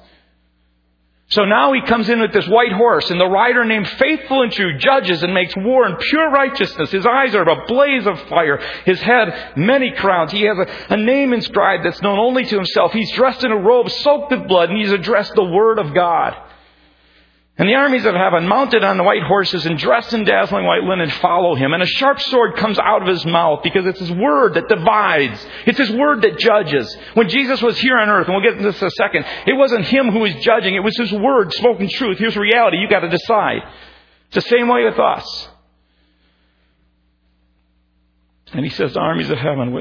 So 1.30 1.46
now 1.46 1.72
he 1.72 1.82
comes 1.84 2.10
in 2.10 2.20
with 2.20 2.34
this 2.34 2.48
white 2.50 2.74
horse, 2.74 3.10
and 3.10 3.18
the 3.18 3.26
rider 3.26 3.64
named 3.64 3.88
Faithful 3.88 4.42
and 4.42 4.52
True 4.52 4.78
judges 4.78 5.24
and 5.24 5.34
makes 5.34 5.56
war 5.56 5.88
in 5.88 5.96
pure 5.96 6.30
righteousness. 6.30 6.92
His 6.92 7.06
eyes 7.06 7.34
are 7.36 7.48
of 7.48 7.58
a 7.58 7.66
blaze 7.68 8.06
of 8.06 8.20
fire. 8.28 8.58
His 8.86 9.00
head, 9.00 9.54
many 9.56 9.94
crowns. 9.96 10.34
He 10.34 10.42
has 10.42 10.58
a, 10.58 10.94
a, 10.94 10.98
name 10.98 11.32
inscribed 11.32 11.86
that's 11.86 12.02
known 12.02 12.20
only 12.20 12.44
to 12.44 12.56
himself. 12.56 12.92
He's 12.92 13.14
dressed 13.14 13.46
in 13.46 13.52
a 13.54 13.58
robe 13.58 13.90
soaked 13.90 14.32
with 14.32 14.46
blood, 14.46 14.72
and 14.72 14.78
he's 14.78 14.92
addressed 14.92 15.34
the 15.34 15.46
Word 15.46 15.80
of 15.80 15.94
God. 15.94 16.36
And 17.62 17.70
the 17.70 17.76
armies 17.76 18.08
of 18.08 18.16
heaven, 18.16 18.48
mounted 18.48 18.84
on 18.84 18.98
the 18.98 19.04
white 19.04 19.22
horses 19.22 19.68
and 19.68 19.78
dressed 19.78 20.16
in 20.16 20.24
dazzling 20.24 20.66
white 20.66 20.82
linen, 20.82 21.12
follow 21.12 21.54
him. 21.54 21.74
And 21.74 21.84
a 21.84 21.86
sharp 21.86 22.20
sword 22.20 22.56
comes 22.56 22.80
out 22.80 23.04
of 23.04 23.08
his 23.08 23.24
mouth 23.24 23.62
because 23.62 23.86
it's 23.86 24.00
his 24.00 24.12
word 24.12 24.56
that 24.56 24.68
divides. 24.68 25.46
It's 25.68 25.78
his 25.78 25.92
word 25.92 26.24
that 26.24 26.40
judges. 26.40 26.98
When 27.14 27.30
Jesus 27.30 27.62
was 27.62 27.78
here 27.78 28.00
on 28.00 28.10
earth, 28.10 28.26
and 28.26 28.34
we'll 28.36 28.44
get 28.44 28.54
into 28.58 28.72
this 28.72 28.82
in 28.82 28.88
a 28.88 28.92
second, 28.92 29.26
it 29.46 29.54
wasn't 29.54 29.86
him 29.86 30.10
who 30.10 30.22
was 30.22 30.34
judging. 30.38 30.74
It 30.74 30.84
was 30.84 30.98
his 30.98 31.12
word 31.12 31.54
spoken 31.54 31.88
truth. 31.88 32.18
Here's 32.18 32.36
reality. 32.36 32.78
You've 32.78 32.90
got 32.90 33.02
to 33.02 33.10
decide. 33.10 33.62
It's 34.32 34.44
the 34.44 34.50
same 34.50 34.68
way 34.68 34.84
with 34.84 34.98
us. 34.98 35.50
And 38.54 38.66
he 38.66 38.70
says, 38.72 38.94
the 38.94 39.00
armies 39.00 39.30
of 39.30 39.38
heaven, 39.38 39.80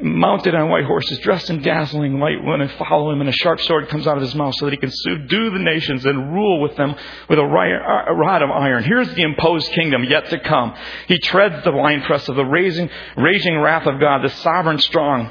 mounted 0.00 0.54
on 0.54 0.70
white 0.70 0.86
horses, 0.86 1.18
dressed 1.18 1.50
in 1.50 1.60
dazzling 1.60 2.18
white 2.18 2.42
linen, 2.42 2.70
follow 2.78 3.10
him, 3.10 3.20
and 3.20 3.28
a 3.28 3.32
sharp 3.32 3.60
sword 3.60 3.90
comes 3.90 4.06
out 4.06 4.16
of 4.16 4.22
his 4.22 4.34
mouth 4.34 4.54
so 4.54 4.64
that 4.64 4.70
he 4.70 4.78
can 4.78 4.90
subdue 4.90 5.50
the 5.50 5.58
nations 5.58 6.06
and 6.06 6.32
rule 6.32 6.62
with 6.62 6.74
them 6.76 6.94
with 7.28 7.38
a 7.38 7.44
rod 7.44 8.42
of 8.42 8.50
iron. 8.50 8.82
Here's 8.84 9.12
the 9.14 9.22
imposed 9.22 9.70
kingdom 9.72 10.04
yet 10.04 10.30
to 10.30 10.40
come. 10.40 10.74
He 11.06 11.18
treads 11.18 11.62
the 11.64 11.72
winepress 11.72 12.30
of 12.30 12.36
the 12.36 12.46
raging, 12.46 12.88
raging 13.18 13.58
wrath 13.58 13.86
of 13.86 14.00
God, 14.00 14.22
the 14.22 14.30
sovereign 14.30 14.78
strong. 14.78 15.30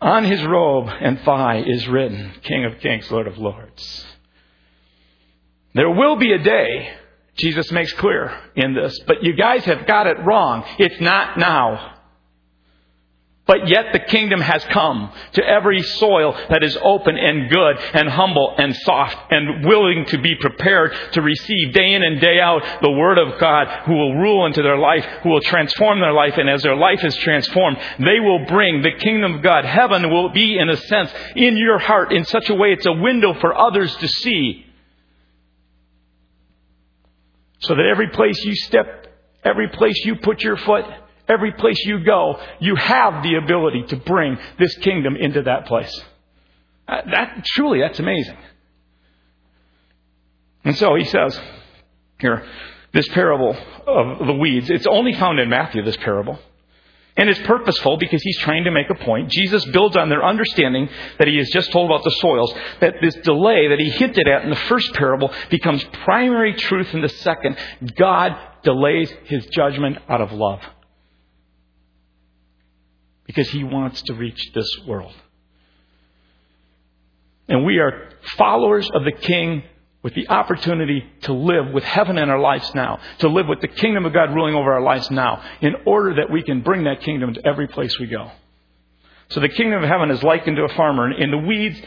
On 0.00 0.22
his 0.22 0.44
robe 0.44 0.88
and 0.88 1.20
thigh 1.22 1.64
is 1.66 1.88
written, 1.88 2.34
King 2.42 2.64
of 2.64 2.78
kings, 2.78 3.10
Lord 3.10 3.26
of 3.26 3.38
lords. 3.38 4.06
There 5.74 5.90
will 5.90 6.14
be 6.14 6.30
a 6.32 6.38
day, 6.38 6.94
Jesus 7.36 7.72
makes 7.72 7.92
clear 7.94 8.32
in 8.54 8.74
this, 8.74 8.96
but 9.08 9.24
you 9.24 9.32
guys 9.32 9.64
have 9.64 9.86
got 9.88 10.06
it 10.06 10.18
wrong. 10.20 10.64
It's 10.78 11.00
not 11.00 11.38
now. 11.38 11.90
But 13.46 13.68
yet 13.68 13.92
the 13.92 13.98
kingdom 13.98 14.40
has 14.40 14.64
come 14.64 15.12
to 15.32 15.46
every 15.46 15.82
soil 15.82 16.34
that 16.48 16.62
is 16.62 16.78
open 16.80 17.18
and 17.18 17.50
good 17.50 17.76
and 17.92 18.08
humble 18.08 18.54
and 18.56 18.74
soft 18.74 19.18
and 19.30 19.66
willing 19.66 20.06
to 20.06 20.18
be 20.18 20.34
prepared 20.36 20.94
to 21.12 21.20
receive 21.20 21.74
day 21.74 21.92
in 21.92 22.02
and 22.02 22.22
day 22.22 22.40
out 22.40 22.62
the 22.80 22.90
Word 22.90 23.18
of 23.18 23.38
God 23.38 23.68
who 23.84 23.92
will 23.92 24.14
rule 24.14 24.46
into 24.46 24.62
their 24.62 24.78
life, 24.78 25.04
who 25.22 25.28
will 25.28 25.42
transform 25.42 26.00
their 26.00 26.14
life. 26.14 26.38
And 26.38 26.48
as 26.48 26.62
their 26.62 26.76
life 26.76 27.04
is 27.04 27.14
transformed, 27.16 27.76
they 27.98 28.18
will 28.18 28.46
bring 28.46 28.80
the 28.80 28.92
kingdom 28.92 29.34
of 29.34 29.42
God. 29.42 29.66
Heaven 29.66 30.10
will 30.10 30.30
be, 30.30 30.56
in 30.56 30.70
a 30.70 30.76
sense, 30.78 31.12
in 31.36 31.58
your 31.58 31.78
heart 31.78 32.14
in 32.14 32.24
such 32.24 32.48
a 32.48 32.54
way 32.54 32.72
it's 32.72 32.86
a 32.86 32.92
window 32.92 33.34
for 33.34 33.54
others 33.54 33.94
to 33.96 34.08
see. 34.08 34.64
So 37.58 37.74
that 37.74 37.84
every 37.84 38.08
place 38.08 38.42
you 38.42 38.54
step, 38.56 39.06
every 39.44 39.68
place 39.68 40.02
you 40.06 40.16
put 40.16 40.42
your 40.42 40.56
foot, 40.56 40.86
Every 41.28 41.52
place 41.52 41.78
you 41.84 42.04
go, 42.04 42.38
you 42.60 42.76
have 42.76 43.22
the 43.22 43.36
ability 43.36 43.84
to 43.88 43.96
bring 43.96 44.36
this 44.58 44.74
kingdom 44.76 45.16
into 45.16 45.42
that 45.42 45.66
place. 45.66 46.02
Uh, 46.86 47.00
that 47.10 47.44
truly, 47.46 47.80
that's 47.80 47.98
amazing. 47.98 48.36
And 50.64 50.76
so 50.76 50.94
he 50.94 51.04
says 51.04 51.38
here, 52.18 52.46
this 52.92 53.08
parable 53.08 53.56
of 53.86 54.26
the 54.26 54.34
weeds, 54.34 54.70
it's 54.70 54.86
only 54.86 55.14
found 55.14 55.40
in 55.40 55.48
Matthew, 55.48 55.82
this 55.82 55.96
parable. 55.96 56.38
And 57.16 57.28
it's 57.28 57.40
purposeful 57.40 57.96
because 57.96 58.20
he's 58.22 58.38
trying 58.38 58.64
to 58.64 58.70
make 58.70 58.90
a 58.90 58.94
point. 58.94 59.30
Jesus 59.30 59.64
builds 59.66 59.96
on 59.96 60.08
their 60.08 60.24
understanding 60.24 60.88
that 61.18 61.28
he 61.28 61.36
has 61.36 61.48
just 61.50 61.70
told 61.70 61.90
about 61.90 62.02
the 62.02 62.10
soils, 62.10 62.52
that 62.80 62.94
this 63.00 63.14
delay 63.16 63.68
that 63.68 63.78
he 63.78 63.88
hinted 63.90 64.26
at 64.28 64.42
in 64.42 64.50
the 64.50 64.56
first 64.56 64.92
parable 64.94 65.32
becomes 65.48 65.82
primary 66.04 66.54
truth 66.54 66.92
in 66.92 67.02
the 67.02 67.08
second. 67.08 67.56
God 67.96 68.36
delays 68.62 69.10
his 69.24 69.46
judgment 69.46 69.98
out 70.08 70.20
of 70.20 70.32
love 70.32 70.60
because 73.34 73.50
he 73.50 73.64
wants 73.64 74.02
to 74.02 74.14
reach 74.14 74.52
this 74.52 74.68
world. 74.86 75.12
And 77.48 77.64
we 77.64 77.78
are 77.78 78.10
followers 78.36 78.88
of 78.94 79.04
the 79.04 79.12
King 79.12 79.64
with 80.02 80.14
the 80.14 80.28
opportunity 80.28 81.04
to 81.22 81.32
live 81.32 81.72
with 81.72 81.82
heaven 81.82 82.18
in 82.18 82.28
our 82.30 82.38
lives 82.38 82.70
now, 82.74 83.00
to 83.18 83.28
live 83.28 83.46
with 83.48 83.60
the 83.60 83.68
kingdom 83.68 84.04
of 84.04 84.12
God 84.12 84.34
ruling 84.34 84.54
over 84.54 84.72
our 84.72 84.82
lives 84.82 85.10
now, 85.10 85.42
in 85.60 85.74
order 85.86 86.16
that 86.16 86.30
we 86.30 86.42
can 86.42 86.60
bring 86.60 86.84
that 86.84 87.00
kingdom 87.00 87.34
to 87.34 87.46
every 87.46 87.66
place 87.66 87.98
we 87.98 88.06
go. 88.06 88.30
So 89.30 89.40
the 89.40 89.48
kingdom 89.48 89.82
of 89.82 89.88
heaven 89.88 90.10
is 90.10 90.22
likened 90.22 90.56
to 90.56 90.64
a 90.64 90.74
farmer. 90.74 91.06
And 91.06 91.22
in 91.22 91.30
the 91.30 91.38
weeds, 91.38 91.80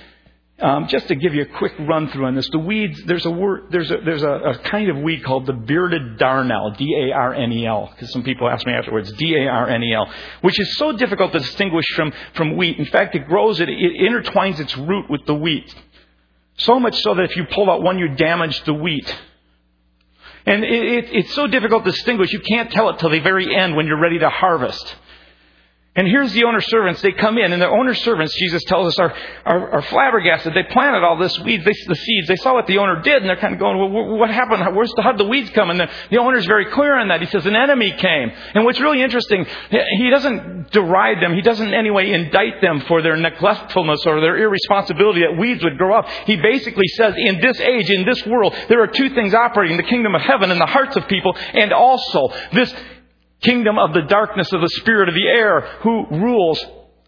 um, 0.60 0.88
just 0.88 1.08
to 1.10 1.15
give 1.15 1.36
you 1.36 1.43
a 1.43 1.58
quick 1.58 1.74
run 1.80 2.10
through 2.10 2.26
on 2.26 2.34
this, 2.34 2.50
the 2.50 2.58
weeds, 2.58 3.00
there's 3.06 3.26
a 3.28 3.32
word, 3.32 3.67
there's 3.70 3.91
a, 3.91 3.98
there's 4.04 4.24
a, 4.24 4.30
a 4.30 4.58
kind 4.60 4.89
of 4.89 4.98
weed 4.98 5.24
called 5.24 5.46
the 5.46 5.54
bearded 5.54 6.17
darnel, 6.17 6.76
D-A-R-N-E-L, 6.76 7.91
because 7.91 8.12
some 8.12 8.24
people 8.24 8.50
ask 8.50 8.65
me 8.65 8.74
afterwards, 8.74 9.12
D-A-R-N-E-L, 9.13 10.12
which 10.41 10.60
is 10.60 10.78
so 10.78 10.93
difficult 10.93 11.32
to 11.34 11.39
distinguish 11.39 11.86
from, 11.96 12.12
from 12.34 12.58
wheat. 12.58 12.80
In 12.80 12.86
fact, 12.86 13.13
it 13.13 13.28
grows, 13.28 13.60
it, 13.60 13.70
it 13.70 14.12
intertwines 14.12 14.60
its 14.60 14.76
root 14.76 15.08
with 15.12 15.28
the 15.28 15.36
wheat. 15.36 15.74
So 16.58 16.80
much 16.80 17.00
so 17.04 17.13
that 17.13 17.24
if 17.26 17.36
you 17.36 17.46
pull 17.52 17.70
out 17.70 17.84
one, 17.84 18.00
you 18.00 18.15
damage 18.15 18.60
the 18.63 18.74
wheat. 18.74 19.15
And 20.48 20.63
it, 20.63 20.84
it, 20.84 21.06
it's 21.12 21.36
so 21.36 21.46
difficult 21.46 21.86
to 21.86 21.91
distinguish, 21.91 22.34
you 22.34 22.39
can't 22.39 22.72
tell 22.72 22.89
it 22.89 22.98
till 22.98 23.12
the 23.12 23.20
very 23.20 23.56
end 23.56 23.76
when 23.76 23.86
you're 23.86 24.00
ready 24.00 24.17
to 24.17 24.30
harvest. 24.30 24.96
And 25.98 26.08
here's 26.08 26.32
the 26.32 26.44
owner 26.44 26.62
servants. 26.62 27.02
They 27.02 27.12
come 27.12 27.40
in, 27.40 27.52
and 27.52 27.62
the 27.62 27.68
owner 27.68 27.96
servants, 27.96 28.34
Jesus 28.40 28.64
tells 28.66 28.88
us, 28.88 29.00
are, 29.00 29.14
are, 29.46 29.72
are 29.72 29.82
flabbergasted. 29.82 30.54
They 30.54 30.72
planted 30.72 31.04
all 31.04 31.18
this 31.18 31.38
weeds, 31.40 31.66
they, 31.66 31.74
the 31.88 31.96
seeds. 31.96 32.28
They 32.28 32.36
saw 32.36 32.54
what 32.54 32.68
the 32.68 32.78
owner 32.78 33.02
did, 33.02 33.18
and 33.24 33.26
they're 33.28 33.36
kind 33.38 33.54
of 33.54 33.60
going, 33.60 33.78
well, 33.80 34.16
what 34.16 34.30
happened? 34.30 34.76
Where's 34.76 34.92
the, 34.96 35.02
how 35.02 35.12
did 35.12 35.20
the 35.20 35.30
weeds 35.30 35.50
come? 35.50 35.72
And 35.72 35.80
the, 35.80 35.90
the 36.12 36.20
owner's 36.20 36.46
very 36.46 36.66
clear 36.66 36.96
on 36.96 37.08
that. 37.08 37.20
He 37.20 37.26
says, 37.26 37.48
an 37.48 37.56
enemy 37.56 37.92
came. 37.92 38.32
And 38.54 38.64
what's 38.64 38.80
really 38.80 39.02
interesting, 39.02 39.46
he 39.72 40.10
doesn't 40.12 40.72
deride 40.72 41.22
them. 41.22 41.34
He 41.34 41.42
doesn't 41.42 41.68
in 41.68 41.74
any 41.74 41.90
way 41.90 42.14
indict 42.14 42.62
them 42.62 42.82
for 42.82 43.02
their 43.02 43.16
neglectfulness 43.18 44.06
or 44.06 44.22
their 44.22 44.38
irresponsibility 44.38 45.22
that 45.22 45.40
weeds 45.40 45.64
would 45.64 45.80
grow 45.80 45.98
up. 45.98 46.08
He 46.26 46.36
basically 46.36 46.88
says, 46.90 47.16
in 47.18 47.42
this 47.42 47.60
age, 47.60 47.90
in 47.90 48.06
this 48.06 48.24
world, 48.28 48.56
there 48.70 48.84
are 48.84 48.88
two 48.88 49.10
things 49.10 49.34
operating, 49.34 49.78
the 49.78 49.84
kingdom 49.84 50.14
of 50.14 50.22
heaven 50.22 50.52
in 50.52 50.60
the 50.60 50.68
hearts 50.68 50.96
of 50.96 51.08
people, 51.08 51.36
and 51.54 51.74
also 51.74 52.30
this 52.54 52.72
kingdom 53.41 53.78
of 53.78 53.93
the 53.93 54.02
darkness 54.04 54.52
of 54.52 54.62
the 54.62 54.69
spirit 54.69 55.10
of 55.10 55.15
the 55.15 55.28
air 55.28 55.62
who 55.82 56.06
rules 56.10 56.63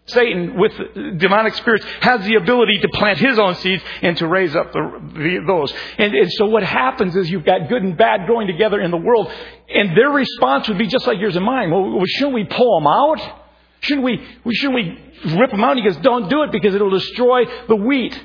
Satan 0.06 0.58
with 0.58 0.72
demonic 1.18 1.54
spirits 1.54 1.84
has 2.00 2.24
the 2.24 2.34
ability 2.34 2.78
to 2.80 2.88
plant 2.88 3.18
his 3.18 3.38
own 3.38 3.54
seeds 3.56 3.82
and 4.02 4.16
to 4.18 4.26
raise 4.26 4.54
up 4.56 4.72
the, 4.72 4.80
the, 5.14 5.44
those. 5.46 5.72
And, 5.98 6.14
and 6.14 6.32
so 6.32 6.46
what 6.46 6.62
happens 6.62 7.16
is 7.16 7.30
you've 7.30 7.44
got 7.44 7.68
good 7.68 7.82
and 7.82 7.96
bad 7.96 8.26
growing 8.26 8.46
together 8.46 8.80
in 8.80 8.90
the 8.90 8.96
world, 8.96 9.30
and 9.68 9.96
their 9.96 10.10
response 10.10 10.68
would 10.68 10.78
be 10.78 10.86
just 10.86 11.06
like 11.06 11.18
yours 11.18 11.36
and 11.36 11.44
mine. 11.44 11.70
Well, 11.70 12.02
shouldn't 12.06 12.34
we 12.34 12.44
pull 12.44 12.80
them 12.80 12.86
out? 12.86 13.40
Shouldn't 13.80 14.04
we, 14.04 14.52
shouldn't 14.52 14.74
we 14.74 15.36
rip 15.38 15.50
them 15.50 15.62
out? 15.62 15.76
He 15.76 15.82
goes, 15.82 15.96
don't 15.98 16.28
do 16.28 16.42
it 16.42 16.52
because 16.52 16.74
it'll 16.74 16.90
destroy 16.90 17.44
the 17.68 17.76
wheat. 17.76 18.20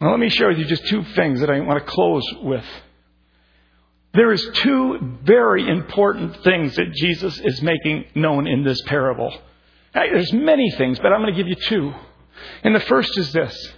Now 0.00 0.10
let 0.10 0.20
me 0.20 0.28
share 0.28 0.48
with 0.48 0.58
you 0.58 0.64
just 0.64 0.86
two 0.86 1.02
things 1.02 1.40
that 1.40 1.50
I 1.50 1.60
want 1.60 1.84
to 1.84 1.90
close 1.90 2.24
with. 2.42 2.64
There 4.14 4.32
is 4.32 4.48
two 4.54 5.18
very 5.22 5.68
important 5.68 6.42
things 6.42 6.76
that 6.76 6.92
Jesus 6.94 7.38
is 7.38 7.60
making 7.60 8.06
known 8.14 8.46
in 8.46 8.64
this 8.64 8.80
parable. 8.82 9.36
There's 9.92 10.32
many 10.32 10.70
things, 10.70 10.98
but 10.98 11.12
I'm 11.12 11.20
going 11.20 11.34
to 11.34 11.36
give 11.36 11.48
you 11.48 11.54
two. 11.54 11.94
And 12.62 12.74
the 12.74 12.80
first 12.80 13.16
is 13.18 13.32
this. 13.32 13.72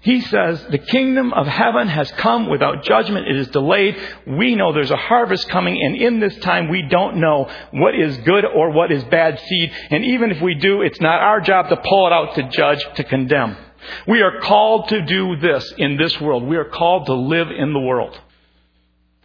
He 0.00 0.20
says, 0.20 0.64
the 0.70 0.78
kingdom 0.78 1.32
of 1.32 1.46
heaven 1.46 1.88
has 1.88 2.10
come 2.12 2.48
without 2.48 2.84
judgment. 2.84 3.26
It 3.26 3.36
is 3.36 3.48
delayed. 3.48 3.96
We 4.26 4.54
know 4.54 4.72
there's 4.72 4.92
a 4.92 4.96
harvest 4.96 5.48
coming, 5.48 5.82
and 5.82 5.96
in 5.96 6.20
this 6.20 6.36
time 6.38 6.68
we 6.68 6.82
don't 6.88 7.16
know 7.16 7.50
what 7.72 7.94
is 7.94 8.16
good 8.18 8.44
or 8.44 8.70
what 8.70 8.92
is 8.92 9.02
bad 9.04 9.40
seed. 9.40 9.72
And 9.90 10.04
even 10.04 10.30
if 10.30 10.40
we 10.40 10.54
do, 10.54 10.82
it's 10.82 11.00
not 11.00 11.20
our 11.20 11.40
job 11.40 11.68
to 11.68 11.76
pull 11.76 12.06
it 12.06 12.12
out 12.12 12.36
to 12.36 12.48
judge, 12.48 12.82
to 12.94 13.04
condemn. 13.04 13.56
We 14.06 14.22
are 14.22 14.40
called 14.40 14.88
to 14.88 15.02
do 15.02 15.36
this 15.36 15.72
in 15.78 15.96
this 15.96 16.20
world. 16.20 16.44
We 16.44 16.56
are 16.56 16.64
called 16.64 17.06
to 17.06 17.14
live 17.14 17.48
in 17.50 17.72
the 17.72 17.80
world. 17.80 18.18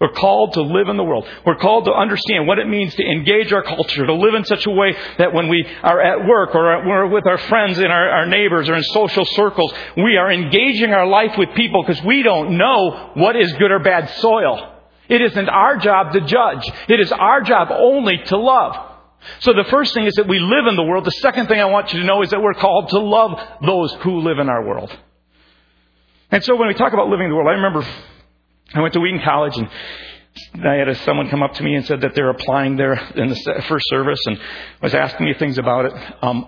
We're 0.03 0.11
called 0.11 0.53
to 0.55 0.61
live 0.61 0.89
in 0.89 0.97
the 0.97 1.03
world. 1.03 1.25
We're 1.45 1.55
called 1.55 1.85
to 1.85 1.93
understand 1.93 2.45
what 2.45 2.59
it 2.59 2.67
means 2.67 2.93
to 2.95 3.03
engage 3.05 3.53
our 3.53 3.63
culture, 3.63 4.05
to 4.05 4.13
live 4.13 4.33
in 4.33 4.43
such 4.43 4.65
a 4.65 4.69
way 4.69 4.93
that 5.17 5.33
when 5.33 5.47
we 5.47 5.65
are 5.81 6.01
at 6.01 6.27
work 6.27 6.53
or 6.55 6.85
we're 6.85 7.07
with 7.07 7.25
our 7.25 7.37
friends 7.37 7.77
and 7.77 7.87
our, 7.87 8.09
our 8.09 8.25
neighbors 8.25 8.67
or 8.67 8.75
in 8.75 8.83
social 8.83 9.23
circles, 9.23 9.73
we 9.95 10.17
are 10.17 10.29
engaging 10.29 10.91
our 10.91 11.07
life 11.07 11.37
with 11.37 11.55
people 11.55 11.83
because 11.83 12.03
we 12.03 12.21
don't 12.21 12.57
know 12.57 13.11
what 13.13 13.37
is 13.37 13.53
good 13.53 13.71
or 13.71 13.79
bad 13.79 14.09
soil. 14.19 14.73
It 15.07 15.21
isn't 15.21 15.47
our 15.47 15.77
job 15.77 16.11
to 16.11 16.21
judge. 16.21 16.69
It 16.89 16.99
is 16.99 17.11
our 17.13 17.41
job 17.41 17.69
only 17.71 18.17
to 18.25 18.37
love. 18.37 18.92
So 19.39 19.53
the 19.53 19.65
first 19.69 19.93
thing 19.93 20.05
is 20.05 20.13
that 20.15 20.27
we 20.27 20.39
live 20.39 20.67
in 20.67 20.75
the 20.75 20.83
world. 20.83 21.05
The 21.05 21.11
second 21.11 21.47
thing 21.47 21.59
I 21.59 21.65
want 21.65 21.93
you 21.93 21.99
to 22.01 22.05
know 22.05 22.21
is 22.21 22.29
that 22.29 22.41
we're 22.41 22.53
called 22.53 22.89
to 22.89 22.99
love 22.99 23.39
those 23.65 23.93
who 24.01 24.21
live 24.21 24.39
in 24.39 24.49
our 24.49 24.65
world. 24.65 24.95
And 26.31 26.43
so 26.43 26.55
when 26.55 26.67
we 26.67 26.73
talk 26.73 26.93
about 26.93 27.09
living 27.09 27.25
in 27.25 27.29
the 27.29 27.35
world, 27.35 27.47
I 27.47 27.53
remember 27.53 27.85
I 28.73 28.81
went 28.81 28.93
to 28.93 28.99
Wheaton 28.99 29.21
College 29.23 29.55
and 29.57 29.69
I 30.67 30.75
had 30.75 30.97
someone 30.97 31.29
come 31.29 31.43
up 31.43 31.53
to 31.53 31.63
me 31.63 31.75
and 31.75 31.85
said 31.85 32.01
that 32.01 32.15
they're 32.15 32.29
applying 32.29 32.75
there 32.75 32.93
in 33.15 33.29
the 33.29 33.63
first 33.67 33.85
service 33.89 34.19
and 34.25 34.39
was 34.81 34.95
asking 34.95 35.27
me 35.27 35.33
things 35.35 35.57
about 35.57 35.85
it. 35.85 35.93
Um, 36.21 36.47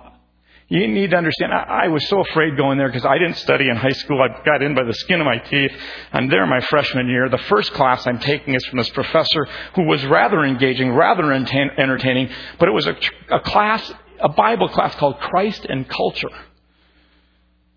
you 0.68 0.88
need 0.88 1.12
to 1.12 1.16
understand, 1.16 1.54
I, 1.54 1.86
I 1.86 1.88
was 1.90 2.08
so 2.08 2.22
afraid 2.22 2.58
going 2.58 2.80
there 2.80 2.88
because 2.88 3.06
I 3.06 3.20
didn't 3.20 3.38
study 3.38 3.70
in 3.70 3.76
high 3.76 3.92
school. 3.92 4.20
I 4.22 4.44
got 4.44 4.64
in 4.64 4.74
by 4.74 4.84
the 4.84 4.94
skin 4.94 5.22
of 5.22 5.26
my 5.26 5.38
teeth. 5.38 5.72
I'm 6.12 6.28
there 6.28 6.46
my 6.48 6.60
freshman 6.62 7.08
year. 7.08 7.30
The 7.30 7.38
first 7.38 7.72
class 7.74 8.08
I'm 8.08 8.20
taking 8.20 8.56
is 8.56 8.66
from 8.66 8.80
this 8.80 8.90
professor 8.90 9.48
who 9.76 9.84
was 9.84 10.04
rather 10.06 10.44
engaging, 10.44 10.92
rather 10.92 11.32
entertaining, 11.32 12.30
but 12.58 12.68
it 12.68 12.72
was 12.72 12.88
a, 12.88 12.96
a 13.32 13.40
class, 13.42 13.94
a 14.20 14.30
Bible 14.30 14.70
class 14.70 14.96
called 14.96 15.20
Christ 15.20 15.66
and 15.70 15.88
Culture. 15.88 16.32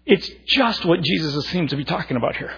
It's 0.06 0.30
just 0.46 0.86
what 0.86 1.02
Jesus 1.02 1.46
seems 1.48 1.70
to 1.70 1.76
be 1.76 1.84
talking 1.84 2.16
about 2.16 2.36
here. 2.36 2.54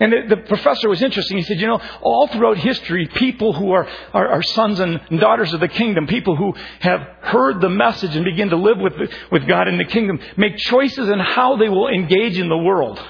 And 0.00 0.12
the, 0.12 0.34
the, 0.34 0.42
professor 0.42 0.88
was 0.88 1.02
interesting. 1.02 1.36
He 1.36 1.44
said, 1.44 1.60
you 1.60 1.68
know, 1.68 1.80
all 2.02 2.26
throughout 2.26 2.58
history, 2.58 3.06
people 3.06 3.52
who 3.52 3.70
are, 3.70 3.86
are, 4.12 4.28
are, 4.28 4.42
sons 4.42 4.80
and 4.80 5.00
daughters 5.20 5.52
of 5.52 5.60
the 5.60 5.68
kingdom, 5.68 6.08
people 6.08 6.34
who 6.34 6.52
have 6.80 7.00
heard 7.20 7.60
the 7.60 7.68
message 7.68 8.16
and 8.16 8.24
begin 8.24 8.50
to 8.50 8.56
live 8.56 8.78
with, 8.78 8.94
with 9.30 9.46
God 9.46 9.68
in 9.68 9.78
the 9.78 9.84
kingdom, 9.84 10.18
make 10.36 10.56
choices 10.56 11.08
in 11.08 11.20
how 11.20 11.56
they 11.56 11.68
will 11.68 11.86
engage 11.86 12.38
in 12.38 12.48
the 12.48 12.56
world, 12.56 13.00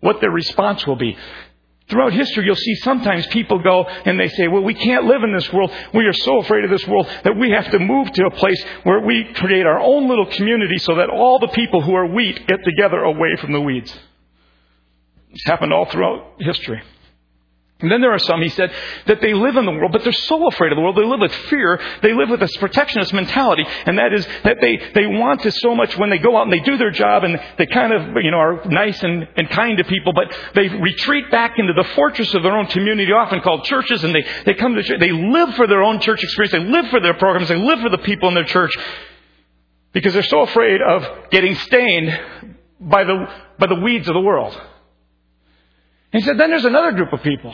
what 0.00 0.20
their 0.20 0.30
response 0.30 0.86
will 0.86 0.96
be. 0.96 1.16
Throughout 1.88 2.12
history, 2.12 2.44
you'll 2.44 2.56
see 2.56 2.74
sometimes 2.76 3.26
people 3.28 3.58
go 3.60 3.84
and 3.84 4.20
they 4.20 4.28
say, 4.28 4.46
well, 4.46 4.62
we 4.62 4.74
can't 4.74 5.04
live 5.04 5.22
in 5.22 5.34
this 5.34 5.50
world. 5.50 5.70
We 5.94 6.04
are 6.06 6.12
so 6.12 6.40
afraid 6.40 6.64
of 6.64 6.70
this 6.70 6.86
world 6.86 7.06
that 7.24 7.38
we 7.38 7.50
have 7.50 7.70
to 7.70 7.78
move 7.78 8.12
to 8.12 8.26
a 8.26 8.30
place 8.30 8.62
where 8.84 9.00
we 9.00 9.32
create 9.34 9.64
our 9.64 9.80
own 9.80 10.08
little 10.08 10.26
community 10.26 10.78
so 10.78 10.94
that 10.96 11.08
all 11.08 11.38
the 11.38 11.48
people 11.48 11.80
who 11.80 11.94
are 11.94 12.06
wheat 12.06 12.46
get 12.46 12.64
together 12.64 13.00
away 13.00 13.36
from 13.40 13.52
the 13.52 13.60
weeds. 13.60 13.94
It's 15.34 15.44
happened 15.44 15.72
all 15.72 15.86
throughout 15.86 16.34
history. 16.38 16.82
And 17.80 17.90
then 17.90 18.00
there 18.00 18.12
are 18.12 18.20
some, 18.20 18.40
he 18.40 18.48
said, 18.48 18.72
that 19.08 19.20
they 19.20 19.34
live 19.34 19.56
in 19.56 19.66
the 19.66 19.72
world, 19.72 19.90
but 19.92 20.04
they're 20.04 20.12
so 20.12 20.46
afraid 20.46 20.70
of 20.70 20.76
the 20.76 20.82
world. 20.82 20.96
They 20.96 21.04
live 21.04 21.20
with 21.20 21.34
fear. 21.50 21.78
They 22.02 22.14
live 22.14 22.30
with 22.30 22.38
this 22.38 22.56
protectionist 22.56 23.12
mentality. 23.12 23.64
And 23.84 23.98
that 23.98 24.14
is 24.14 24.26
that 24.44 24.58
they, 24.60 24.80
they 24.94 25.06
want 25.06 25.42
to 25.42 25.50
so 25.50 25.74
much 25.74 25.98
when 25.98 26.08
they 26.08 26.18
go 26.18 26.36
out 26.36 26.44
and 26.44 26.52
they 26.52 26.60
do 26.60 26.78
their 26.78 26.92
job 26.92 27.24
and 27.24 27.38
they 27.58 27.66
kind 27.66 27.92
of, 27.92 28.16
you 28.22 28.30
know, 28.30 28.38
are 28.38 28.64
nice 28.64 29.02
and, 29.02 29.28
and 29.36 29.50
kind 29.50 29.76
to 29.78 29.84
people, 29.84 30.12
but 30.12 30.34
they 30.54 30.68
retreat 30.68 31.30
back 31.32 31.58
into 31.58 31.72
the 31.72 31.84
fortress 31.94 32.32
of 32.32 32.44
their 32.44 32.56
own 32.56 32.66
community, 32.68 33.12
often 33.12 33.40
called 33.40 33.64
churches, 33.64 34.04
and 34.04 34.14
they, 34.14 34.24
they 34.46 34.54
come 34.54 34.76
to 34.76 34.82
church. 34.82 35.00
They 35.00 35.12
live 35.12 35.54
for 35.56 35.66
their 35.66 35.82
own 35.82 36.00
church 36.00 36.22
experience. 36.22 36.52
They 36.52 36.60
live 36.60 36.88
for 36.90 37.00
their 37.00 37.14
programs. 37.14 37.48
They 37.48 37.58
live 37.58 37.80
for 37.80 37.90
the 37.90 37.98
people 37.98 38.28
in 38.28 38.34
their 38.34 38.44
church 38.44 38.72
because 39.92 40.14
they're 40.14 40.22
so 40.22 40.40
afraid 40.40 40.80
of 40.80 41.28
getting 41.30 41.56
stained 41.56 42.18
by 42.80 43.02
the, 43.02 43.26
by 43.58 43.66
the 43.66 43.80
weeds 43.80 44.08
of 44.08 44.14
the 44.14 44.20
world. 44.20 44.58
He 46.14 46.20
said, 46.20 46.38
then 46.38 46.50
there's 46.50 46.64
another 46.64 46.92
group 46.92 47.12
of 47.12 47.22
people. 47.24 47.52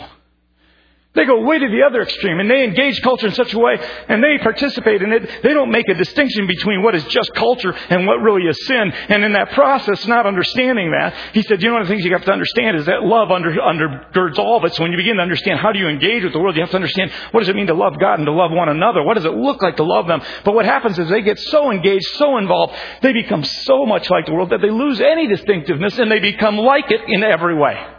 They 1.14 1.24
go 1.24 1.42
way 1.42 1.58
to 1.58 1.66
the 1.66 1.82
other 1.82 2.02
extreme 2.02 2.38
and 2.38 2.48
they 2.48 2.62
engage 2.62 3.00
culture 3.02 3.26
in 3.26 3.32
such 3.32 3.52
a 3.52 3.58
way 3.58 3.80
and 4.06 4.22
they 4.22 4.38
participate 4.38 5.02
in 5.02 5.12
it. 5.12 5.42
They 5.42 5.54
don't 5.54 5.72
make 5.72 5.88
a 5.88 5.94
distinction 5.94 6.46
between 6.46 6.82
what 6.82 6.94
is 6.94 7.02
just 7.06 7.34
culture 7.34 7.72
and 7.72 8.06
what 8.06 8.20
really 8.20 8.46
is 8.46 8.64
sin. 8.66 8.92
And 9.08 9.24
in 9.24 9.32
that 9.32 9.50
process, 9.52 10.06
not 10.06 10.26
understanding 10.26 10.92
that, 10.92 11.14
he 11.32 11.42
said, 11.42 11.62
you 11.62 11.68
know, 11.68 11.72
one 11.72 11.82
of 11.82 11.88
the 11.88 11.94
things 11.94 12.04
you 12.04 12.12
have 12.12 12.26
to 12.26 12.32
understand 12.32 12.76
is 12.76 12.84
that 12.84 13.02
love 13.02 13.32
under, 13.32 13.50
undergirds 13.50 14.38
all 14.38 14.58
of 14.58 14.64
it. 14.64 14.74
So 14.74 14.82
when 14.82 14.92
you 14.92 14.98
begin 14.98 15.16
to 15.16 15.22
understand 15.22 15.58
how 15.58 15.72
do 15.72 15.80
you 15.80 15.88
engage 15.88 16.22
with 16.22 16.34
the 16.34 16.38
world, 16.38 16.54
you 16.54 16.62
have 16.62 16.70
to 16.70 16.76
understand 16.76 17.10
what 17.32 17.40
does 17.40 17.48
it 17.48 17.56
mean 17.56 17.66
to 17.68 17.74
love 17.74 17.98
God 17.98 18.20
and 18.20 18.26
to 18.26 18.32
love 18.32 18.52
one 18.52 18.68
another? 18.68 19.02
What 19.02 19.14
does 19.14 19.24
it 19.24 19.34
look 19.34 19.62
like 19.62 19.78
to 19.78 19.84
love 19.84 20.06
them? 20.06 20.20
But 20.44 20.54
what 20.54 20.66
happens 20.66 20.98
is 20.98 21.08
they 21.08 21.22
get 21.22 21.40
so 21.40 21.72
engaged, 21.72 22.06
so 22.18 22.36
involved, 22.36 22.76
they 23.02 23.14
become 23.14 23.42
so 23.42 23.86
much 23.86 24.08
like 24.10 24.26
the 24.26 24.34
world 24.34 24.50
that 24.50 24.60
they 24.60 24.70
lose 24.70 25.00
any 25.00 25.26
distinctiveness 25.26 25.98
and 25.98 26.08
they 26.08 26.20
become 26.20 26.56
like 26.56 26.88
it 26.90 27.00
in 27.08 27.24
every 27.24 27.56
way. 27.56 27.96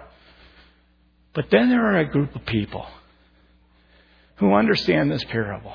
But 1.33 1.45
then 1.49 1.69
there 1.69 1.85
are 1.85 1.99
a 1.99 2.05
group 2.05 2.35
of 2.35 2.45
people 2.45 2.85
who 4.35 4.53
understand 4.53 5.11
this 5.11 5.23
parable. 5.25 5.73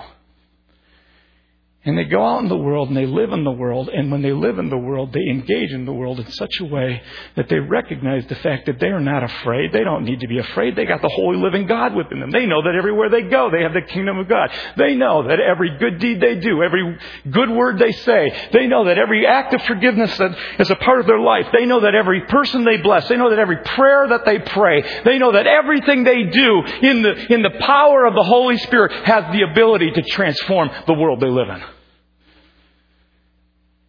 And 1.87 1.97
they 1.97 2.05
go 2.05 2.21
out 2.21 2.43
in 2.43 2.49
the 2.49 2.57
world 2.57 2.89
and 2.89 2.97
they 2.97 3.07
live 3.07 3.33
in 3.33 3.45
the 3.45 3.53
world. 3.53 3.89
And 3.89 4.11
when 4.11 4.21
they 4.21 4.33
live 4.33 4.59
in 4.59 4.71
the 4.71 4.77
world, 4.77 5.13
they 5.13 5.23
engage 5.31 5.71
in 5.71 5.85
the 5.85 5.93
world 5.93 6.19
in 6.19 6.29
such 6.33 6.59
a 6.61 6.65
way 6.65 7.01
that 7.37 7.49
they 7.49 7.61
recognize 7.61 8.27
the 8.27 8.35
fact 8.35 8.67
that 8.67 8.81
they 8.81 8.89
are 8.89 9.01
not 9.01 9.23
afraid. 9.23 9.71
They 9.73 9.85
don't 9.85 10.05
need 10.05 10.19
to 10.19 10.27
be 10.27 10.39
afraid. 10.39 10.75
They 10.75 10.85
got 10.85 11.01
the 11.01 11.09
holy 11.09 11.39
living 11.39 11.69
God 11.69 11.95
within 11.95 12.19
them. 12.19 12.33
They 12.33 12.45
know 12.45 12.61
that 12.63 12.75
everywhere 12.75 13.09
they 13.09 13.23
go, 13.23 13.53
they 13.53 13.63
have 13.63 13.73
the 13.73 13.83
kingdom 13.83 14.19
of 14.19 14.29
God. 14.29 14.51
They 14.77 14.97
know 14.97 15.29
that 15.29 15.39
every 15.39 15.79
good 15.79 16.01
deed 16.01 16.21
they 16.21 16.35
do, 16.41 16.61
every 16.61 16.99
good 17.31 17.51
word 17.51 17.79
they 17.79 17.93
say, 17.93 18.49
they 18.53 18.67
know 18.67 18.87
that 18.87 18.99
every 18.99 19.25
act 19.25 19.55
of 19.55 19.63
forgiveness 19.63 20.19
that 20.19 20.37
is 20.59 20.71
a 20.71 20.77
part 20.77 20.99
of 20.99 21.07
their 21.07 21.21
life, 21.21 21.47
they 21.53 21.67
know 21.67 21.79
that 21.83 21.95
every 21.95 22.23
person 22.23 22.65
they 22.65 22.79
bless, 22.79 23.07
they 23.09 23.17
know 23.17 23.31
that 23.31 23.39
every 23.39 23.59
prayer 23.59 24.09
that 24.09 24.25
they 24.25 24.41
pray, 24.41 24.83
they 25.05 25.19
know 25.19 25.31
that 25.31 25.47
everything 25.47 26.03
they 26.03 26.25
do 26.25 26.65
in 26.83 27.03
the, 27.03 27.33
in 27.33 27.43
the 27.43 27.57
power 27.61 28.07
of 28.07 28.15
the 28.15 28.25
Holy 28.25 28.57
Spirit 28.59 28.91
has 29.07 29.33
the 29.33 29.43
ability 29.43 29.93
to 29.93 30.03
transform 30.03 30.69
the 30.89 30.95
world 30.95 31.21
they 31.21 31.29
live 31.29 31.49
in. 31.49 31.76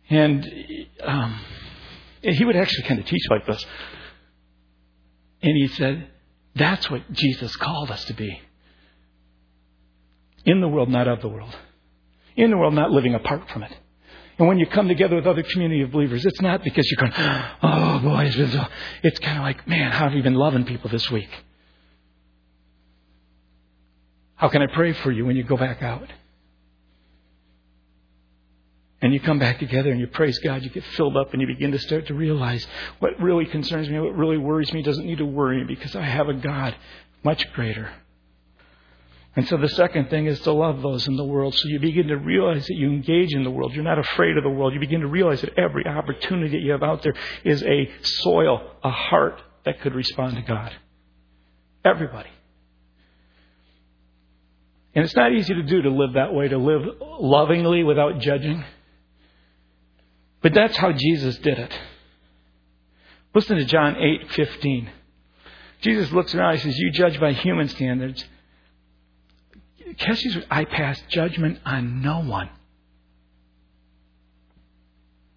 And 0.09 0.47
um, 1.03 1.39
he 2.21 2.45
would 2.45 2.55
actually 2.55 2.87
kind 2.87 2.99
of 2.99 3.05
teach 3.05 3.23
like 3.29 3.45
this. 3.45 3.65
And 5.41 5.55
he 5.55 5.67
said, 5.67 6.07
That's 6.55 6.89
what 6.89 7.11
Jesus 7.11 7.55
called 7.55 7.91
us 7.91 8.05
to 8.05 8.13
be. 8.13 8.41
In 10.45 10.61
the 10.61 10.67
world, 10.67 10.89
not 10.89 11.07
of 11.07 11.21
the 11.21 11.27
world. 11.27 11.55
In 12.35 12.51
the 12.51 12.57
world, 12.57 12.73
not 12.73 12.91
living 12.91 13.15
apart 13.15 13.49
from 13.49 13.63
it. 13.63 13.75
And 14.37 14.47
when 14.47 14.59
you 14.59 14.67
come 14.67 14.87
together 14.87 15.15
with 15.15 15.25
other 15.25 15.43
community 15.43 15.81
of 15.81 15.91
believers, 15.91 16.25
it's 16.25 16.41
not 16.41 16.63
because 16.63 16.89
you're 16.89 17.09
going, 17.09 17.13
oh 17.63 17.99
boy, 17.99 18.25
it's 18.25 18.35
been 18.35 18.51
so. 18.51 18.65
It's 19.03 19.19
kind 19.19 19.37
of 19.37 19.43
like, 19.43 19.67
man, 19.67 19.91
how 19.91 20.05
have 20.05 20.13
you 20.13 20.21
been 20.21 20.35
loving 20.35 20.63
people 20.63 20.89
this 20.89 21.09
week? 21.09 21.29
How 24.35 24.49
can 24.49 24.61
I 24.61 24.67
pray 24.67 24.93
for 24.93 25.11
you 25.11 25.25
when 25.25 25.35
you 25.35 25.43
go 25.43 25.57
back 25.57 25.81
out? 25.81 26.07
And 29.01 29.13
you 29.13 29.19
come 29.19 29.37
back 29.37 29.59
together 29.59 29.91
and 29.91 29.99
you 29.99 30.07
praise 30.07 30.39
God, 30.39 30.63
you 30.63 30.71
get 30.71 30.83
filled 30.95 31.17
up 31.17 31.31
and 31.31 31.41
you 31.41 31.47
begin 31.47 31.71
to 31.71 31.79
start 31.79 32.07
to 32.07 32.15
realize 32.15 32.65
what 32.99 33.19
really 33.19 33.45
concerns 33.45 33.87
me, 33.89 33.99
what 33.99 34.15
really 34.15 34.37
worries 34.37 34.73
me 34.73 34.81
doesn't 34.81 35.05
need 35.05 35.19
to 35.19 35.25
worry 35.25 35.59
me 35.59 35.65
because 35.75 35.95
I 35.95 36.01
have 36.01 36.29
a 36.29 36.33
God 36.33 36.75
much 37.23 37.51
greater. 37.53 37.91
And 39.35 39.47
so 39.47 39.57
the 39.57 39.69
second 39.69 40.09
thing 40.09 40.25
is 40.25 40.39
to 40.41 40.51
love 40.51 40.81
those 40.81 41.07
in 41.07 41.15
the 41.15 41.23
world. 41.23 41.53
So 41.53 41.67
you 41.67 41.79
begin 41.79 42.07
to 42.07 42.17
realize 42.17 42.65
that 42.65 42.73
you 42.73 42.89
engage 42.89 43.33
in 43.33 43.43
the 43.43 43.51
world. 43.51 43.71
You're 43.75 43.83
not 43.83 43.99
afraid 43.99 44.35
of 44.35 44.43
the 44.43 44.49
world. 44.49 44.73
You 44.73 44.79
begin 44.79 45.01
to 45.01 45.07
realize 45.07 45.41
that 45.41 45.59
every 45.59 45.85
opportunity 45.85 46.57
that 46.57 46.63
you 46.63 46.71
have 46.71 46.81
out 46.81 47.03
there 47.03 47.13
is 47.45 47.61
a 47.61 47.91
soil, 48.01 48.71
a 48.83 48.89
heart 48.89 49.39
that 49.63 49.79
could 49.81 49.93
respond 49.93 50.37
to 50.37 50.41
God. 50.41 50.75
Everybody. 51.85 52.29
And 54.95 55.05
it's 55.05 55.15
not 55.15 55.31
easy 55.31 55.53
to 55.53 55.61
do 55.61 55.83
to 55.83 55.89
live 55.91 56.13
that 56.13 56.33
way, 56.33 56.47
to 56.47 56.57
live 56.57 56.81
lovingly 56.99 57.83
without 57.83 58.17
judging. 58.17 58.65
But 60.41 60.53
that's 60.53 60.77
how 60.77 60.91
Jesus 60.91 61.37
did 61.39 61.59
it. 61.59 61.79
Listen 63.33 63.57
to 63.57 63.65
John 63.65 63.95
8:15. 63.95 64.89
Jesus 65.81 66.11
looks 66.11 66.33
around 66.33 66.53
and 66.53 66.61
says, 66.61 66.77
"You 66.77 66.91
judge 66.91 67.19
by 67.19 67.33
human 67.33 67.67
standards. 67.67 68.25
Catch 69.97 70.25
I 70.49 70.65
pass 70.65 71.01
judgment 71.09 71.59
on 71.65 72.01
no 72.01 72.19
one." 72.19 72.49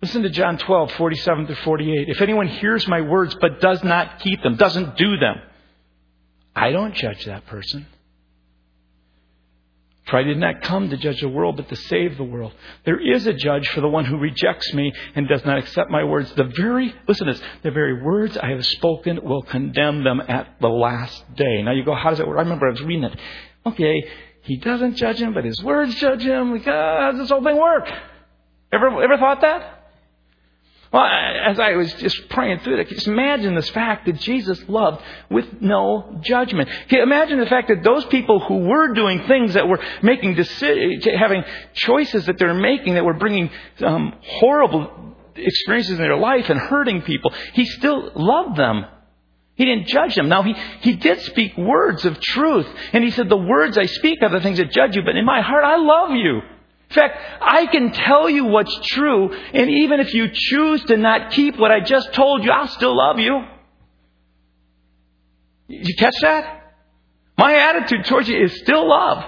Listen 0.02 0.22
to 0.22 0.30
John 0.30 0.56
12, 0.56 0.92
47 0.92 1.46
to 1.48 1.54
48. 1.56 2.08
If 2.08 2.22
anyone 2.22 2.48
hears 2.48 2.88
my 2.88 3.02
words 3.02 3.34
but 3.38 3.60
does 3.60 3.84
not 3.84 4.20
keep 4.20 4.42
them, 4.42 4.56
doesn't 4.56 4.96
do 4.96 5.18
them, 5.18 5.42
I 6.56 6.72
don't 6.72 6.94
judge 6.94 7.26
that 7.26 7.44
person. 7.46 7.86
For 10.10 10.18
I 10.18 10.24
did 10.24 10.38
not 10.38 10.62
come 10.62 10.90
to 10.90 10.96
judge 10.96 11.20
the 11.20 11.28
world, 11.28 11.56
but 11.56 11.68
to 11.68 11.76
save 11.76 12.16
the 12.16 12.24
world. 12.24 12.52
There 12.84 12.98
is 12.98 13.26
a 13.28 13.32
judge 13.32 13.68
for 13.68 13.80
the 13.80 13.88
one 13.88 14.04
who 14.04 14.18
rejects 14.18 14.74
me 14.74 14.92
and 15.14 15.28
does 15.28 15.44
not 15.44 15.58
accept 15.58 15.88
my 15.88 16.02
words. 16.02 16.32
The 16.34 16.44
very, 16.44 16.92
listen 17.06 17.28
to 17.28 17.34
this, 17.34 17.42
the 17.62 17.70
very 17.70 18.02
words 18.02 18.36
I 18.36 18.48
have 18.50 18.66
spoken 18.66 19.20
will 19.22 19.42
condemn 19.42 20.02
them 20.02 20.20
at 20.26 20.56
the 20.60 20.68
last 20.68 21.32
day. 21.36 21.62
Now 21.62 21.72
you 21.72 21.84
go, 21.84 21.94
how 21.94 22.10
does 22.10 22.18
that 22.18 22.26
work? 22.26 22.38
I 22.38 22.42
remember 22.42 22.66
I 22.66 22.70
was 22.72 22.82
reading 22.82 23.04
it. 23.04 23.16
Okay, 23.64 24.04
he 24.42 24.56
doesn't 24.56 24.96
judge 24.96 25.20
him, 25.20 25.32
but 25.32 25.44
his 25.44 25.62
words 25.62 25.94
judge 25.94 26.22
him. 26.22 26.52
Like, 26.52 26.64
how 26.64 27.10
does 27.12 27.20
this 27.20 27.30
whole 27.30 27.44
thing 27.44 27.56
work? 27.56 27.88
Ever, 28.72 29.02
ever 29.02 29.16
thought 29.16 29.40
that? 29.42 29.79
Well, 30.92 31.04
as 31.04 31.60
I 31.60 31.76
was 31.76 31.92
just 31.94 32.28
praying 32.30 32.60
through 32.60 32.78
that, 32.78 32.88
just 32.88 33.06
imagine 33.06 33.54
this 33.54 33.68
fact 33.70 34.06
that 34.06 34.18
Jesus 34.18 34.60
loved 34.68 35.00
with 35.30 35.46
no 35.60 36.18
judgment. 36.22 36.68
Imagine 36.90 37.38
the 37.38 37.46
fact 37.46 37.68
that 37.68 37.84
those 37.84 38.04
people 38.06 38.40
who 38.40 38.68
were 38.68 38.92
doing 38.92 39.24
things 39.28 39.54
that 39.54 39.68
were 39.68 39.78
making 40.02 40.34
decisions, 40.34 41.04
having 41.16 41.44
choices 41.74 42.26
that 42.26 42.38
they're 42.38 42.54
making 42.54 42.94
that 42.94 43.04
were 43.04 43.14
bringing 43.14 43.50
um, 43.84 44.14
horrible 44.20 45.14
experiences 45.36 45.92
in 45.92 45.98
their 45.98 46.16
life 46.16 46.50
and 46.50 46.58
hurting 46.58 47.02
people, 47.02 47.32
he 47.52 47.66
still 47.66 48.10
loved 48.16 48.58
them. 48.58 48.84
He 49.54 49.66
didn't 49.66 49.86
judge 49.86 50.16
them. 50.16 50.28
Now, 50.28 50.42
he, 50.42 50.54
he 50.80 50.94
did 50.94 51.20
speak 51.20 51.56
words 51.56 52.04
of 52.04 52.18
truth. 52.18 52.66
And 52.92 53.04
he 53.04 53.10
said, 53.12 53.28
The 53.28 53.36
words 53.36 53.78
I 53.78 53.84
speak 53.84 54.22
are 54.22 54.30
the 54.30 54.40
things 54.40 54.58
that 54.58 54.72
judge 54.72 54.96
you, 54.96 55.02
but 55.04 55.14
in 55.14 55.24
my 55.24 55.40
heart, 55.40 55.62
I 55.62 55.76
love 55.76 56.10
you. 56.16 56.40
In 56.90 56.94
fact, 56.94 57.18
I 57.40 57.66
can 57.66 57.92
tell 57.92 58.28
you 58.28 58.46
what's 58.46 58.76
true, 58.88 59.32
and 59.32 59.70
even 59.70 60.00
if 60.00 60.12
you 60.12 60.28
choose 60.32 60.82
to 60.84 60.96
not 60.96 61.30
keep 61.30 61.56
what 61.56 61.70
I 61.70 61.78
just 61.78 62.12
told 62.14 62.42
you, 62.44 62.50
I'll 62.50 62.66
still 62.66 62.96
love 62.96 63.20
you. 63.20 63.44
You 65.68 65.94
catch 65.96 66.16
that? 66.22 66.74
My 67.38 67.54
attitude 67.54 68.06
towards 68.06 68.28
you 68.28 68.42
is 68.42 68.58
still 68.58 68.88
love. 68.88 69.24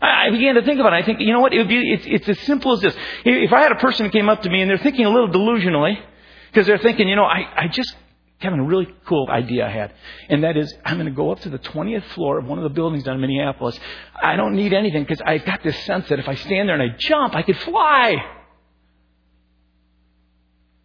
I 0.00 0.30
began 0.30 0.56
to 0.56 0.62
think 0.62 0.80
about 0.80 0.92
it. 0.92 0.96
I 0.96 1.06
think, 1.06 1.20
you 1.20 1.32
know 1.32 1.38
what? 1.38 1.54
It 1.54 1.58
would 1.58 1.68
be, 1.68 1.92
it's, 1.92 2.04
it's 2.04 2.28
as 2.28 2.40
simple 2.40 2.72
as 2.72 2.80
this. 2.80 2.96
If 3.24 3.52
I 3.52 3.62
had 3.62 3.70
a 3.70 3.76
person 3.76 4.06
who 4.06 4.10
came 4.10 4.28
up 4.28 4.42
to 4.42 4.50
me 4.50 4.60
and 4.60 4.68
they're 4.68 4.76
thinking 4.76 5.06
a 5.06 5.10
little 5.10 5.28
delusionally, 5.28 6.02
because 6.50 6.66
they're 6.66 6.78
thinking, 6.78 7.08
you 7.08 7.14
know, 7.14 7.24
I, 7.24 7.46
I 7.56 7.68
just 7.68 7.94
having 8.42 8.60
a 8.60 8.64
really 8.64 8.88
cool 9.06 9.28
idea 9.30 9.66
I 9.66 9.70
had. 9.70 9.92
And 10.28 10.44
that 10.44 10.56
is, 10.56 10.72
I'm 10.84 10.96
going 10.96 11.06
to 11.06 11.12
go 11.12 11.30
up 11.30 11.40
to 11.40 11.50
the 11.50 11.58
20th 11.58 12.04
floor 12.14 12.38
of 12.38 12.46
one 12.46 12.58
of 12.58 12.64
the 12.64 12.70
buildings 12.70 13.04
down 13.04 13.16
in 13.16 13.20
Minneapolis. 13.20 13.78
I 14.20 14.36
don't 14.36 14.54
need 14.54 14.72
anything 14.72 15.02
because 15.02 15.20
I've 15.24 15.44
got 15.44 15.62
this 15.62 15.76
sense 15.84 16.08
that 16.08 16.18
if 16.18 16.28
I 16.28 16.34
stand 16.34 16.68
there 16.68 16.78
and 16.78 16.92
I 16.92 16.96
jump, 16.98 17.34
I 17.34 17.42
could 17.42 17.58
fly. 17.58 18.16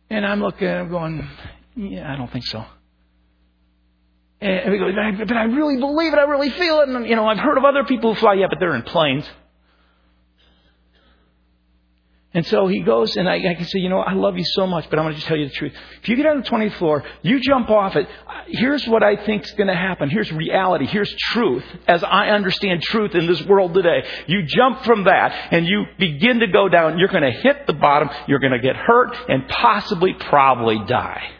And 0.10 0.26
I'm 0.26 0.41
looking, 0.41 0.67
I'm 0.67 0.89
going, 0.89 1.28
yeah, 1.76 2.12
I 2.12 2.15
don't 2.15 2.32
think 2.32 2.46
so. 2.46 2.63
And 4.39 4.72
we 4.72 4.78
go, 4.78 4.91
but 5.26 5.36
I 5.36 5.46
really 5.46 5.78
believe 5.78 6.13
it, 6.13 6.20
I 6.20 6.24
really 6.24 6.52
feel 6.52 6.82
it. 6.82 6.89
And, 6.89 7.08
you 7.08 7.15
know, 7.15 7.28
I've 7.28 7.39
heard 7.39 7.58
of 7.58 7.65
other 7.65 7.84
people 7.84 8.13
who 8.13 8.20
fly, 8.20 8.36
yeah, 8.36 8.46
but 8.50 8.60
they're 8.60 8.76
in 8.76 8.84
planes. 8.84 9.26
And 12.38 12.45
so 12.45 12.67
he 12.67 12.82
goes, 12.82 13.17
and 13.17 13.28
I, 13.28 13.38
I, 13.38 13.56
can 13.56 13.65
say, 13.65 13.80
you 13.80 13.89
know, 13.89 13.97
I 13.97 14.13
love 14.13 14.38
you 14.38 14.43
so 14.45 14.67
much, 14.67 14.88
but 14.91 15.00
I'm 15.00 15.06
going 15.06 15.15
to 15.15 15.17
just 15.17 15.28
tell 15.28 15.38
you 15.38 15.50
the 15.50 15.56
truth. 15.56 15.73
If 16.04 16.08
you 16.08 16.15
get 16.15 16.28
on 16.28 16.41
the 16.41 16.47
20th 16.47 16.73
floor, 16.73 17.04
you 17.23 17.39
jump 17.39 17.71
off 17.71 17.95
it. 17.95 18.08
Here's 18.45 18.88
what 18.88 19.02
I 19.02 19.15
think 19.26 19.45
is 19.45 19.52
going 19.54 19.69
to 19.69 19.76
happen. 19.76 20.12
Here's 20.12 20.32
reality. 20.32 20.86
Here's 20.86 21.12
truth, 21.32 21.63
as 21.88 22.04
I 22.04 22.28
understand 22.28 22.84
truth 22.84 23.15
in 23.15 23.26
this 23.26 23.43
world 23.47 23.73
today. 23.73 24.08
You 24.28 24.43
jump 24.43 24.84
from 24.84 25.06
that, 25.06 25.32
and 25.50 25.65
you 25.65 25.86
begin 25.97 26.41
to 26.41 26.47
go 26.47 26.69
down. 26.69 27.00
You're 27.00 27.08
going 27.08 27.23
to 27.23 27.32
hit 27.32 27.65
the 27.65 27.73
bottom. 27.73 28.08
You're 28.28 28.38
going 28.38 28.54
to 28.54 28.60
get 28.60 28.76
hurt, 28.76 29.17
and 29.28 29.47
possibly, 29.50 30.13
probably 30.13 30.78
die. 30.86 31.32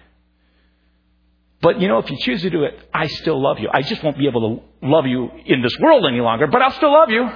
But 1.62 1.80
you 1.80 1.88
know, 1.88 2.00
if 2.00 2.10
you 2.10 2.18
choose 2.20 2.42
to 2.42 2.50
do 2.50 2.64
it, 2.64 2.74
I 2.92 3.06
still 3.06 3.40
love 3.40 3.60
you. 3.60 3.70
I 3.72 3.84
just 3.84 4.02
won't 4.04 4.18
be 4.18 4.26
able 4.26 4.58
to 4.82 4.88
love 4.88 5.06
you 5.06 5.30
in 5.46 5.62
this 5.62 5.78
world 5.80 6.06
any 6.12 6.22
longer, 6.22 6.48
but 6.48 6.64
I'll 6.64 6.72
still 6.72 6.92
love 6.92 7.12
you. 7.12 7.30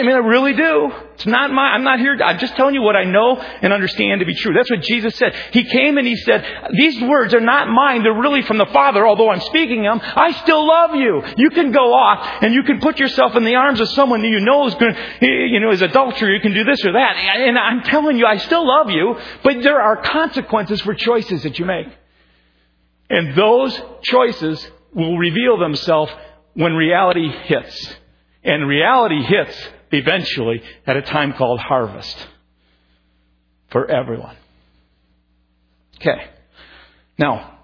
I 0.00 0.02
mean, 0.02 0.16
I 0.16 0.18
really 0.18 0.54
do. 0.54 0.90
It's 1.14 1.26
not 1.26 1.50
my, 1.52 1.62
I'm 1.62 1.84
not 1.84 1.98
here, 1.98 2.16
I'm 2.24 2.38
just 2.38 2.56
telling 2.56 2.74
you 2.74 2.80
what 2.80 2.96
I 2.96 3.04
know 3.04 3.36
and 3.36 3.72
understand 3.72 4.20
to 4.20 4.26
be 4.26 4.34
true. 4.34 4.54
That's 4.54 4.70
what 4.70 4.80
Jesus 4.80 5.14
said. 5.16 5.34
He 5.52 5.64
came 5.64 5.98
and 5.98 6.06
he 6.06 6.16
said, 6.16 6.70
these 6.72 7.02
words 7.02 7.34
are 7.34 7.40
not 7.40 7.68
mine, 7.68 8.02
they're 8.02 8.18
really 8.18 8.40
from 8.40 8.56
the 8.56 8.66
Father, 8.66 9.06
although 9.06 9.30
I'm 9.30 9.40
speaking 9.40 9.82
them. 9.82 10.00
I 10.02 10.32
still 10.32 10.66
love 10.66 10.94
you. 10.94 11.22
You 11.36 11.50
can 11.50 11.72
go 11.72 11.92
off 11.92 12.42
and 12.42 12.54
you 12.54 12.62
can 12.62 12.80
put 12.80 12.98
yourself 12.98 13.36
in 13.36 13.44
the 13.44 13.56
arms 13.56 13.80
of 13.80 13.88
someone 13.90 14.22
that 14.22 14.28
you 14.28 14.40
know 14.40 14.66
is 14.66 14.74
going 14.76 14.94
to, 14.94 15.26
you 15.26 15.60
know, 15.60 15.70
is 15.70 15.82
adultery, 15.82 16.34
you 16.34 16.40
can 16.40 16.54
do 16.54 16.64
this 16.64 16.84
or 16.86 16.92
that. 16.92 17.16
And 17.16 17.58
I'm 17.58 17.82
telling 17.82 18.16
you, 18.16 18.24
I 18.24 18.38
still 18.38 18.66
love 18.66 18.88
you, 18.88 19.16
but 19.44 19.62
there 19.62 19.82
are 19.82 20.00
consequences 20.00 20.80
for 20.80 20.94
choices 20.94 21.42
that 21.42 21.58
you 21.58 21.66
make. 21.66 21.88
And 23.10 23.34
those 23.34 23.78
choices 24.04 24.66
will 24.94 25.18
reveal 25.18 25.58
themselves 25.58 26.10
when 26.54 26.72
reality 26.72 27.28
hits. 27.28 27.94
And 28.42 28.66
reality 28.66 29.22
hits 29.22 29.68
eventually 29.90 30.62
at 30.86 30.96
a 30.96 31.02
time 31.02 31.32
called 31.32 31.60
harvest 31.60 32.28
for 33.70 33.90
everyone. 33.90 34.36
Okay. 35.96 36.26
Now, 37.18 37.58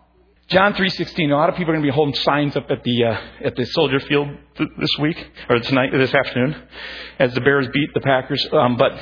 John 0.48 0.74
3:16. 0.74 1.32
A 1.32 1.34
lot 1.34 1.48
of 1.48 1.57
people 1.57 1.72
are 1.72 1.76
going 1.76 1.84
to 1.84 1.90
be 1.90 1.94
holding 1.94 2.14
signs 2.14 2.57
up 2.57 2.70
at 2.70 2.84
the 2.84 3.05
uh, 3.05 3.20
at 3.44 3.57
the 3.57 3.64
Soldier 3.66 3.98
Field 3.98 4.28
th- 4.57 4.70
this 4.78 4.96
week 5.01 5.30
or 5.48 5.59
tonight, 5.59 5.90
this 5.92 6.14
afternoon, 6.14 6.62
as 7.18 7.34
the 7.34 7.40
Bears 7.40 7.66
beat 7.72 7.92
the 7.94 8.01
Packers. 8.01 8.46
Um, 8.53 8.76
but 8.76 8.92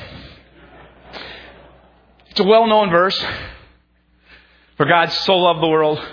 it's 2.31 2.39
a 2.39 2.43
well-known 2.43 2.89
verse. 2.89 3.23
For 4.77 4.85
God 4.85 5.11
so 5.11 5.37
loved 5.37 5.61
the 5.61 5.67
world. 5.67 6.03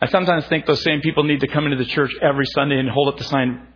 I 0.00 0.08
sometimes 0.08 0.46
think 0.46 0.66
those 0.66 0.82
same 0.82 1.00
people 1.00 1.24
need 1.24 1.40
to 1.40 1.48
come 1.48 1.64
into 1.64 1.76
the 1.76 1.84
church 1.84 2.14
every 2.22 2.46
Sunday 2.46 2.78
and 2.78 2.88
hold 2.88 3.08
up 3.08 3.18
the 3.18 3.24
sign 3.24 3.66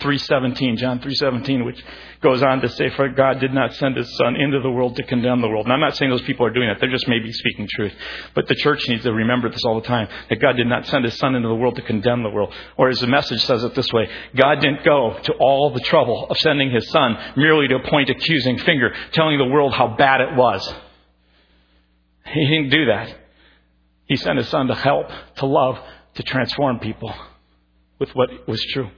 3:17, 0.00 0.76
John 0.76 0.98
3:17, 0.98 1.64
which 1.64 1.82
goes 2.20 2.42
on 2.42 2.60
to 2.60 2.68
say, 2.68 2.90
"For 2.90 3.08
God 3.08 3.38
did 3.38 3.54
not 3.54 3.72
send 3.74 3.96
His 3.96 4.14
Son 4.16 4.36
into 4.36 4.60
the 4.60 4.70
world 4.70 4.96
to 4.96 5.02
condemn 5.04 5.40
the 5.40 5.48
world." 5.48 5.66
And 5.66 5.72
I'm 5.72 5.80
not 5.80 5.96
saying 5.96 6.10
those 6.10 6.22
people 6.22 6.44
are 6.44 6.50
doing 6.50 6.68
that; 6.68 6.80
they're 6.80 6.90
just 6.90 7.08
maybe 7.08 7.30
speaking 7.30 7.68
truth. 7.70 7.94
But 8.34 8.48
the 8.48 8.56
church 8.56 8.88
needs 8.88 9.04
to 9.04 9.12
remember 9.12 9.48
this 9.48 9.64
all 9.64 9.80
the 9.80 9.86
time: 9.86 10.08
that 10.28 10.40
God 10.40 10.56
did 10.56 10.66
not 10.66 10.86
send 10.86 11.04
His 11.04 11.16
Son 11.16 11.34
into 11.34 11.48
the 11.48 11.54
world 11.54 11.76
to 11.76 11.82
condemn 11.82 12.22
the 12.22 12.30
world. 12.30 12.52
Or 12.76 12.88
as 12.88 12.98
the 12.98 13.06
message 13.06 13.42
says 13.44 13.62
it 13.62 13.74
this 13.74 13.92
way: 13.92 14.08
God 14.34 14.60
didn't 14.60 14.84
go 14.84 15.16
to 15.22 15.32
all 15.34 15.70
the 15.70 15.80
trouble 15.80 16.26
of 16.28 16.36
sending 16.38 16.70
His 16.70 16.88
Son 16.90 17.16
merely 17.36 17.68
to 17.68 17.78
point 17.78 18.10
accusing 18.10 18.58
finger, 18.58 18.92
telling 19.12 19.38
the 19.38 19.46
world 19.46 19.74
how 19.74 19.88
bad 19.96 20.20
it 20.20 20.34
was. 20.34 20.74
He 22.26 22.46
didn't 22.46 22.70
do 22.70 22.86
that. 22.86 23.14
He 24.06 24.16
sent 24.16 24.38
His 24.38 24.48
Son 24.48 24.66
to 24.66 24.74
help, 24.74 25.08
to 25.36 25.46
love, 25.46 25.78
to 26.14 26.22
transform 26.24 26.80
people 26.80 27.14
with 27.98 28.14
what 28.14 28.48
was 28.48 28.62
true. 28.72 28.90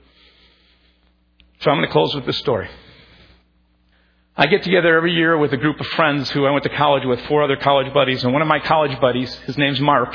So 1.61 1.71
I'm 1.71 1.79
going 1.79 1.89
to 1.89 1.93
close 1.93 2.15
with 2.15 2.27
this 2.27 2.39
story. 2.39 2.69
I 4.37 4.47
get 4.47 4.63
together 4.63 4.97
every 4.97 5.15
year 5.15 5.39
with 5.39 5.53
a 5.53 5.57
group 5.57 5.81
of 5.81 5.87
friends 5.89 6.31
who 6.31 6.45
I 6.45 6.51
went 6.51 6.65
to 6.65 6.69
college 6.69 7.05
with, 7.07 7.21
four 7.27 7.43
other 7.43 7.57
college 7.57 7.93
buddies, 7.95 8.23
and 8.23 8.33
one 8.33 8.43
of 8.43 8.49
my 8.49 8.59
college 8.59 9.01
buddies, 9.01 9.33
his 9.47 9.57
name's 9.57 9.81
Mark, 9.81 10.15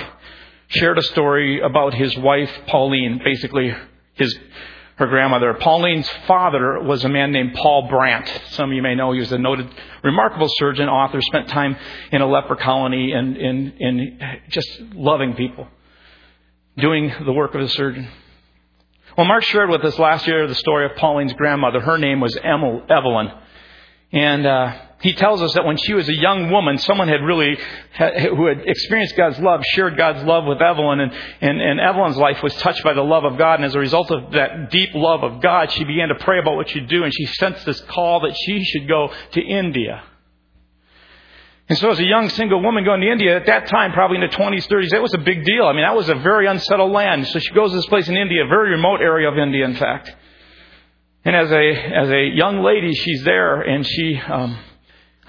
shared 0.67 0.99
a 0.99 1.03
story 1.03 1.59
about 1.59 1.93
his 1.93 2.15
wife, 2.17 2.51
Pauline, 2.67 3.19
basically 3.23 3.75
his 4.13 4.37
her 5.01 5.07
grandmother. 5.07 5.55
Pauline's 5.55 6.07
father 6.27 6.79
was 6.79 7.03
a 7.03 7.09
man 7.09 7.31
named 7.31 7.55
Paul 7.55 7.87
Brand. 7.89 8.31
Some 8.51 8.69
of 8.69 8.75
you 8.75 8.83
may 8.83 8.93
know 8.93 9.11
he 9.13 9.19
was 9.19 9.31
a 9.31 9.37
noted, 9.39 9.67
remarkable 10.03 10.47
surgeon, 10.47 10.87
author, 10.87 11.19
spent 11.21 11.49
time 11.49 11.75
in 12.11 12.21
a 12.21 12.27
leper 12.27 12.55
colony 12.55 13.11
and 13.11 13.35
in, 13.35 13.73
in 13.79 14.19
just 14.49 14.69
loving 14.93 15.33
people, 15.33 15.67
doing 16.77 17.11
the 17.25 17.33
work 17.33 17.55
of 17.55 17.61
a 17.61 17.69
surgeon. 17.69 18.07
Well, 19.17 19.27
Mark 19.27 19.43
shared 19.43 19.69
with 19.69 19.83
us 19.83 19.99
last 19.99 20.25
year 20.25 20.47
the 20.47 20.55
story 20.55 20.85
of 20.85 20.95
Pauline's 20.95 21.33
grandmother. 21.33 21.81
Her 21.81 21.97
name 21.97 22.19
was 22.21 22.37
Emil, 22.37 22.83
Evelyn. 22.89 23.31
And 24.13 24.45
uh, 24.45 24.73
he 25.01 25.13
tells 25.13 25.41
us 25.41 25.53
that 25.53 25.65
when 25.65 25.77
she 25.77 25.93
was 25.93 26.07
a 26.07 26.15
young 26.15 26.51
woman, 26.51 26.77
someone 26.77 27.07
had 27.07 27.21
really, 27.21 27.57
who 27.97 28.45
had 28.47 28.61
experienced 28.65 29.15
God's 29.17 29.39
love, 29.39 29.63
shared 29.73 29.97
God's 29.97 30.23
love 30.23 30.45
with 30.45 30.61
Evelyn, 30.61 30.99
and, 30.99 31.11
and, 31.41 31.61
and 31.61 31.79
Evelyn's 31.79 32.17
life 32.17 32.43
was 32.43 32.53
touched 32.55 32.83
by 32.83 32.93
the 32.93 33.01
love 33.01 33.25
of 33.25 33.37
God. 33.37 33.55
And 33.55 33.65
as 33.65 33.75
a 33.75 33.79
result 33.79 34.11
of 34.11 34.31
that 34.33 34.69
deep 34.69 34.91
love 34.93 35.23
of 35.23 35.41
God, 35.41 35.71
she 35.71 35.83
began 35.83 36.09
to 36.09 36.15
pray 36.15 36.39
about 36.39 36.55
what 36.55 36.69
she'd 36.69 36.87
do, 36.87 37.03
and 37.03 37.13
she 37.13 37.25
sensed 37.25 37.65
this 37.65 37.81
call 37.81 38.21
that 38.21 38.35
she 38.45 38.63
should 38.63 38.87
go 38.87 39.11
to 39.33 39.41
India. 39.41 40.03
And 41.71 41.77
so, 41.77 41.89
as 41.89 42.01
a 42.01 42.05
young 42.05 42.27
single 42.27 42.61
woman 42.61 42.83
going 42.83 42.99
to 42.99 43.09
India 43.09 43.33
at 43.33 43.45
that 43.45 43.67
time, 43.67 43.93
probably 43.93 44.17
in 44.17 44.29
the 44.29 44.35
20s, 44.35 44.67
30s, 44.67 44.89
that 44.89 45.01
was 45.01 45.13
a 45.13 45.19
big 45.19 45.45
deal. 45.45 45.63
I 45.67 45.71
mean, 45.71 45.83
that 45.83 45.95
was 45.95 46.09
a 46.09 46.15
very 46.15 46.45
unsettled 46.45 46.91
land. 46.91 47.25
So 47.27 47.39
she 47.39 47.53
goes 47.53 47.71
to 47.71 47.77
this 47.77 47.85
place 47.85 48.09
in 48.09 48.17
India, 48.17 48.43
a 48.43 48.47
very 48.49 48.71
remote 48.71 48.99
area 48.99 49.31
of 49.31 49.37
India, 49.37 49.63
in 49.63 49.77
fact. 49.77 50.13
And 51.23 51.33
as 51.33 51.49
a 51.49 51.71
as 51.71 52.09
a 52.09 52.25
young 52.35 52.61
lady, 52.61 52.93
she's 52.93 53.23
there, 53.23 53.61
and 53.61 53.87
she. 53.87 54.17
Um, 54.17 54.59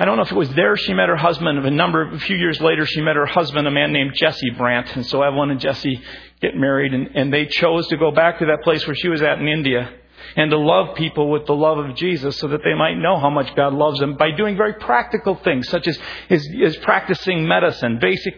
I 0.00 0.04
don't 0.04 0.16
know 0.16 0.24
if 0.24 0.32
it 0.32 0.36
was 0.36 0.52
there 0.54 0.76
she 0.76 0.92
met 0.94 1.08
her 1.08 1.16
husband. 1.16 1.64
A 1.64 1.70
number, 1.70 2.10
a 2.10 2.18
few 2.18 2.36
years 2.36 2.60
later, 2.60 2.86
she 2.86 3.00
met 3.02 3.14
her 3.14 3.26
husband, 3.26 3.68
a 3.68 3.70
man 3.70 3.92
named 3.92 4.14
Jesse 4.16 4.50
Brand. 4.50 4.90
And 4.96 5.06
so 5.06 5.22
Evelyn 5.22 5.50
and 5.50 5.60
Jesse 5.60 6.02
get 6.40 6.56
married, 6.56 6.92
and, 6.92 7.06
and 7.14 7.32
they 7.32 7.46
chose 7.46 7.86
to 7.86 7.96
go 7.96 8.10
back 8.10 8.40
to 8.40 8.46
that 8.46 8.64
place 8.64 8.84
where 8.84 8.96
she 8.96 9.08
was 9.08 9.22
at 9.22 9.38
in 9.38 9.46
India 9.46 9.92
and 10.36 10.50
to 10.50 10.58
love 10.58 10.96
people 10.96 11.30
with 11.30 11.46
the 11.46 11.54
love 11.54 11.78
of 11.78 11.94
Jesus 11.96 12.38
so 12.38 12.48
that 12.48 12.60
they 12.64 12.74
might 12.74 12.94
know 12.94 13.18
how 13.18 13.30
much 13.30 13.54
God 13.54 13.72
loves 13.74 13.98
them 14.00 14.16
by 14.16 14.30
doing 14.30 14.56
very 14.56 14.74
practical 14.74 15.36
things 15.36 15.68
such 15.68 15.86
as, 15.86 15.98
as, 16.30 16.76
practicing 16.82 17.46
medicine, 17.46 17.98
basic 18.00 18.34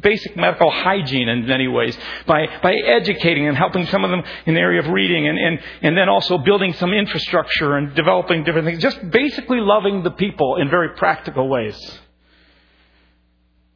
basic 0.00 0.34
medical 0.36 0.70
hygiene 0.70 1.28
in 1.28 1.46
many 1.46 1.68
ways 1.68 1.94
by, 2.26 2.46
by 2.62 2.72
educating 2.72 3.46
and 3.46 3.56
helping 3.56 3.86
some 3.88 4.04
of 4.04 4.10
them 4.10 4.22
in 4.46 4.54
the 4.54 4.60
area 4.60 4.80
of 4.80 4.88
reading 4.88 5.28
and, 5.28 5.38
and, 5.38 5.58
and 5.82 5.98
then 5.98 6.08
also 6.08 6.38
building 6.38 6.72
some 6.74 6.94
infrastructure 6.94 7.76
and 7.76 7.94
developing 7.94 8.42
different 8.42 8.66
things. 8.66 8.82
Just 8.82 8.98
basically 9.10 9.58
loving 9.60 10.02
the 10.02 10.10
people 10.10 10.56
in 10.56 10.70
very 10.70 10.96
practical 10.96 11.46
ways. 11.46 11.78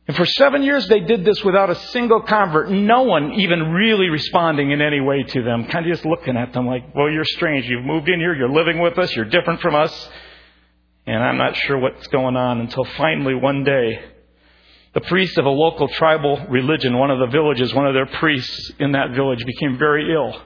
And 0.08 0.16
for 0.16 0.24
seven 0.24 0.62
years, 0.62 0.86
they 0.86 1.00
did 1.00 1.24
this 1.24 1.42
without 1.42 1.68
a 1.68 1.74
single 1.74 2.22
convert. 2.22 2.70
No 2.70 3.02
one 3.02 3.32
even 3.32 3.72
really 3.72 4.08
responding 4.08 4.70
in 4.70 4.80
any 4.80 5.00
way 5.00 5.24
to 5.24 5.42
them. 5.42 5.66
Kind 5.66 5.84
of 5.84 5.92
just 5.92 6.06
looking 6.06 6.36
at 6.36 6.52
them 6.52 6.66
like, 6.66 6.94
well, 6.94 7.10
you're 7.10 7.24
strange. 7.24 7.66
You've 7.66 7.84
moved 7.84 8.08
in 8.08 8.20
here. 8.20 8.34
You're 8.34 8.52
living 8.52 8.78
with 8.78 8.98
us. 8.98 9.14
You're 9.16 9.24
different 9.24 9.60
from 9.60 9.74
us. 9.74 10.08
And 11.06 11.22
I'm 11.22 11.36
not 11.36 11.56
sure 11.56 11.78
what's 11.78 12.06
going 12.08 12.36
on 12.36 12.60
until 12.60 12.84
finally 12.96 13.34
one 13.34 13.64
day, 13.64 14.00
the 14.94 15.00
priest 15.02 15.38
of 15.38 15.44
a 15.44 15.50
local 15.50 15.88
tribal 15.88 16.46
religion, 16.48 16.96
one 16.96 17.10
of 17.10 17.18
the 17.18 17.26
villages, 17.26 17.74
one 17.74 17.86
of 17.86 17.94
their 17.94 18.06
priests 18.06 18.72
in 18.78 18.92
that 18.92 19.10
village 19.10 19.44
became 19.44 19.76
very 19.76 20.12
ill. 20.12 20.40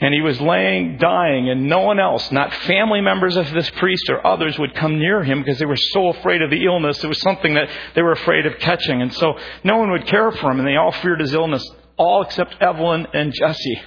And 0.00 0.12
he 0.12 0.20
was 0.20 0.40
laying, 0.40 0.98
dying, 0.98 1.48
and 1.48 1.68
no 1.68 1.80
one 1.80 2.00
else, 2.00 2.30
not 2.32 2.52
family 2.52 3.00
members 3.00 3.36
of 3.36 3.50
this 3.52 3.70
priest 3.70 4.10
or 4.10 4.26
others, 4.26 4.58
would 4.58 4.74
come 4.74 4.98
near 4.98 5.22
him 5.22 5.40
because 5.42 5.58
they 5.58 5.66
were 5.66 5.76
so 5.76 6.08
afraid 6.08 6.42
of 6.42 6.50
the 6.50 6.64
illness. 6.64 7.02
It 7.02 7.06
was 7.06 7.20
something 7.20 7.54
that 7.54 7.70
they 7.94 8.02
were 8.02 8.12
afraid 8.12 8.44
of 8.44 8.58
catching. 8.58 9.02
And 9.02 9.14
so 9.14 9.38
no 9.62 9.76
one 9.76 9.92
would 9.92 10.06
care 10.06 10.32
for 10.32 10.50
him, 10.50 10.58
and 10.58 10.66
they 10.66 10.76
all 10.76 10.90
feared 10.90 11.20
his 11.20 11.32
illness, 11.32 11.64
all 11.96 12.22
except 12.22 12.56
Evelyn 12.60 13.06
and 13.14 13.32
Jesse. 13.32 13.82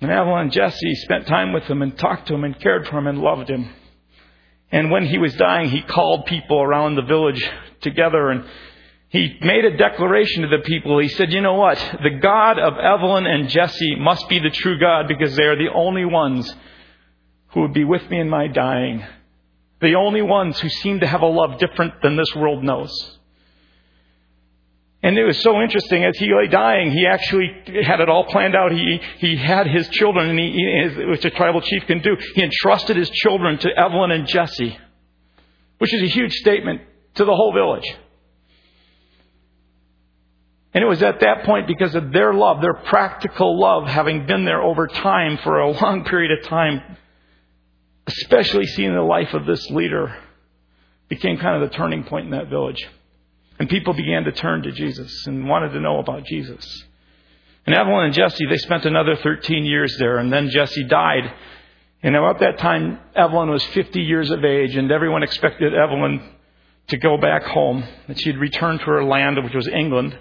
And 0.00 0.10
Evelyn 0.10 0.42
and 0.42 0.52
Jesse 0.52 0.94
spent 0.96 1.26
time 1.26 1.52
with 1.52 1.64
him 1.64 1.82
and 1.82 1.96
talked 1.96 2.28
to 2.28 2.34
him 2.34 2.44
and 2.44 2.58
cared 2.58 2.88
for 2.88 2.98
him 2.98 3.06
and 3.06 3.18
loved 3.18 3.50
him. 3.50 3.70
And 4.72 4.90
when 4.90 5.06
he 5.06 5.18
was 5.18 5.34
dying, 5.34 5.70
he 5.70 5.82
called 5.82 6.26
people 6.26 6.60
around 6.60 6.96
the 6.96 7.02
village 7.02 7.42
together 7.80 8.30
and 8.30 8.44
he 9.08 9.38
made 9.40 9.64
a 9.64 9.76
declaration 9.76 10.42
to 10.42 10.48
the 10.48 10.62
people. 10.64 10.98
He 10.98 11.08
said, 11.08 11.32
You 11.32 11.40
know 11.40 11.54
what? 11.54 11.78
The 12.02 12.18
God 12.20 12.58
of 12.58 12.74
Evelyn 12.78 13.26
and 13.26 13.48
Jesse 13.48 13.96
must 13.96 14.28
be 14.28 14.38
the 14.38 14.50
true 14.50 14.78
God 14.78 15.06
because 15.08 15.36
they 15.36 15.44
are 15.44 15.56
the 15.56 15.72
only 15.72 16.04
ones 16.04 16.52
who 17.48 17.62
would 17.62 17.72
be 17.72 17.84
with 17.84 18.08
me 18.10 18.20
in 18.20 18.28
my 18.28 18.48
dying. 18.48 19.04
The 19.80 19.94
only 19.94 20.22
ones 20.22 20.58
who 20.58 20.68
seem 20.68 21.00
to 21.00 21.06
have 21.06 21.22
a 21.22 21.26
love 21.26 21.58
different 21.58 22.02
than 22.02 22.16
this 22.16 22.34
world 22.34 22.64
knows. 22.64 23.16
And 25.02 25.16
it 25.16 25.24
was 25.24 25.40
so 25.40 25.60
interesting. 25.60 26.04
As 26.04 26.18
he 26.18 26.34
lay 26.34 26.48
dying, 26.48 26.90
he 26.90 27.06
actually 27.06 27.48
had 27.84 28.00
it 28.00 28.08
all 28.08 28.24
planned 28.24 28.56
out. 28.56 28.72
He, 28.72 29.00
he 29.18 29.36
had 29.36 29.68
his 29.68 29.88
children, 29.90 30.30
and 30.30 30.38
he, 30.38 31.06
which 31.06 31.24
a 31.24 31.30
tribal 31.30 31.60
chief 31.60 31.86
can 31.86 32.00
do. 32.00 32.16
He 32.34 32.42
entrusted 32.42 32.96
his 32.96 33.10
children 33.10 33.58
to 33.58 33.70
Evelyn 33.78 34.10
and 34.10 34.26
Jesse, 34.26 34.76
which 35.78 35.94
is 35.94 36.02
a 36.02 36.12
huge 36.12 36.32
statement 36.32 36.80
to 37.14 37.24
the 37.24 37.34
whole 37.34 37.52
village. 37.52 37.86
And 40.76 40.82
it 40.82 40.88
was 40.88 41.02
at 41.02 41.20
that 41.20 41.44
point 41.44 41.66
because 41.66 41.94
of 41.94 42.12
their 42.12 42.34
love, 42.34 42.60
their 42.60 42.74
practical 42.74 43.58
love, 43.58 43.88
having 43.88 44.26
been 44.26 44.44
there 44.44 44.60
over 44.60 44.86
time 44.86 45.38
for 45.38 45.58
a 45.58 45.70
long 45.70 46.04
period 46.04 46.38
of 46.38 46.46
time, 46.46 46.98
especially 48.06 48.66
seeing 48.66 48.92
the 48.92 49.00
life 49.00 49.32
of 49.32 49.46
this 49.46 49.70
leader, 49.70 50.14
became 51.08 51.38
kind 51.38 51.62
of 51.62 51.70
the 51.70 51.74
turning 51.74 52.04
point 52.04 52.26
in 52.26 52.32
that 52.32 52.50
village. 52.50 52.86
And 53.58 53.70
people 53.70 53.94
began 53.94 54.24
to 54.24 54.32
turn 54.32 54.64
to 54.64 54.70
Jesus 54.70 55.26
and 55.26 55.48
wanted 55.48 55.70
to 55.70 55.80
know 55.80 55.98
about 55.98 56.26
Jesus. 56.26 56.84
And 57.64 57.74
Evelyn 57.74 58.04
and 58.04 58.12
Jesse, 58.12 58.44
they 58.44 58.58
spent 58.58 58.84
another 58.84 59.16
13 59.16 59.64
years 59.64 59.96
there, 59.98 60.18
and 60.18 60.30
then 60.30 60.50
Jesse 60.50 60.84
died. 60.84 61.32
And 62.02 62.14
about 62.14 62.40
that 62.40 62.58
time, 62.58 63.00
Evelyn 63.14 63.48
was 63.48 63.64
50 63.64 64.02
years 64.02 64.30
of 64.30 64.44
age, 64.44 64.76
and 64.76 64.92
everyone 64.92 65.22
expected 65.22 65.72
Evelyn 65.72 66.20
to 66.88 66.98
go 66.98 67.16
back 67.16 67.44
home, 67.44 67.82
that 68.08 68.20
she'd 68.20 68.36
return 68.36 68.78
to 68.78 68.84
her 68.84 69.04
land, 69.04 69.42
which 69.42 69.54
was 69.54 69.68
England. 69.68 70.18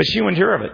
But 0.00 0.06
she 0.06 0.22
wouldn't 0.22 0.38
hear 0.38 0.54
of 0.54 0.62
it. 0.62 0.72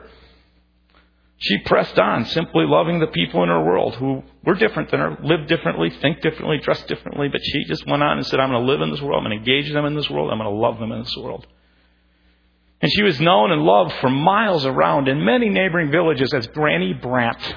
She 1.39 1.59
pressed 1.65 1.99
on, 1.99 2.27
simply 2.27 2.65
loving 2.65 3.01
the 3.01 3.09
people 3.09 3.43
in 3.43 3.49
her 3.49 3.61
world 3.61 3.97
who 3.97 4.23
were 4.45 4.55
different 4.55 4.93
than 4.93 5.01
her, 5.01 5.19
lived 5.21 5.49
differently, 5.49 5.91
think 6.01 6.21
differently, 6.21 6.59
dress 6.63 6.81
differently, 6.85 7.27
but 7.27 7.41
she 7.43 7.65
just 7.65 7.85
went 7.89 8.05
on 8.05 8.19
and 8.19 8.25
said, 8.29 8.39
I'm 8.39 8.51
going 8.51 8.65
to 8.65 8.73
live 8.73 8.83
in 8.83 8.93
this 8.93 9.01
world, 9.03 9.19
I'm 9.19 9.29
going 9.29 9.37
to 9.37 9.45
engage 9.45 9.73
them 9.73 9.85
in 9.85 9.97
this 9.97 10.09
world, 10.09 10.31
I'm 10.31 10.39
going 10.39 10.49
to 10.49 10.57
love 10.57 10.79
them 10.79 10.93
in 10.93 11.01
this 11.01 11.17
world. 11.17 11.45
And 12.81 12.93
she 12.93 13.03
was 13.03 13.21
known 13.21 13.51
and 13.51 13.63
loved 13.63 13.95
for 13.95 14.09
miles 14.11 14.65
around 14.65 15.09
in 15.09 15.25
many 15.25 15.49
neighboring 15.49 15.91
villages 15.91 16.33
as 16.33 16.47
Granny 16.47 16.93
Brand. 16.93 17.57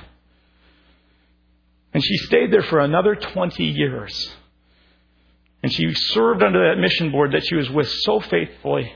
And 1.93 2.03
she 2.03 2.17
stayed 2.17 2.51
there 2.51 2.63
for 2.63 2.79
another 2.79 3.13
20 3.13 3.63
years. 3.63 4.33
And 5.61 5.71
she 5.71 5.93
served 5.93 6.41
under 6.41 6.67
that 6.67 6.81
mission 6.81 7.11
board 7.11 7.33
that 7.33 7.45
she 7.45 7.53
was 7.53 7.69
with 7.69 7.91
so 7.91 8.21
faithfully. 8.21 8.91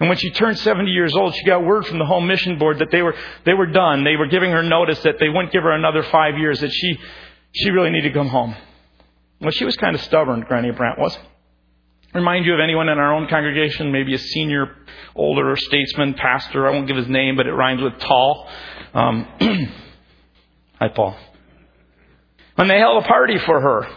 And 0.00 0.08
when 0.08 0.16
she 0.16 0.30
turned 0.30 0.58
70 0.58 0.90
years 0.90 1.14
old, 1.14 1.34
she 1.34 1.44
got 1.44 1.62
word 1.62 1.86
from 1.86 1.98
the 1.98 2.06
home 2.06 2.26
mission 2.26 2.58
board 2.58 2.78
that 2.78 2.90
they 2.90 3.02
were, 3.02 3.14
they 3.44 3.52
were 3.52 3.66
done. 3.66 4.02
They 4.02 4.16
were 4.16 4.26
giving 4.26 4.50
her 4.50 4.62
notice 4.62 4.98
that 5.00 5.16
they 5.20 5.28
wouldn't 5.28 5.52
give 5.52 5.62
her 5.62 5.72
another 5.72 6.02
five 6.04 6.38
years, 6.38 6.60
that 6.60 6.72
she, 6.72 6.98
she 7.52 7.70
really 7.70 7.90
needed 7.90 8.08
to 8.08 8.14
come 8.14 8.28
home. 8.28 8.56
Well, 9.40 9.50
she 9.50 9.66
was 9.66 9.76
kind 9.76 9.94
of 9.94 10.00
stubborn, 10.00 10.40
Granny 10.40 10.70
Brand 10.70 10.96
was. 10.98 11.18
Remind 12.14 12.46
you 12.46 12.54
of 12.54 12.60
anyone 12.60 12.88
in 12.88 12.98
our 12.98 13.14
own 13.14 13.28
congregation, 13.28 13.92
maybe 13.92 14.14
a 14.14 14.18
senior, 14.18 14.74
older 15.14 15.54
statesman, 15.56 16.14
pastor. 16.14 16.66
I 16.66 16.70
won't 16.72 16.88
give 16.88 16.96
his 16.96 17.08
name, 17.08 17.36
but 17.36 17.46
it 17.46 17.52
rhymes 17.52 17.82
with 17.82 17.98
tall. 18.00 18.48
Um, 18.94 19.28
hi, 20.80 20.88
Paul. 20.88 21.16
When 22.56 22.68
they 22.68 22.78
held 22.78 23.04
a 23.04 23.06
party 23.06 23.38
for 23.38 23.60
her, 23.60 23.88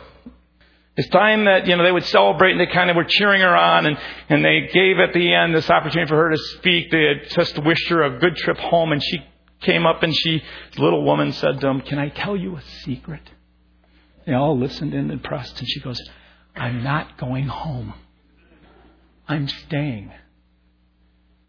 it's 0.96 1.10
time 1.10 1.46
that, 1.46 1.66
you 1.66 1.76
know, 1.76 1.84
they 1.84 1.91
would 1.91 2.06
celebrate 2.06 2.52
and 2.52 2.60
they 2.60 2.68
kind 2.68 2.89
of 2.89 2.96
were 2.96 3.06
cheering 3.08 3.41
her 3.41 3.56
on 3.56 3.88
and, 3.88 3.98
and 4.30 4.46
they 4.46 4.70
gave 4.72 5.00
at 5.00 5.14
the 5.14 5.34
end 5.34 5.56
this 5.56 5.70
opportunity 5.70 6.08
for 6.08 6.18
her 6.18 6.30
to 6.30 6.38
speak. 6.58 6.91
They 6.91 7.06
had 7.06 7.30
just 7.32 7.58
wished 7.64 7.89
her 7.89 8.04
a 8.04 8.20
good 8.20 8.36
trip 8.36 8.58
home 8.58 8.91
and 8.91 9.02
she 9.04 9.20
came 9.62 9.86
up 9.88 10.04
and 10.04 10.16
she, 10.16 10.44
the 10.76 10.82
little 10.82 11.04
woman 11.04 11.34
said 11.34 11.60
to 11.62 11.68
him, 11.68 11.82
Can 11.82 11.98
I 11.98 12.10
tell 12.10 12.38
you 12.38 12.58
a 12.58 12.62
secret? 12.84 13.22
They 14.26 14.34
all 14.34 14.58
listened 14.58 14.94
and 14.94 15.12
impressed, 15.12 15.60
and 15.60 15.68
she 15.68 15.82
goes, 15.82 16.00
I'm 16.56 16.84
not 16.84 17.18
going 17.18 17.48
home. 17.48 17.94
I'm 19.28 19.48
staying. 19.48 20.12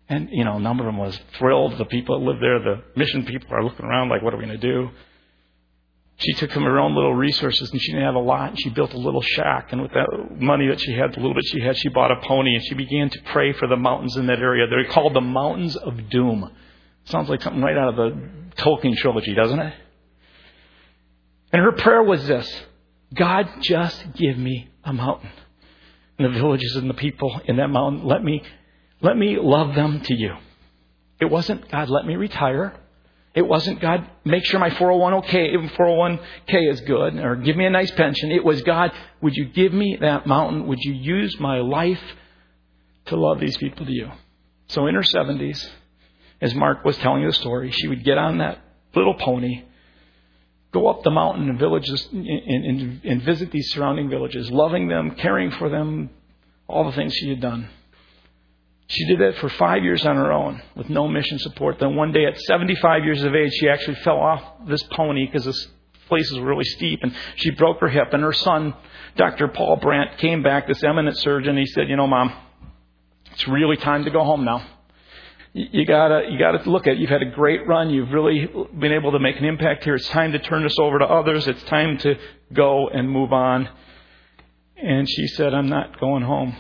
And, 0.09 0.29
you 0.33 0.45
know, 0.45 0.57
a 0.57 0.61
number 0.61 0.87
of 0.87 0.89
them 0.89 0.99
was 0.99 1.19
thrilled. 1.39 1.79
The 1.79 1.85
people 1.85 2.19
that 2.19 2.25
lived 2.25 2.43
there, 2.43 2.59
the 2.59 2.83
mission 2.97 3.25
people 3.25 3.49
are 3.53 3.63
looking 3.63 3.87
around 3.87 4.09
like, 4.09 4.23
what 4.23 4.35
are 4.35 4.37
we 4.37 4.45
going 4.45 4.59
to 4.59 4.67
do? 4.67 4.91
She 6.17 6.33
took 6.35 6.53
from 6.53 6.63
her 6.63 6.79
own 6.79 6.95
little 6.95 7.15
resources 7.15 7.71
and 7.73 7.81
she 7.81 7.93
didn't 7.93 8.07
have 8.07 8.15
a 8.15 8.21
lot 8.21 8.51
and 8.51 8.61
she 8.61 8.71
built 8.71 8.93
a 8.95 8.99
little 8.99 9.21
shack 9.21 9.73
and 9.73 9.83
with 9.83 9.93
that 9.93 10.07
money 10.41 10.69
that 10.69 10.81
she 10.81 10.93
had, 10.93 11.13
the 11.13 11.17
little 11.17 11.35
bit 11.35 11.45
she 11.47 11.61
had, 11.61 11.77
she 11.77 11.89
bought 11.89 12.13
a 12.13 12.21
pony 12.27 12.55
and 12.55 12.65
she 12.65 12.75
began 12.75 13.11
to 13.11 13.21
pray 13.33 13.53
for 13.53 13.67
the 13.67 13.77
mountains 13.77 14.17
in 14.17 14.27
that 14.27 14.39
area. 14.39 14.67
They're 14.69 14.85
called 14.85 15.15
the 15.15 15.21
Mountains 15.21 15.75
of 15.77 16.09
Doom. 16.11 16.51
Sounds 17.05 17.29
like 17.29 17.43
something 17.43 17.61
right 17.61 17.77
out 17.77 17.89
of 17.89 17.97
the 17.97 18.29
Tolkien 18.57 18.97
trilogy, 18.97 19.35
doesn't 19.35 19.59
it? 19.59 19.75
And 21.53 21.63
her 21.63 21.73
prayer 21.73 22.03
was 22.03 22.27
this 22.27 22.63
God, 23.13 23.49
just 23.61 24.15
give 24.15 24.39
me 24.39 24.69
a 24.85 24.93
mountain. 24.93 25.31
And 26.19 26.33
the 26.33 26.39
villages 26.39 26.77
and 26.77 26.89
the 26.89 26.95
people 26.95 27.41
in 27.45 27.57
that 27.57 27.69
mountain, 27.69 28.07
let 28.07 28.23
me, 28.23 28.43
let 29.01 29.17
me 29.17 29.37
love 29.39 29.75
them 29.75 30.01
to 30.03 30.15
you. 30.15 30.37
It 31.21 31.27
wasn't, 31.27 31.69
God, 31.71 31.91
let 31.91 32.07
me 32.07 32.17
retire. 32.17 32.75
It 33.35 33.47
wasn't, 33.47 33.81
God, 33.81 34.09
make 34.25 34.45
sure 34.45 34.61
my 34.61 34.71
401k, 34.71 35.77
401k 35.77 36.71
is 36.71 36.81
good, 36.83 37.17
or 37.17 37.35
give 37.35 37.57
me 37.57 37.67
a 37.67 37.71
nice 37.71 37.91
pension. 37.91 38.31
It 38.31 38.45
was, 38.45 38.63
God, 38.63 38.93
would 39.21 39.35
you 39.35 39.47
give 39.47 39.73
me 39.73 39.99
that 40.01 40.25
mountain? 40.27 40.69
Would 40.69 40.79
you 40.81 40.93
use 40.93 41.39
my 41.41 41.59
life 41.59 42.01
to 43.07 43.17
love 43.17 43.41
these 43.41 43.57
people 43.57 43.87
to 43.87 43.93
you? 43.93 44.11
So 44.69 44.87
in 44.87 44.95
her 44.95 45.03
70s, 45.03 45.69
as 46.41 46.55
Mark 46.55 46.85
was 46.85 46.97
telling 46.99 47.27
the 47.27 47.33
story, 47.33 47.73
she 47.73 47.89
would 47.89 48.05
get 48.05 48.19
on 48.19 48.39
that 48.39 48.61
little 48.95 49.15
pony, 49.15 49.65
go 50.73 50.87
up 50.87 51.03
the 51.03 51.11
mountain 51.11 51.49
and 51.49 51.59
villages 51.59 52.09
and, 52.13 52.27
and, 52.27 53.05
and 53.05 53.23
visit 53.23 53.51
these 53.51 53.73
surrounding 53.73 54.11
villages, 54.11 54.49
loving 54.51 54.87
them, 54.87 55.17
caring 55.17 55.51
for 55.51 55.69
them, 55.69 56.11
all 56.69 56.85
the 56.85 56.93
things 56.93 57.13
she 57.15 57.31
had 57.31 57.41
done. 57.41 57.69
She 58.87 59.07
did 59.07 59.21
that 59.21 59.39
for 59.39 59.49
five 59.49 59.83
years 59.83 60.05
on 60.05 60.17
her 60.17 60.33
own 60.33 60.63
with 60.77 60.91
no 60.91 61.09
mission 61.09 61.39
support. 61.39 61.79
Then 61.79 61.97
one 61.97 62.13
day 62.13 62.27
at 62.27 62.39
75 62.43 63.05
years 63.05 63.23
of 63.23 63.35
age, 63.35 63.53
she 63.55 63.69
actually 63.69 63.97
fell 63.97 64.19
off 64.19 64.43
this 64.69 64.83
pony 64.93 65.27
because 65.27 65.45
this 65.45 65.69
place 66.09 66.31
is 66.31 66.39
really 66.39 66.65
steep 66.65 67.01
and 67.03 67.15
she 67.37 67.51
broke 67.51 67.81
her 67.81 67.89
hip. 67.89 68.13
And 68.13 68.23
her 68.23 68.33
son, 68.33 68.75
Dr. 69.17 69.49
Paul 69.49 69.77
Brand, 69.77 70.19
came 70.19 70.43
back, 70.43 70.67
this 70.67 70.85
eminent 70.85 71.17
surgeon. 71.17 71.57
He 71.57 71.67
said, 71.67 71.89
You 71.89 71.97
know, 71.97 72.07
Mom, 72.07 72.33
it's 73.33 73.49
really 73.49 73.77
time 73.79 74.05
to 74.05 74.11
go 74.11 74.23
home 74.23 74.45
now 74.45 74.65
you 75.55 75.87
gotta 75.87 76.29
you 76.31 76.37
gotta 76.37 76.69
look 76.69 76.89
at 76.89 76.95
it. 76.95 76.99
you've 76.99 77.11
had 77.11 77.23
a 77.23 77.31
great 77.31 77.65
run 77.67 77.89
you've 77.89 78.11
really 78.11 78.51
been 78.77 78.93
able 78.93 79.13
to 79.13 79.21
make 79.21 79.39
an 79.39 79.45
impact 79.45 79.85
here 79.85 79.95
it's 79.95 80.09
time 80.09 80.33
to 80.33 80.39
turn 80.41 80.65
this 80.65 80.77
over 80.81 80.99
to 80.99 81.05
others 81.05 81.47
it's 81.47 81.63
time 81.65 81.97
to 81.97 82.17
go 82.53 82.89
and 82.89 83.09
move 83.09 83.33
on 83.33 83.69
and 84.77 85.09
she 85.09 85.29
said 85.29 85.55
i'm 85.55 85.69
not 85.69 86.01
going 86.01 86.25
home 86.25 86.57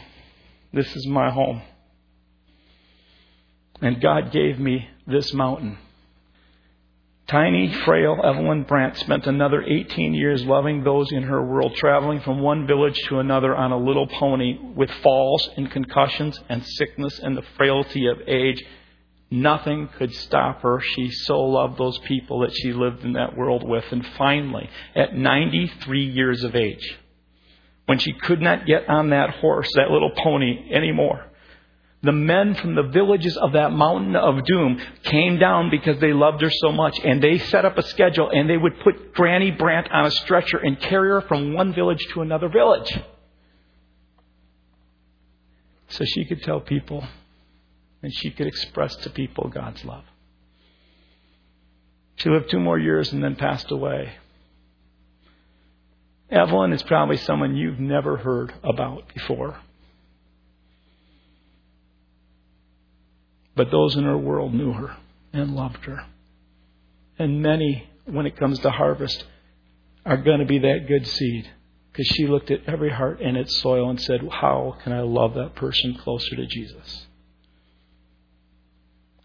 this 0.72 0.94
is 0.94 1.08
my 1.08 1.28
home 1.28 1.60
and 3.84 4.00
god 4.00 4.32
gave 4.32 4.58
me 4.58 4.88
this 5.06 5.32
mountain 5.32 5.78
Tiny, 7.26 7.72
frail 7.72 8.20
Evelyn 8.22 8.64
Brand 8.64 8.98
spent 8.98 9.26
another 9.26 9.62
18 9.62 10.12
years 10.12 10.44
loving 10.44 10.84
those 10.84 11.10
in 11.10 11.22
her 11.22 11.42
world, 11.42 11.74
traveling 11.74 12.20
from 12.20 12.42
one 12.42 12.66
village 12.66 13.00
to 13.08 13.18
another 13.18 13.56
on 13.56 13.72
a 13.72 13.78
little 13.78 14.06
pony 14.06 14.58
with 14.58 14.90
falls 15.02 15.48
and 15.56 15.70
concussions 15.70 16.38
and 16.50 16.62
sickness 16.66 17.18
and 17.18 17.34
the 17.34 17.42
frailty 17.56 18.08
of 18.08 18.18
age 18.28 18.62
Nothing 19.34 19.88
could 19.98 20.14
stop 20.14 20.62
her. 20.62 20.80
She 20.80 21.10
so 21.10 21.40
loved 21.40 21.76
those 21.76 21.98
people 21.98 22.40
that 22.40 22.54
she 22.54 22.72
lived 22.72 23.04
in 23.04 23.14
that 23.14 23.36
world 23.36 23.68
with. 23.68 23.84
And 23.90 24.06
finally, 24.16 24.70
at 24.94 25.16
93 25.16 26.04
years 26.04 26.44
of 26.44 26.54
age, 26.54 26.98
when 27.86 27.98
she 27.98 28.12
could 28.12 28.40
not 28.40 28.64
get 28.64 28.88
on 28.88 29.10
that 29.10 29.30
horse, 29.30 29.68
that 29.74 29.90
little 29.90 30.12
pony 30.16 30.70
anymore, 30.72 31.24
the 32.04 32.12
men 32.12 32.54
from 32.54 32.74
the 32.74 32.82
villages 32.82 33.36
of 33.36 33.52
that 33.52 33.72
mountain 33.72 34.14
of 34.14 34.44
doom 34.44 34.80
came 35.04 35.38
down 35.38 35.70
because 35.70 35.98
they 36.00 36.12
loved 36.12 36.42
her 36.42 36.50
so 36.50 36.70
much 36.70 36.98
and 37.02 37.22
they 37.22 37.38
set 37.38 37.64
up 37.64 37.78
a 37.78 37.82
schedule 37.82 38.30
and 38.30 38.48
they 38.48 38.56
would 38.56 38.78
put 38.80 39.14
Granny 39.14 39.50
Brand 39.50 39.88
on 39.90 40.04
a 40.04 40.10
stretcher 40.10 40.58
and 40.58 40.78
carry 40.78 41.08
her 41.08 41.22
from 41.22 41.54
one 41.54 41.74
village 41.74 42.04
to 42.12 42.20
another 42.20 42.48
village. 42.48 42.92
So 45.88 46.04
she 46.04 46.24
could 46.24 46.42
tell 46.42 46.60
people 46.60 47.06
and 48.02 48.12
she 48.14 48.30
could 48.30 48.46
express 48.46 48.94
to 48.96 49.10
people 49.10 49.48
God's 49.48 49.84
love. 49.84 50.04
She 52.16 52.28
lived 52.28 52.50
two 52.50 52.60
more 52.60 52.78
years 52.78 53.12
and 53.12 53.24
then 53.24 53.34
passed 53.34 53.70
away. 53.70 54.12
Evelyn 56.30 56.72
is 56.72 56.82
probably 56.82 57.16
someone 57.16 57.56
you've 57.56 57.80
never 57.80 58.16
heard 58.16 58.52
about 58.62 59.12
before. 59.14 59.56
But 63.56 63.70
those 63.70 63.96
in 63.96 64.04
her 64.04 64.18
world 64.18 64.52
knew 64.54 64.72
her 64.72 64.96
and 65.32 65.54
loved 65.54 65.84
her. 65.84 66.04
And 67.18 67.42
many, 67.42 67.88
when 68.06 68.26
it 68.26 68.36
comes 68.36 68.58
to 68.60 68.70
harvest, 68.70 69.24
are 70.04 70.16
going 70.16 70.40
to 70.40 70.46
be 70.46 70.58
that 70.58 70.86
good 70.88 71.06
seed. 71.06 71.48
Because 71.92 72.06
she 72.08 72.26
looked 72.26 72.50
at 72.50 72.64
every 72.66 72.90
heart 72.90 73.20
in 73.20 73.36
its 73.36 73.60
soil 73.60 73.88
and 73.88 74.00
said, 74.00 74.20
How 74.28 74.76
can 74.82 74.92
I 74.92 75.02
love 75.02 75.34
that 75.34 75.54
person 75.54 75.94
closer 75.94 76.34
to 76.34 76.46
Jesus? 76.46 77.06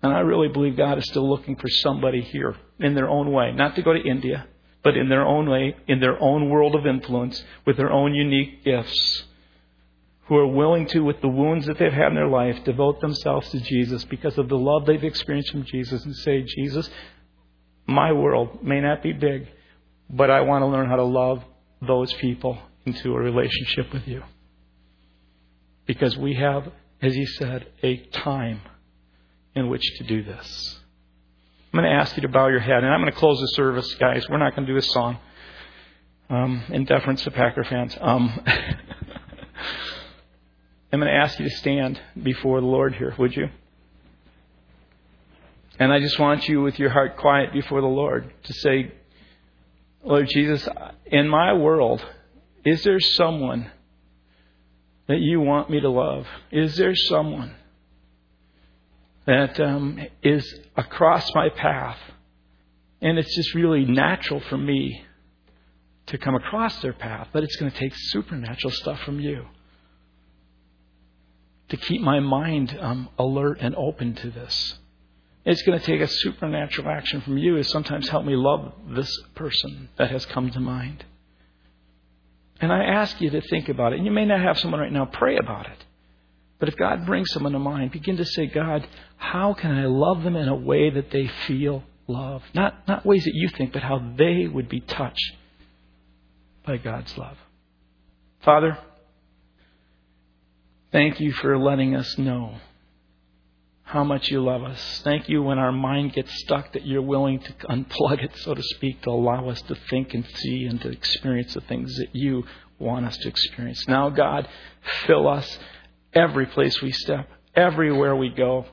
And 0.02 0.14
I 0.14 0.20
really 0.20 0.48
believe 0.48 0.78
God 0.78 0.98
is 0.98 1.06
still 1.06 1.28
looking 1.28 1.56
for 1.56 1.68
somebody 1.68 2.22
here 2.22 2.56
in 2.80 2.94
their 2.94 3.10
own 3.10 3.32
way, 3.32 3.52
not 3.52 3.76
to 3.76 3.82
go 3.82 3.94
to 3.94 4.00
India, 4.00 4.48
but 4.84 4.96
in 4.96 5.10
their 5.10 5.26
own 5.26 5.50
way, 5.50 5.76
in 5.88 6.00
their 6.00 6.22
own 6.22 6.50
world 6.50 6.76
of 6.76 6.86
influence, 6.86 7.44
with 7.66 7.76
their 7.76 7.92
own 7.92 8.14
unique 8.14 8.64
gifts, 8.64 9.24
who 10.30 10.38
are 10.38 10.48
willing 10.48 10.86
to, 10.86 11.00
with 11.00 11.20
the 11.22 11.28
wounds 11.28 11.66
that 11.66 11.80
they've 11.80 11.92
had 11.92 12.10
in 12.10 12.14
their 12.14 12.28
life, 12.28 12.64
devote 12.64 13.02
themselves 13.02 13.50
to 13.50 13.60
Jesus 13.60 14.06
because 14.06 14.38
of 14.38 14.48
the 14.48 14.58
love 14.58 14.86
they've 14.86 15.04
experienced 15.04 15.52
from 15.52 15.66
Jesus 15.66 16.06
and 16.06 16.16
say, 16.16 16.44
Jesus, 16.44 16.88
my 17.88 18.14
world 18.14 18.64
may 18.64 18.80
not 18.80 19.02
be 19.02 19.12
big, 19.12 19.48
but 20.08 20.30
I 20.30 20.42
want 20.42 20.62
to 20.62 20.68
learn 20.68 20.88
how 20.88 20.98
to 20.98 21.04
love 21.04 21.44
those 21.82 22.14
people 22.14 22.60
into 22.86 23.16
a 23.16 23.20
relationship 23.20 23.92
with 23.92 24.08
you. 24.08 24.22
Because 25.88 26.16
we 26.16 26.36
have, 26.36 26.72
as 27.02 27.16
he 27.16 27.26
said, 27.26 27.66
a 27.82 27.98
time 27.98 28.62
in 29.56 29.68
which 29.68 29.98
to 29.98 30.04
do 30.04 30.24
this. 30.24 30.80
I'm 31.74 31.80
going 31.80 31.92
to 31.92 31.98
ask 32.00 32.16
you 32.16 32.22
to 32.22 32.30
bow 32.30 32.50
your 32.50 32.60
head, 32.60 32.84
and 32.84 32.94
I'm 32.94 33.02
going 33.02 33.12
to 33.12 33.18
close 33.18 33.40
the 33.40 33.48
service, 33.48 33.96
guys. 33.96 34.30
We're 34.30 34.38
not 34.38 34.56
going 34.56 34.68
to 34.68 34.74
do 34.74 34.78
a 34.78 34.82
song 34.84 35.18
um, 36.30 36.64
in 36.70 36.86
deference 36.86 37.24
to 37.24 37.32
Packer 37.32 37.64
fans. 37.64 37.98
Um, 38.00 38.40
I'm 40.92 41.00
going 41.00 41.12
to 41.12 41.18
ask 41.18 41.40
you 41.40 41.48
to 41.48 41.56
stand 41.56 42.00
before 42.22 42.62
the 42.62 42.68
Lord 42.68 42.96
here, 42.96 43.14
would 43.18 43.36
you? 43.36 43.50
And 45.78 45.94
I 45.94 46.00
just 46.00 46.20
want 46.20 46.48
you, 46.48 46.62
with 46.62 46.80
your 46.80 46.90
heart 46.90 47.18
quiet 47.18 47.54
before 47.54 47.82
the 47.82 47.88
Lord, 47.88 48.34
to 48.44 48.54
say, 48.54 48.92
Lord 50.04 50.28
Jesus, 50.28 50.68
in 51.06 51.28
my 51.30 51.54
world, 51.54 52.06
is 52.66 52.84
there 52.84 53.00
someone 53.00 53.72
that 55.08 55.20
you 55.20 55.40
want 55.40 55.70
me 55.70 55.80
to 55.80 55.90
love? 55.90 56.28
Is 56.52 56.76
there 56.76 56.96
someone 56.96 57.56
that 59.30 59.60
um, 59.60 60.00
is 60.24 60.60
across 60.76 61.32
my 61.36 61.50
path. 61.50 62.00
And 63.00 63.20
it's 63.20 63.36
just 63.36 63.54
really 63.54 63.86
natural 63.86 64.42
for 64.50 64.58
me 64.58 65.04
to 66.08 66.18
come 66.18 66.34
across 66.34 66.82
their 66.82 66.94
path, 66.94 67.28
but 67.32 67.44
it's 67.44 67.56
going 67.58 67.72
to 67.72 67.78
take 67.78 67.94
supernatural 67.96 68.72
stuff 68.72 69.00
from 69.02 69.20
you 69.20 69.46
to 71.70 71.78
keep 71.78 72.02
my 72.02 72.20
mind 72.20 72.78
um, 72.80 73.10
alert 73.18 73.60
and 73.62 73.76
open 73.76 74.16
to 74.16 74.30
this. 74.30 74.78
It's 75.46 75.62
going 75.64 75.80
to 75.80 75.86
take 75.86 76.02
a 76.02 76.08
supernatural 76.08 76.90
action 76.90 77.22
from 77.22 77.38
you 77.38 77.56
to 77.58 77.64
sometimes 77.64 78.10
help 78.10 78.26
me 78.26 78.36
love 78.36 78.74
this 78.90 79.12
person 79.36 79.90
that 79.98 80.12
has 80.12 80.26
come 80.26 80.52
to 80.52 80.60
mind. 80.60 81.06
And 82.62 82.74
I 82.74 82.84
ask 82.84 83.20
you 83.22 83.30
to 83.30 83.42
think 83.42 83.70
about 83.70 83.94
it. 83.94 83.98
And 83.98 84.06
you 84.06 84.12
may 84.12 84.26
not 84.26 84.42
have 84.42 84.60
someone 84.60 84.82
right 84.82 84.92
now. 84.92 85.06
Pray 85.06 85.38
about 85.38 85.68
it. 85.68 85.86
But 86.60 86.68
if 86.68 86.76
God 86.76 87.06
brings 87.06 87.32
someone 87.32 87.54
to 87.54 87.60
mind, 87.60 87.92
begin 87.92 88.18
to 88.18 88.26
say, 88.26 88.48
God, 88.48 88.86
how 89.16 89.54
can 89.54 89.72
I 89.72 89.86
love 89.86 90.24
them 90.24 90.36
in 90.36 90.50
a 90.50 90.56
way 90.56 90.90
that 90.90 91.10
they 91.10 91.28
feel 91.48 91.84
love? 92.08 92.44
Not, 92.54 92.86
not 92.86 93.06
ways 93.06 93.24
that 93.24 93.34
you 93.34 93.48
think, 93.48 93.72
but 93.72 93.82
how 93.82 94.14
they 94.18 94.46
would 94.46 94.68
be 94.68 94.82
touched 94.82 95.36
by 96.66 96.76
God's 96.78 97.18
love. 97.18 97.38
Father, 98.44 98.78
thank 100.92 101.20
you 101.20 101.32
for 101.32 101.58
letting 101.58 101.96
us 101.96 102.18
know 102.18 102.56
how 103.84 104.04
much 104.04 104.30
you 104.30 104.44
love 104.44 104.64
us. 104.64 105.02
Thank 105.04 105.30
you 105.30 105.42
when 105.42 105.58
our 105.58 105.72
mind 105.72 106.14
gets 106.14 106.32
stuck 106.42 106.74
that 106.74 106.86
you're 106.86 107.02
willing 107.02 107.40
to 107.40 107.54
unplug 107.70 108.24
it, 108.24 108.32
so 108.38 108.54
to 108.54 108.62
speak, 108.62 109.02
to 109.02 109.10
allow 109.10 109.50
us 109.50 109.62
to 109.64 109.76
think 109.90 110.14
and 110.14 110.26
see 110.36 110.66
and 110.66 110.80
to 110.82 110.90
experience 110.90 111.56
the 111.56 111.62
things 111.62 111.96
that 111.98 112.16
you 112.16 112.44
want 112.78 113.08
us 113.08 113.18
to 113.18 113.28
experience. 113.28 113.88
Now, 113.88 114.10
God, 114.10 114.48
fill 115.08 115.28
us 115.28 115.58
every 116.14 116.46
place 116.46 116.82
we 116.84 116.92
step, 116.92 117.28
everywhere 117.56 118.16
we 118.16 118.30
go. 118.30 118.66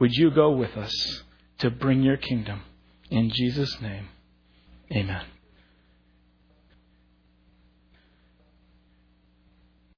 Would 0.00 0.12
you 0.12 0.30
go 0.30 0.50
with 0.50 0.76
us 0.76 1.22
to 1.60 1.70
bring 1.70 2.02
your 2.02 2.18
kingdom? 2.18 2.60
In 3.10 3.30
Jesus' 3.34 3.80
name, 3.80 4.08
amen. 4.92 5.24